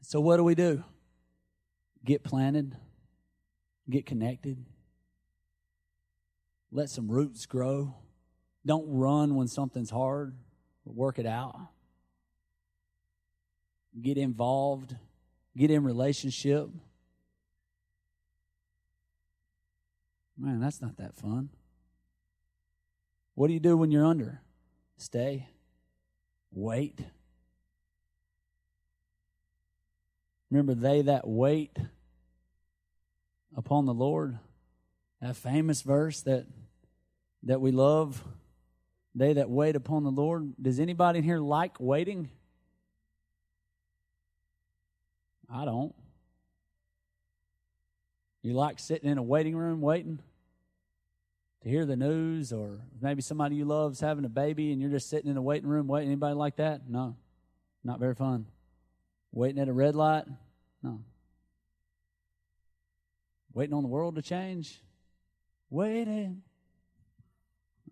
So, 0.00 0.20
what 0.20 0.36
do 0.36 0.44
we 0.44 0.54
do? 0.54 0.84
Get 2.04 2.22
planted, 2.22 2.76
get 3.90 4.06
connected, 4.06 4.64
let 6.76 6.90
some 6.90 7.08
roots 7.08 7.46
grow. 7.46 7.94
Don't 8.66 8.84
run 8.86 9.34
when 9.34 9.48
something's 9.48 9.88
hard, 9.88 10.34
but 10.84 10.94
work 10.94 11.18
it 11.18 11.24
out. 11.24 11.58
Get 13.98 14.18
involved, 14.18 14.94
get 15.56 15.70
in 15.70 15.84
relationship. 15.84 16.68
Man, 20.36 20.60
that's 20.60 20.82
not 20.82 20.98
that 20.98 21.14
fun. 21.14 21.48
What 23.36 23.46
do 23.46 23.54
you 23.54 23.60
do 23.60 23.74
when 23.78 23.90
you're 23.90 24.04
under? 24.04 24.42
Stay. 24.98 25.48
Wait. 26.52 27.00
Remember, 30.50 30.74
they 30.74 31.00
that 31.00 31.26
wait 31.26 31.74
upon 33.56 33.86
the 33.86 33.94
Lord, 33.94 34.38
that 35.22 35.36
famous 35.36 35.80
verse 35.80 36.20
that 36.20 36.44
that 37.46 37.60
we 37.60 37.72
love, 37.72 38.22
they 39.14 39.32
that 39.32 39.50
wait 39.50 39.74
upon 39.74 40.04
the 40.04 40.10
Lord. 40.10 40.52
Does 40.60 40.78
anybody 40.78 41.18
in 41.18 41.24
here 41.24 41.38
like 41.38 41.80
waiting? 41.80 42.28
I 45.50 45.64
don't. 45.64 45.94
You 48.42 48.52
like 48.52 48.78
sitting 48.78 49.10
in 49.10 49.18
a 49.18 49.22
waiting 49.22 49.56
room 49.56 49.80
waiting? 49.80 50.20
to 51.66 51.72
hear 51.72 51.84
the 51.84 51.96
news, 51.96 52.52
or 52.52 52.78
maybe 53.02 53.20
somebody 53.20 53.56
you 53.56 53.64
love 53.64 53.90
is 53.90 53.98
having 53.98 54.24
a 54.24 54.28
baby 54.28 54.70
and 54.70 54.80
you're 54.80 54.88
just 54.88 55.10
sitting 55.10 55.28
in 55.28 55.36
a 55.36 55.42
waiting 55.42 55.68
room 55.68 55.88
waiting. 55.88 56.10
Anybody 56.10 56.36
like 56.36 56.54
that? 56.56 56.88
No, 56.88 57.16
not 57.82 57.98
very 57.98 58.14
fun. 58.14 58.46
Waiting 59.32 59.60
at 59.60 59.66
a 59.66 59.72
red 59.72 59.96
light? 59.96 60.26
No. 60.84 61.00
Waiting 63.52 63.74
on 63.74 63.82
the 63.82 63.88
world 63.88 64.14
to 64.14 64.22
change? 64.22 64.80
Waiting? 65.68 66.42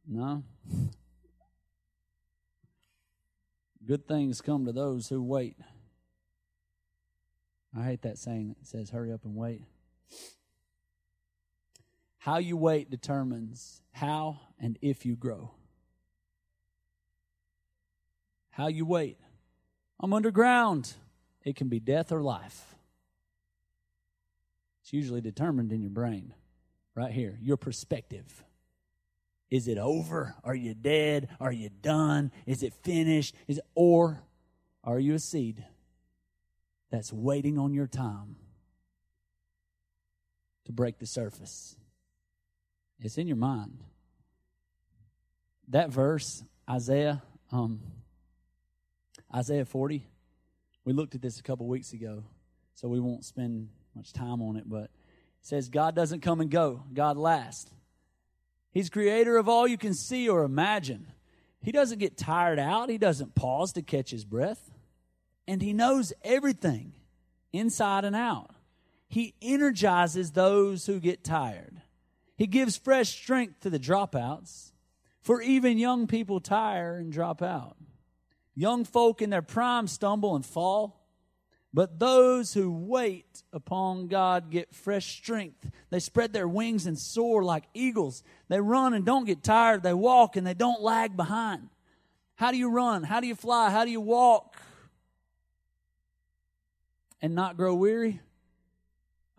No. 0.07 0.43
Good 3.87 4.07
things 4.07 4.41
come 4.41 4.65
to 4.67 4.73
those 4.73 5.09
who 5.09 5.23
wait. 5.23 5.57
I 7.77 7.85
hate 7.85 8.03
that 8.03 8.19
saying 8.19 8.55
that 8.59 8.67
says, 8.67 8.91
hurry 8.91 9.13
up 9.13 9.25
and 9.25 9.35
wait. 9.35 9.63
How 12.19 12.39
you 12.39 12.57
wait 12.57 12.91
determines 12.91 13.83
how 13.93 14.41
and 14.59 14.79
if 14.81 15.05
you 15.05 15.17
grow. 15.17 15.53
How 18.51 18.69
you 18.69 18.87
wait. 18.87 19.19
I'm 20.01 20.13
underground. 20.13 20.95
It 21.45 21.57
can 21.57 21.69
be 21.69 21.81
death 21.81 22.13
or 22.13 22.23
life. 22.23 22.77
It's 24.83 24.93
usually 24.93 25.21
determined 25.21 25.73
in 25.73 25.83
your 25.83 25.91
brain, 25.91 26.35
right 26.95 27.13
here, 27.13 27.39
your 27.43 27.57
perspective. 27.57 28.45
Is 29.51 29.69
it 29.69 29.79
over? 29.79 30.35
Are 30.43 30.55
you 30.55 30.75
dead? 30.75 31.29
Are 31.41 31.53
you 31.53 31.69
done? 31.69 32.33
Is 32.47 32.63
it 32.63 32.75
finished? 32.83 33.35
Is 33.47 33.59
it, 33.59 33.65
or 33.75 34.23
are 34.83 34.99
you 34.99 35.15
a 35.15 35.19
seed? 35.19 35.65
that's 36.95 37.13
waiting 37.13 37.59
on 37.59 37.75
your 37.75 37.89
time 37.89 38.37
to 40.65 40.73
break 40.73 40.97
the 41.01 41.07
surface. 41.07 41.75
It's 43.01 43.19
in 43.19 43.27
your 43.27 43.37
mind. 43.37 43.79
That 45.69 45.91
verse, 45.91 46.45
Isaiah, 46.71 47.21
um, 47.51 47.81
Isaiah 49.35 49.65
40, 49.65 50.07
we 50.85 50.93
looked 50.93 51.17
at 51.17 51.21
this 51.21 51.41
a 51.41 51.43
couple 51.43 51.67
weeks 51.67 51.93
ago, 51.93 52.23
so 52.75 52.87
we 52.87 53.01
won't 53.01 53.25
spend 53.25 53.71
much 53.97 54.13
time 54.13 54.41
on 54.41 54.57
it, 54.57 54.63
but 54.69 54.85
it 54.85 54.91
says 55.41 55.69
God 55.69 55.97
doesn't 55.97 56.21
come 56.21 56.41
and 56.41 56.49
go, 56.49 56.85
God 56.93 57.17
lasts. 57.17 57.73
He's 58.75 58.91
creator 58.91 59.37
of 59.37 59.49
all 59.49 59.69
you 59.69 59.79
can 59.79 59.95
see 59.95 60.29
or 60.29 60.43
imagine. 60.43 61.07
He 61.63 61.71
doesn't 61.71 62.01
get 62.01 62.19
tired 62.19 62.59
out, 62.59 62.91
he 62.91 62.99
doesn't 62.99 63.37
pause 63.37 63.73
to 63.75 63.83
catch 63.83 64.11
his 64.11 64.25
breath. 64.25 64.73
And 65.47 65.63
he 65.63 65.73
knows 65.73 66.13
everything 66.25 66.93
inside 67.53 68.05
and 68.05 68.17
out. 68.17 68.51
He 69.07 69.35
energizes 69.41 70.33
those 70.33 70.87
who 70.87 70.99
get 70.99 71.23
tired. 71.23 71.81
He 72.37 72.49
gives 72.49 72.77
fresh 72.77 73.11
strength 73.11 73.61
to 73.61 73.71
the 73.71 73.79
dropouts, 73.79 74.73
for 75.23 75.41
even 75.41 75.79
young 75.79 76.09
people 76.09 76.41
tire 76.41 76.97
and 76.97 77.13
drop 77.13 77.43
out. 77.43 77.77
Young 78.57 78.85
folk 78.85 79.23
in 79.23 79.31
their 79.31 79.43
prime 79.43 79.87
stumble 79.87 80.35
and 80.35 80.45
fall, 80.45 81.04
but 81.75 81.99
those 81.99 82.55
who 82.55 82.71
wait 82.71 83.43
upon 83.53 84.07
God 84.07 84.49
get 84.49 84.73
fresh 84.73 85.17
strength. 85.17 85.69
They 85.91 85.99
spread 85.99 86.33
their 86.33 86.47
wings 86.47 86.87
and 86.87 86.97
soar 86.97 87.43
like 87.43 87.65
eagles. 87.75 88.23
They 88.49 88.61
run 88.61 88.95
and 88.95 89.05
don't 89.05 89.25
get 89.25 89.43
tired. 89.43 89.83
They 89.83 89.93
walk 89.93 90.37
and 90.37 90.47
they 90.47 90.55
don't 90.55 90.81
lag 90.81 91.17
behind. 91.17 91.69
How 92.37 92.53
do 92.53 92.59
you 92.59 92.71
run? 92.71 93.03
How 93.03 93.19
do 93.19 93.27
you 93.27 93.35
fly? 93.35 93.71
How 93.71 93.85
do 93.85 93.91
you 93.91 94.01
walk 94.01 94.55
and 97.21 97.35
not 97.35 97.57
grow 97.57 97.75
weary? 97.75 98.21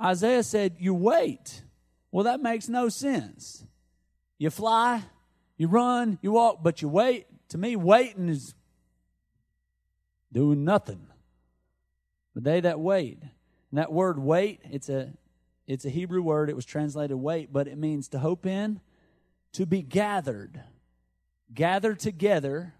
Isaiah 0.02 0.44
said, 0.44 0.76
You 0.78 0.94
wait. 0.94 1.62
Well, 2.12 2.26
that 2.26 2.42
makes 2.42 2.68
no 2.68 2.90
sense. 2.90 3.64
You 4.38 4.50
fly, 4.50 5.04
you 5.56 5.70
run, 5.70 6.20
you 6.22 6.34
walk, 6.34 6.60
but 6.62 6.82
you 6.82 6.90
wait. 6.90 7.28
To 7.50 7.58
me, 7.58 7.78
waiting 7.78 8.28
is 8.28 8.54
doing 10.34 10.66
nothing. 10.66 11.08
But 12.36 12.44
they 12.44 12.60
that 12.60 12.80
wait, 12.80 13.24
and 13.24 13.80
that 13.80 13.92
word 13.92 14.20
wait, 14.20 14.62
it's 14.70 14.90
a 14.90 15.14
it's 15.66 15.86
a 15.86 15.90
Hebrew 15.90 16.22
word. 16.22 16.50
It 16.50 16.56
was 16.56 16.66
translated 16.66 17.18
wait, 17.18 17.52
but 17.52 17.68
it 17.68 17.78
means 17.78 18.08
to 18.10 18.20
hope 18.20 18.46
in, 18.46 18.82
to 19.54 19.66
be 19.66 19.82
gathered, 19.82 20.62
gathered 21.52 22.00
together, 22.00 22.76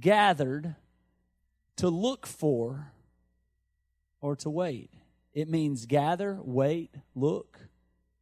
gathered, 0.00 0.76
to 1.76 1.90
look 1.90 2.26
for, 2.26 2.92
or 4.20 4.36
to 4.36 4.48
wait. 4.48 4.90
It 5.34 5.48
means 5.48 5.84
gather, 5.84 6.38
wait, 6.42 6.94
look, 7.14 7.58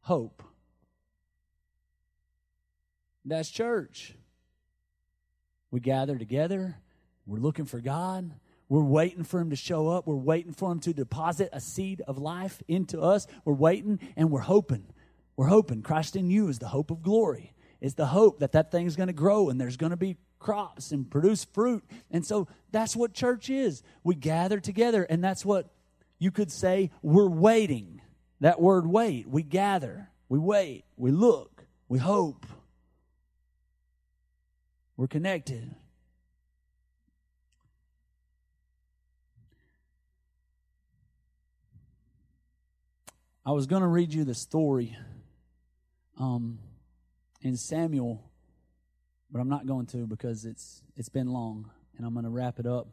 hope. 0.01 0.43
That's 3.23 3.49
church. 3.49 4.15
We 5.71 5.79
gather 5.79 6.17
together. 6.17 6.77
We're 7.25 7.39
looking 7.39 7.65
for 7.65 7.79
God. 7.79 8.33
We're 8.69 8.83
waiting 8.83 9.23
for 9.23 9.39
Him 9.39 9.49
to 9.49 9.55
show 9.55 9.87
up. 9.87 10.07
We're 10.07 10.15
waiting 10.15 10.53
for 10.53 10.71
Him 10.71 10.79
to 10.81 10.93
deposit 10.93 11.49
a 11.53 11.61
seed 11.61 12.01
of 12.07 12.17
life 12.17 12.61
into 12.67 13.01
us. 13.01 13.27
We're 13.45 13.53
waiting 13.53 13.99
and 14.15 14.29
we're 14.29 14.41
hoping. 14.41 14.85
We're 15.35 15.47
hoping. 15.47 15.81
Christ 15.83 16.15
in 16.15 16.29
you 16.29 16.47
is 16.49 16.59
the 16.59 16.67
hope 16.67 16.91
of 16.91 17.01
glory. 17.01 17.53
It's 17.79 17.93
the 17.93 18.07
hope 18.07 18.39
that 18.39 18.53
that 18.53 18.71
thing's 18.71 18.95
going 18.95 19.07
to 19.07 19.13
grow 19.13 19.49
and 19.49 19.61
there's 19.61 19.77
going 19.77 19.91
to 19.91 19.97
be 19.97 20.17
crops 20.39 20.91
and 20.91 21.09
produce 21.09 21.45
fruit. 21.45 21.83
And 22.11 22.25
so 22.25 22.47
that's 22.71 22.95
what 22.95 23.13
church 23.13 23.49
is. 23.49 23.83
We 24.03 24.15
gather 24.15 24.59
together, 24.59 25.03
and 25.03 25.23
that's 25.23 25.45
what 25.45 25.69
you 26.19 26.31
could 26.31 26.51
say 26.51 26.91
we're 27.01 27.29
waiting. 27.29 28.01
That 28.39 28.61
word 28.61 28.87
wait. 28.87 29.27
We 29.27 29.43
gather, 29.43 30.09
we 30.29 30.39
wait, 30.39 30.85
we 30.95 31.11
look, 31.11 31.65
we 31.87 31.99
hope. 31.99 32.45
We're 34.95 35.07
connected. 35.07 35.75
I 43.47 43.51
was 43.51 43.65
going 43.65 43.81
to 43.81 43.87
read 43.87 44.13
you 44.13 44.25
the 44.25 44.35
story 44.35 44.97
um, 46.19 46.59
in 47.41 47.55
Samuel, 47.55 48.29
but 49.31 49.39
I'm 49.39 49.47
not 49.47 49.65
going 49.65 49.85
to 49.85 50.05
because 50.05 50.43
it's 50.43 50.83
it's 50.97 51.07
been 51.07 51.27
long, 51.27 51.71
and 51.95 52.05
I'm 52.05 52.11
going 52.11 52.25
to 52.25 52.29
wrap 52.29 52.59
it 52.59 52.65
up. 52.65 52.89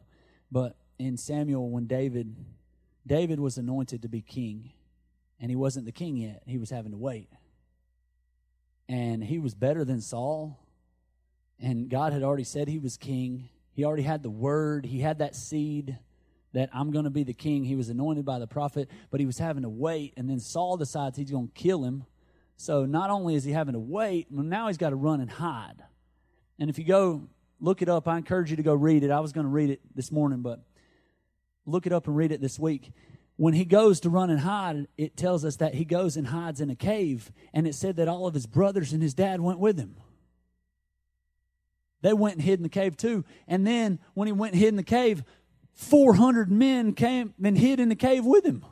But 0.49 0.77
in 0.97 1.17
Samuel, 1.17 1.69
when 1.69 1.87
David 1.87 2.37
David 3.05 3.37
was 3.37 3.57
anointed 3.57 4.03
to 4.03 4.07
be 4.07 4.21
king, 4.21 4.71
and 5.41 5.49
he 5.49 5.57
wasn't 5.57 5.87
the 5.87 5.91
king 5.91 6.15
yet; 6.15 6.43
he 6.45 6.57
was 6.57 6.69
having 6.69 6.91
to 6.91 6.97
wait, 6.97 7.27
and 8.87 9.21
he 9.21 9.39
was 9.39 9.53
better 9.53 9.83
than 9.83 9.99
Saul, 9.99 10.57
and 11.59 11.89
God 11.89 12.13
had 12.13 12.23
already 12.23 12.45
said 12.45 12.69
he 12.69 12.79
was 12.79 12.95
king. 12.95 13.49
He 13.73 13.83
already 13.83 14.03
had 14.03 14.23
the 14.23 14.29
word. 14.29 14.85
He 14.85 15.01
had 15.01 15.19
that 15.19 15.35
seed 15.35 15.99
that 16.55 16.69
I'm 16.73 16.89
going 16.89 17.03
to 17.03 17.11
be 17.11 17.23
the 17.23 17.33
king. 17.33 17.65
He 17.65 17.75
was 17.75 17.89
anointed 17.89 18.23
by 18.23 18.39
the 18.39 18.47
prophet, 18.47 18.89
but 19.11 19.19
he 19.19 19.25
was 19.25 19.37
having 19.37 19.63
to 19.63 19.69
wait. 19.69 20.13
And 20.15 20.29
then 20.29 20.39
Saul 20.39 20.77
decides 20.77 21.17
he's 21.17 21.29
going 21.29 21.49
to 21.49 21.53
kill 21.53 21.83
him. 21.83 22.05
So 22.55 22.85
not 22.85 23.09
only 23.09 23.35
is 23.35 23.43
he 23.43 23.51
having 23.51 23.73
to 23.73 23.79
wait, 23.79 24.31
now 24.31 24.67
he's 24.67 24.77
got 24.77 24.91
to 24.91 24.95
run 24.95 25.19
and 25.19 25.29
hide. 25.29 25.83
And 26.57 26.69
if 26.69 26.79
you 26.79 26.85
go 26.85 27.27
look 27.59 27.81
it 27.81 27.89
up, 27.89 28.07
I 28.07 28.17
encourage 28.17 28.51
you 28.51 28.55
to 28.55 28.63
go 28.63 28.73
read 28.73 29.03
it. 29.03 29.11
I 29.11 29.19
was 29.19 29.33
going 29.33 29.45
to 29.45 29.51
read 29.51 29.69
it 29.69 29.81
this 29.93 30.13
morning, 30.13 30.41
but 30.41 30.63
look 31.65 31.85
it 31.85 31.91
up 31.91 32.07
and 32.07 32.15
read 32.15 32.31
it 32.31 32.39
this 32.39 32.57
week. 32.57 32.93
When 33.35 33.53
he 33.53 33.65
goes 33.65 33.99
to 34.01 34.09
run 34.09 34.29
and 34.29 34.39
hide, 34.39 34.87
it 34.97 35.17
tells 35.17 35.43
us 35.43 35.57
that 35.57 35.73
he 35.73 35.83
goes 35.83 36.15
and 36.15 36.25
hides 36.25 36.61
in 36.61 36.69
a 36.69 36.75
cave. 36.75 37.33
And 37.53 37.67
it 37.67 37.75
said 37.75 37.97
that 37.97 38.07
all 38.07 38.27
of 38.27 38.33
his 38.33 38.45
brothers 38.45 38.93
and 38.93 39.03
his 39.03 39.13
dad 39.13 39.41
went 39.41 39.59
with 39.59 39.77
him. 39.77 39.97
They 42.01 42.13
went 42.13 42.35
and 42.35 42.43
hid 42.43 42.59
in 42.59 42.63
the 42.63 42.69
cave 42.69 42.95
too. 42.95 43.25
And 43.45 43.67
then 43.67 43.99
when 44.13 44.27
he 44.27 44.31
went 44.31 44.53
and 44.53 44.61
hid 44.61 44.69
in 44.69 44.77
the 44.77 44.83
cave, 44.83 45.25
400 45.75 46.51
men 46.51 46.93
came 46.93 47.33
and 47.43 47.57
hid 47.57 47.79
in 47.79 47.89
the 47.89 47.95
cave 47.95 48.25
with 48.25 48.45
him. 48.45 48.65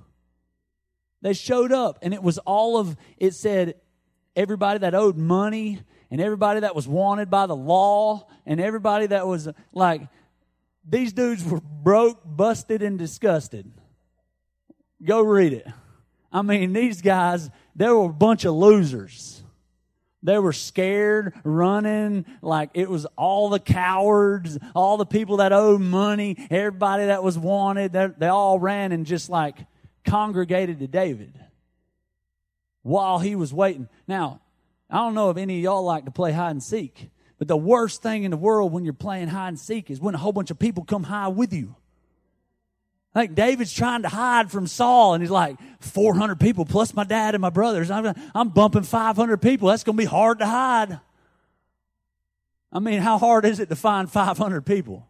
They 1.22 1.34
showed 1.34 1.72
up, 1.72 1.99
and 2.01 2.14
it 2.14 2.24
was 2.24 2.38
all 2.39 2.78
of, 2.78 2.97
it 3.18 3.34
said, 3.34 3.76
everybody 4.36 4.80
that 4.80 4.95
owed 4.95 5.18
money, 5.18 5.80
and 6.10 6.20
everybody 6.20 6.62
that 6.62 6.76
was 6.76 6.88
wanted 6.88 7.30
by 7.30 7.45
the 7.45 7.56
law, 7.56 8.28
and 8.45 8.60
everybody 8.60 9.08
that 9.08 9.28
was 9.28 9.47
like, 9.72 10.08
these 10.88 11.14
dudes 11.14 11.43
were 11.45 11.62
broke, 11.62 12.22
busted, 12.26 12.82
and 12.82 12.99
disgusted. 12.99 13.72
Go 15.04 15.22
read 15.22 15.54
it. 15.54 15.68
I 16.32 16.41
mean, 16.41 16.74
these 16.74 17.01
guys, 17.01 17.49
they 17.76 17.88
were 17.88 18.06
a 18.06 18.10
bunch 18.10 18.45
of 18.45 18.54
losers. 18.54 19.43
They 20.24 20.40
were 20.40 20.54
scared, 20.54 21.34
running, 21.44 22.26
like 22.42 22.70
it 22.74 22.90
was 22.90 23.06
all 23.18 23.50
the 23.50 23.60
cowards, 23.60 24.58
all 24.74 24.96
the 24.96 25.06
people 25.06 25.38
that 25.38 25.52
owed 25.52 25.82
money, 25.82 26.38
everybody 26.50 27.08
that 27.08 27.22
was 27.22 27.38
wanted, 27.38 27.92
they, 27.92 28.08
they 28.18 28.28
all 28.28 28.58
ran 28.58 28.94
and 28.94 29.06
just 29.06 29.30
like 29.30 29.58
congregated 30.06 30.80
to 30.80 30.88
David 30.88 31.38
while 32.84 33.20
he 33.20 33.36
was 33.36 33.54
waiting. 33.54 33.90
Now, 34.08 34.40
I 34.90 34.98
don't 34.98 35.14
know 35.14 35.30
if 35.30 35.38
any 35.38 35.58
of 35.58 35.64
y'all 35.64 35.84
like 35.84 36.06
to 36.06 36.12
play 36.12 36.32
hide 36.32 36.52
and 36.52 36.64
seek, 36.64 37.10
but 37.38 37.50
the 37.50 37.58
worst 37.58 38.02
thing 38.02 38.24
in 38.24 38.32
the 38.32 38.38
world 38.38 38.72
when 38.72 38.86
you're 38.86 38.94
playing 38.94 39.28
hide 39.28 39.50
and 39.50 39.60
seek 39.60 39.92
is 39.92 40.00
when 40.00 40.16
a 40.16 40.20
whole 40.20 40.32
bunch 40.32 40.52
of 40.52 40.60
people 40.60 40.86
come 40.86 41.04
high 41.04 41.28
with 41.28 41.52
you. 41.52 41.76
Like 43.16 43.36
David's 43.36 43.74
trying 43.74 44.01
to 44.01 44.09
hide 44.09 44.51
from 44.51 44.66
Saul, 44.66 45.14
and 45.14 45.22
he's 45.22 45.30
like, 45.30 45.57
400 45.80 46.39
people 46.39 46.66
plus 46.66 46.93
my 46.95 47.03
dad 47.03 47.36
and 47.36 47.41
my 47.41 47.51
brothers. 47.51 47.91
I'm, 47.91 48.14
I'm 48.34 48.49
bumping 48.49 48.84
500 48.84 49.38
people. 49.38 49.70
That's 49.70 49.84
going 49.84 49.97
to 49.97 50.01
be 50.01 50.07
hard 50.07 50.39
to 50.39 50.47
hide. 50.47 50.99
I 52.72 52.80
mean, 52.80 53.01
how 53.01 53.20
hard 53.20 53.45
is 53.45 53.59
it 53.59 53.70
to 53.70 53.76
find 53.76 54.09
500 54.09 54.66
people? 54.66 55.07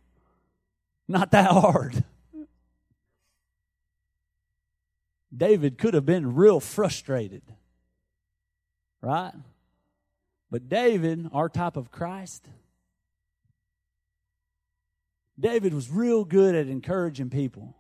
Not 1.08 1.32
that 1.32 1.50
hard. 1.50 2.04
David 5.36 5.78
could 5.78 5.94
have 5.94 6.06
been 6.06 6.36
real 6.36 6.60
frustrated, 6.60 7.42
right? 9.02 9.34
But 10.52 10.70
David, 10.70 11.30
our 11.32 11.50
type 11.50 11.78
of 11.78 11.90
Christ, 11.90 12.46
David 15.40 15.74
was 15.74 15.90
real 15.90 16.26
good 16.26 16.54
at 16.54 16.68
encouraging 16.68 17.30
people. 17.30 17.76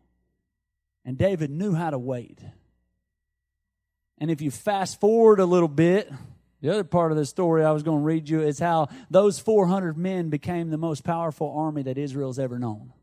And 1.05 1.17
David 1.17 1.51
knew 1.51 1.73
how 1.73 1.89
to 1.89 1.99
wait. 1.99 2.39
And 4.17 4.31
if 4.31 4.41
you 4.41 4.51
fast 4.51 4.99
forward 4.99 5.39
a 5.39 5.45
little 5.45 5.67
bit, 5.67 6.11
the 6.61 6.69
other 6.69 6.85
part 6.85 7.11
of 7.11 7.17
the 7.17 7.25
story 7.25 7.63
I 7.63 7.71
was 7.71 7.83
going 7.83 7.99
to 7.99 8.05
read 8.05 8.29
you 8.29 8.41
is 8.41 8.57
how 8.57 8.87
those 9.09 9.37
400 9.37 9.97
men 9.97 10.29
became 10.29 10.69
the 10.69 10.77
most 10.77 11.03
powerful 11.03 11.53
army 11.57 11.83
that 11.83 11.97
Israel's 11.97 12.39
ever 12.39 12.57
known. 12.57 12.93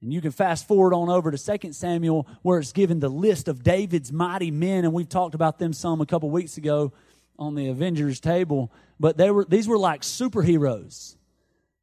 And 0.00 0.12
you 0.12 0.20
can 0.20 0.30
fast 0.30 0.66
forward 0.66 0.94
on 0.94 1.08
over 1.08 1.30
to 1.30 1.58
2 1.58 1.72
Samuel, 1.72 2.26
where 2.42 2.58
it's 2.58 2.72
given 2.72 3.00
the 3.00 3.08
list 3.08 3.48
of 3.48 3.62
David's 3.62 4.12
mighty 4.12 4.50
men, 4.50 4.84
and 4.84 4.92
we've 4.92 5.08
talked 5.08 5.34
about 5.34 5.58
them 5.58 5.72
some 5.72 6.00
a 6.00 6.06
couple 6.06 6.30
weeks 6.30 6.56
ago 6.56 6.92
on 7.38 7.54
the 7.54 7.68
Avengers 7.68 8.20
table. 8.20 8.72
But 9.00 9.16
they 9.16 9.30
were 9.30 9.44
these 9.44 9.68
were 9.68 9.78
like 9.78 10.02
superheroes. 10.02 11.16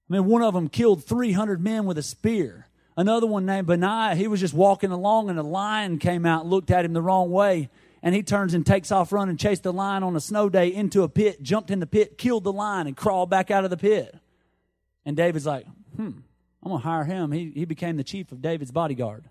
I 0.09 0.13
mean, 0.13 0.25
one 0.25 0.43
of 0.43 0.53
them 0.53 0.69
killed 0.69 1.03
300 1.03 1.61
men 1.61 1.85
with 1.85 1.97
a 1.97 2.03
spear. 2.03 2.64
Another 2.97 3.27
one 3.27 3.45
named 3.45 3.67
Benaiah, 3.67 4.15
he 4.15 4.27
was 4.27 4.39
just 4.39 4.53
walking 4.53 4.91
along 4.91 5.29
and 5.29 5.37
a 5.37 5.43
lion 5.43 5.99
came 5.99 6.25
out 6.25 6.45
looked 6.45 6.71
at 6.71 6.85
him 6.85 6.93
the 6.93 7.01
wrong 7.01 7.29
way. 7.29 7.69
And 8.01 8.13
he 8.13 8.21
turns 8.21 8.53
and 8.53 8.65
takes 8.65 8.91
off 8.91 9.11
running, 9.11 9.35
chased 9.35 9.63
the 9.63 9.73
lion 9.73 10.03
on 10.03 10.15
a 10.15 10.19
snow 10.19 10.47
day 10.47 10.71
into 10.71 11.01
a 11.01 11.09
pit, 11.09 11.41
jumped 11.41 11.71
in 11.71 11.79
the 11.79 11.87
pit, 11.87 12.19
killed 12.19 12.43
the 12.43 12.53
lion, 12.53 12.85
and 12.85 12.95
crawled 12.95 13.31
back 13.31 13.49
out 13.49 13.63
of 13.63 13.71
the 13.71 13.77
pit. 13.77 14.15
And 15.05 15.17
David's 15.17 15.47
like, 15.47 15.65
hmm, 15.95 16.11
I'm 16.61 16.69
going 16.69 16.81
to 16.81 16.87
hire 16.87 17.03
him. 17.03 17.31
He, 17.31 17.51
he 17.53 17.65
became 17.65 17.97
the 17.97 18.03
chief 18.03 18.31
of 18.31 18.41
David's 18.41 18.71
bodyguard. 18.71 19.25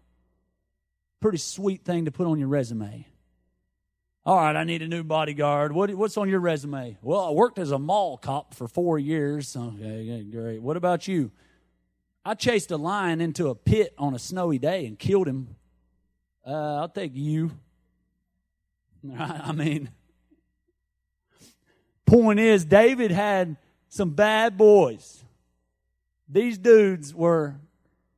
Pretty 1.21 1.39
sweet 1.39 1.85
thing 1.85 2.07
to 2.07 2.11
put 2.11 2.27
on 2.27 2.39
your 2.41 2.49
resume. 2.49 3.07
All 4.27 4.37
right, 4.37 4.57
I 4.57 4.65
need 4.65 4.83
a 4.83 4.89
new 4.89 5.05
bodyguard. 5.05 5.73
What, 5.73 5.95
what's 5.95 6.17
on 6.17 6.29
your 6.29 6.41
resume? 6.41 6.99
Well, 7.03 7.21
I 7.21 7.31
worked 7.31 7.59
as 7.59 7.71
a 7.71 7.79
mall 7.79 8.17
cop 8.17 8.55
for 8.55 8.67
four 8.67 8.99
years. 8.99 9.55
Okay, 9.57 10.25
great. 10.31 10.63
What 10.63 10.77
about 10.77 11.07
you? 11.07 11.31
I 12.27 12.35
chased 12.35 12.71
a 12.71 12.79
lion 12.79 13.21
into 13.21 13.49
a 13.49 13.55
pit 13.55 13.93
on 13.99 14.15
a 14.15 14.19
snowy 14.19 14.59
day 14.59 14.87
and 14.87 14.99
killed 14.99 15.29
him. 15.29 15.57
Uh, 16.47 16.77
I'll 16.77 16.89
take 16.89 17.13
you. 17.15 17.51
I 19.19 19.53
mean, 19.53 19.91
point 22.07 22.41
is, 22.41 22.65
David 22.65 23.11
had 23.11 23.57
some 23.91 24.11
bad 24.11 24.57
boys. 24.57 25.23
These 26.27 26.57
dudes 26.57 27.15
were, 27.15 27.57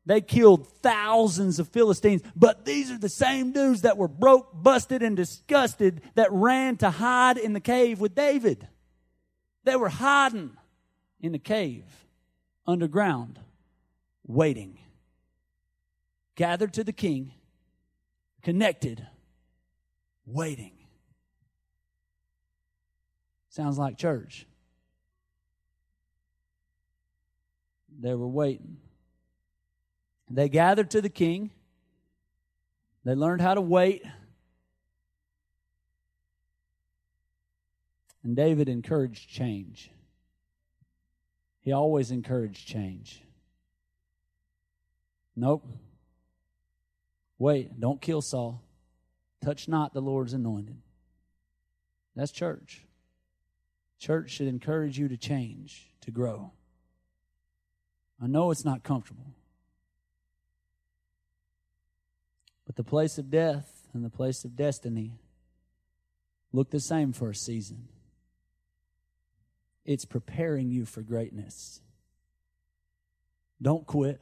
they 0.04 0.20
killed 0.20 0.68
thousands 0.68 1.58
of 1.58 1.66
Philistines, 1.68 2.22
but 2.36 2.64
these 2.64 2.92
are 2.92 2.98
the 2.98 3.08
same 3.08 3.50
dudes 3.50 3.82
that 3.82 3.96
were 3.96 4.06
broke, 4.06 4.50
busted, 4.54 5.02
and 5.02 5.16
disgusted 5.16 6.00
that 6.14 6.30
ran 6.30 6.76
to 6.76 6.90
hide 6.90 7.38
in 7.38 7.54
the 7.54 7.60
cave 7.60 8.00
with 8.00 8.14
David. 8.14 8.68
They 9.64 9.74
were 9.74 9.88
hiding 9.88 10.56
in 11.20 11.32
the 11.32 11.40
cave 11.40 11.84
underground 12.68 13.40
waiting. 14.26 14.78
Gathered 16.34 16.74
to 16.74 16.84
the 16.84 16.92
king, 16.92 17.32
connected, 18.42 19.06
waiting. 20.26 20.72
Sounds 23.48 23.78
like 23.78 23.96
church. 23.96 24.46
They 27.98 28.14
were 28.14 28.28
waiting. 28.28 28.76
They 30.28 30.50
gathered 30.50 30.90
to 30.90 31.00
the 31.00 31.08
king. 31.08 31.50
They 33.04 33.14
learned 33.14 33.40
how 33.40 33.54
to 33.54 33.60
wait. 33.60 34.02
And 38.22 38.36
David 38.36 38.68
encouraged 38.68 39.30
change. 39.30 39.90
He 41.62 41.72
always 41.72 42.10
encouraged 42.10 42.68
change. 42.68 43.22
Nope. 45.36 45.66
Wait, 47.38 47.78
don't 47.78 48.00
kill 48.00 48.22
Saul. 48.22 48.62
Touch 49.44 49.68
not 49.68 49.92
the 49.92 50.00
Lord's 50.00 50.32
anointed. 50.32 50.78
That's 52.14 52.32
church. 52.32 52.86
Church 53.98 54.30
should 54.30 54.48
encourage 54.48 54.98
you 54.98 55.08
to 55.08 55.16
change, 55.16 55.90
to 56.00 56.10
grow. 56.10 56.52
I 58.20 58.26
know 58.26 58.50
it's 58.50 58.64
not 58.64 58.82
comfortable. 58.82 59.34
But 62.64 62.76
the 62.76 62.84
place 62.84 63.18
of 63.18 63.30
death 63.30 63.88
and 63.92 64.04
the 64.04 64.10
place 64.10 64.44
of 64.44 64.56
destiny 64.56 65.12
look 66.52 66.70
the 66.70 66.80
same 66.80 67.12
for 67.12 67.30
a 67.30 67.34
season. 67.34 67.88
It's 69.84 70.04
preparing 70.04 70.70
you 70.70 70.84
for 70.84 71.02
greatness. 71.02 71.80
Don't 73.60 73.86
quit. 73.86 74.20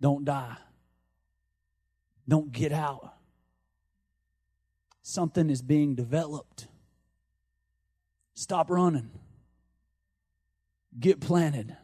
Don't 0.00 0.24
die. 0.24 0.56
Don't 2.28 2.52
get 2.52 2.72
out. 2.72 3.14
Something 5.02 5.50
is 5.50 5.62
being 5.62 5.94
developed. 5.94 6.66
Stop 8.34 8.70
running. 8.70 9.10
Get 10.98 11.20
planted. 11.20 11.76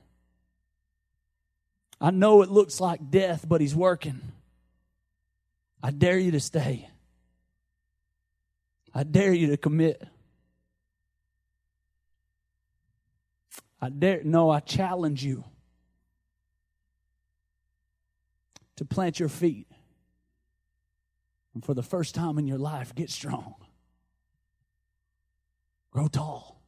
I 2.00 2.10
know 2.10 2.42
it 2.42 2.50
looks 2.50 2.80
like 2.80 3.10
death, 3.10 3.46
but 3.48 3.60
He's 3.60 3.76
working. 3.76 4.20
I 5.82 5.90
dare 5.92 6.18
you 6.18 6.32
to 6.32 6.40
stay. 6.40 6.88
I 8.94 9.04
dare 9.04 9.32
you 9.32 9.48
to 9.48 9.56
commit. 9.56 10.02
I 13.80 13.88
dare, 13.88 14.22
no, 14.22 14.50
I 14.50 14.60
challenge 14.60 15.24
you. 15.24 15.44
To 18.82 18.94
plant 18.94 19.20
your 19.20 19.28
feet. 19.28 19.68
And 21.54 21.64
for 21.64 21.72
the 21.72 21.84
first 21.84 22.16
time 22.16 22.36
in 22.38 22.48
your 22.48 22.58
life, 22.58 22.94
get 22.94 23.10
strong. 23.10 23.54
Grow 25.92 26.08
tall. 26.08 26.60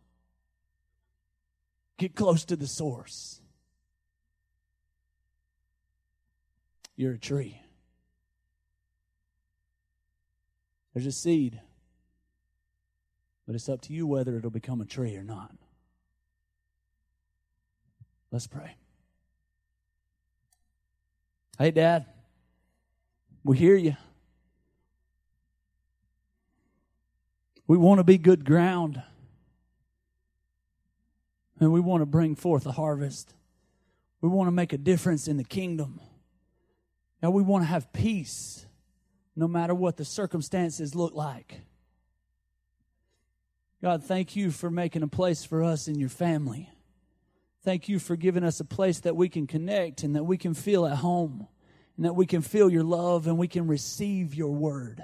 Get 1.98 2.14
close 2.14 2.44
to 2.44 2.56
the 2.56 2.68
source. 2.68 3.40
You're 6.94 7.14
a 7.14 7.18
tree. 7.18 7.60
There's 10.92 11.06
a 11.06 11.12
seed. 11.12 11.60
But 13.46 13.56
it's 13.56 13.68
up 13.68 13.80
to 13.82 13.92
you 13.92 14.06
whether 14.06 14.36
it'll 14.36 14.50
become 14.50 14.80
a 14.80 14.86
tree 14.86 15.16
or 15.16 15.24
not. 15.24 15.50
Let's 18.30 18.46
pray. 18.46 18.76
Hey, 21.56 21.70
Dad, 21.70 22.06
we 23.44 23.56
hear 23.56 23.76
you. 23.76 23.96
We 27.66 27.76
want 27.76 27.98
to 27.98 28.04
be 28.04 28.18
good 28.18 28.44
ground. 28.44 29.00
And 31.60 31.72
we 31.72 31.80
want 31.80 32.02
to 32.02 32.06
bring 32.06 32.34
forth 32.34 32.66
a 32.66 32.72
harvest. 32.72 33.32
We 34.20 34.28
want 34.28 34.48
to 34.48 34.52
make 34.52 34.72
a 34.72 34.78
difference 34.78 35.28
in 35.28 35.36
the 35.36 35.44
kingdom. 35.44 36.00
And 37.22 37.32
we 37.32 37.42
want 37.42 37.62
to 37.62 37.68
have 37.68 37.92
peace 37.92 38.66
no 39.36 39.46
matter 39.46 39.74
what 39.74 39.96
the 39.96 40.04
circumstances 40.04 40.94
look 40.94 41.14
like. 41.14 41.60
God, 43.80 44.02
thank 44.02 44.34
you 44.34 44.50
for 44.50 44.70
making 44.70 45.02
a 45.02 45.08
place 45.08 45.44
for 45.44 45.62
us 45.62 45.86
in 45.86 46.00
your 46.00 46.08
family. 46.08 46.70
Thank 47.64 47.88
you 47.88 47.98
for 47.98 48.14
giving 48.14 48.44
us 48.44 48.60
a 48.60 48.64
place 48.64 49.00
that 49.00 49.16
we 49.16 49.30
can 49.30 49.46
connect 49.46 50.02
and 50.02 50.14
that 50.16 50.24
we 50.24 50.36
can 50.36 50.52
feel 50.52 50.84
at 50.84 50.98
home 50.98 51.48
and 51.96 52.04
that 52.04 52.14
we 52.14 52.26
can 52.26 52.42
feel 52.42 52.68
your 52.68 52.84
love 52.84 53.26
and 53.26 53.38
we 53.38 53.48
can 53.48 53.66
receive 53.66 54.34
your 54.34 54.52
word. 54.52 55.02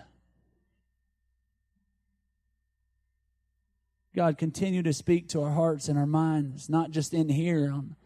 God, 4.15 4.37
continue 4.37 4.83
to 4.83 4.93
speak 4.93 5.29
to 5.29 5.43
our 5.43 5.53
hearts 5.53 5.89
and 5.89 5.99
our 5.99 6.07
minds, 6.07 6.69
not 6.69 6.91
just 6.91 7.15
in 7.15 7.29
here 7.29 7.73
on 7.73 7.97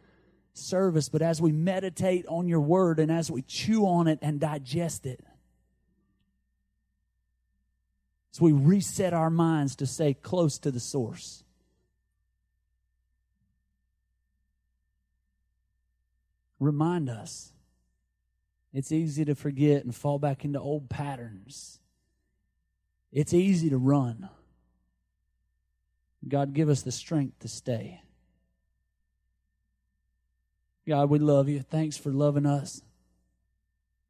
service, 0.53 1.09
but 1.09 1.23
as 1.23 1.41
we 1.41 1.51
meditate 1.51 2.25
on 2.29 2.47
your 2.47 2.61
word 2.61 3.01
and 3.01 3.11
as 3.11 3.31
we 3.31 3.43
chew 3.43 3.87
on 3.87 4.07
it 4.07 4.21
and 4.23 4.39
digest 4.39 5.07
it. 5.07 5.25
As 8.33 8.41
we 8.41 8.53
reset 8.53 9.15
our 9.15 9.31
minds 9.31 9.75
to 9.77 9.87
stay 9.87 10.15
close 10.15 10.59
to 10.59 10.71
the 10.71 10.81
source. 10.81 11.44
Remind 16.65 17.09
us. 17.09 17.53
It's 18.73 18.91
easy 18.91 19.25
to 19.25 19.35
forget 19.35 19.85
and 19.85 19.95
fall 19.95 20.19
back 20.19 20.45
into 20.45 20.61
old 20.61 20.89
patterns. 20.91 21.79
It's 23.13 23.33
easy 23.33 23.71
to 23.71 23.79
run. 23.79 24.29
God, 26.27 26.55
give 26.55 26.69
us 26.69 26.83
the 26.83 26.91
strength 26.91 27.39
to 27.41 27.49
stay. 27.49 28.01
God, 30.87 31.09
we 31.11 31.19
love 31.19 31.49
you. 31.49 31.61
Thanks 31.61 31.97
for 31.97 32.11
loving 32.11 32.47
us. 32.47 32.83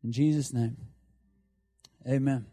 In 0.02 0.12
Jesus' 0.12 0.52
name, 0.52 0.76
amen. 2.06 2.46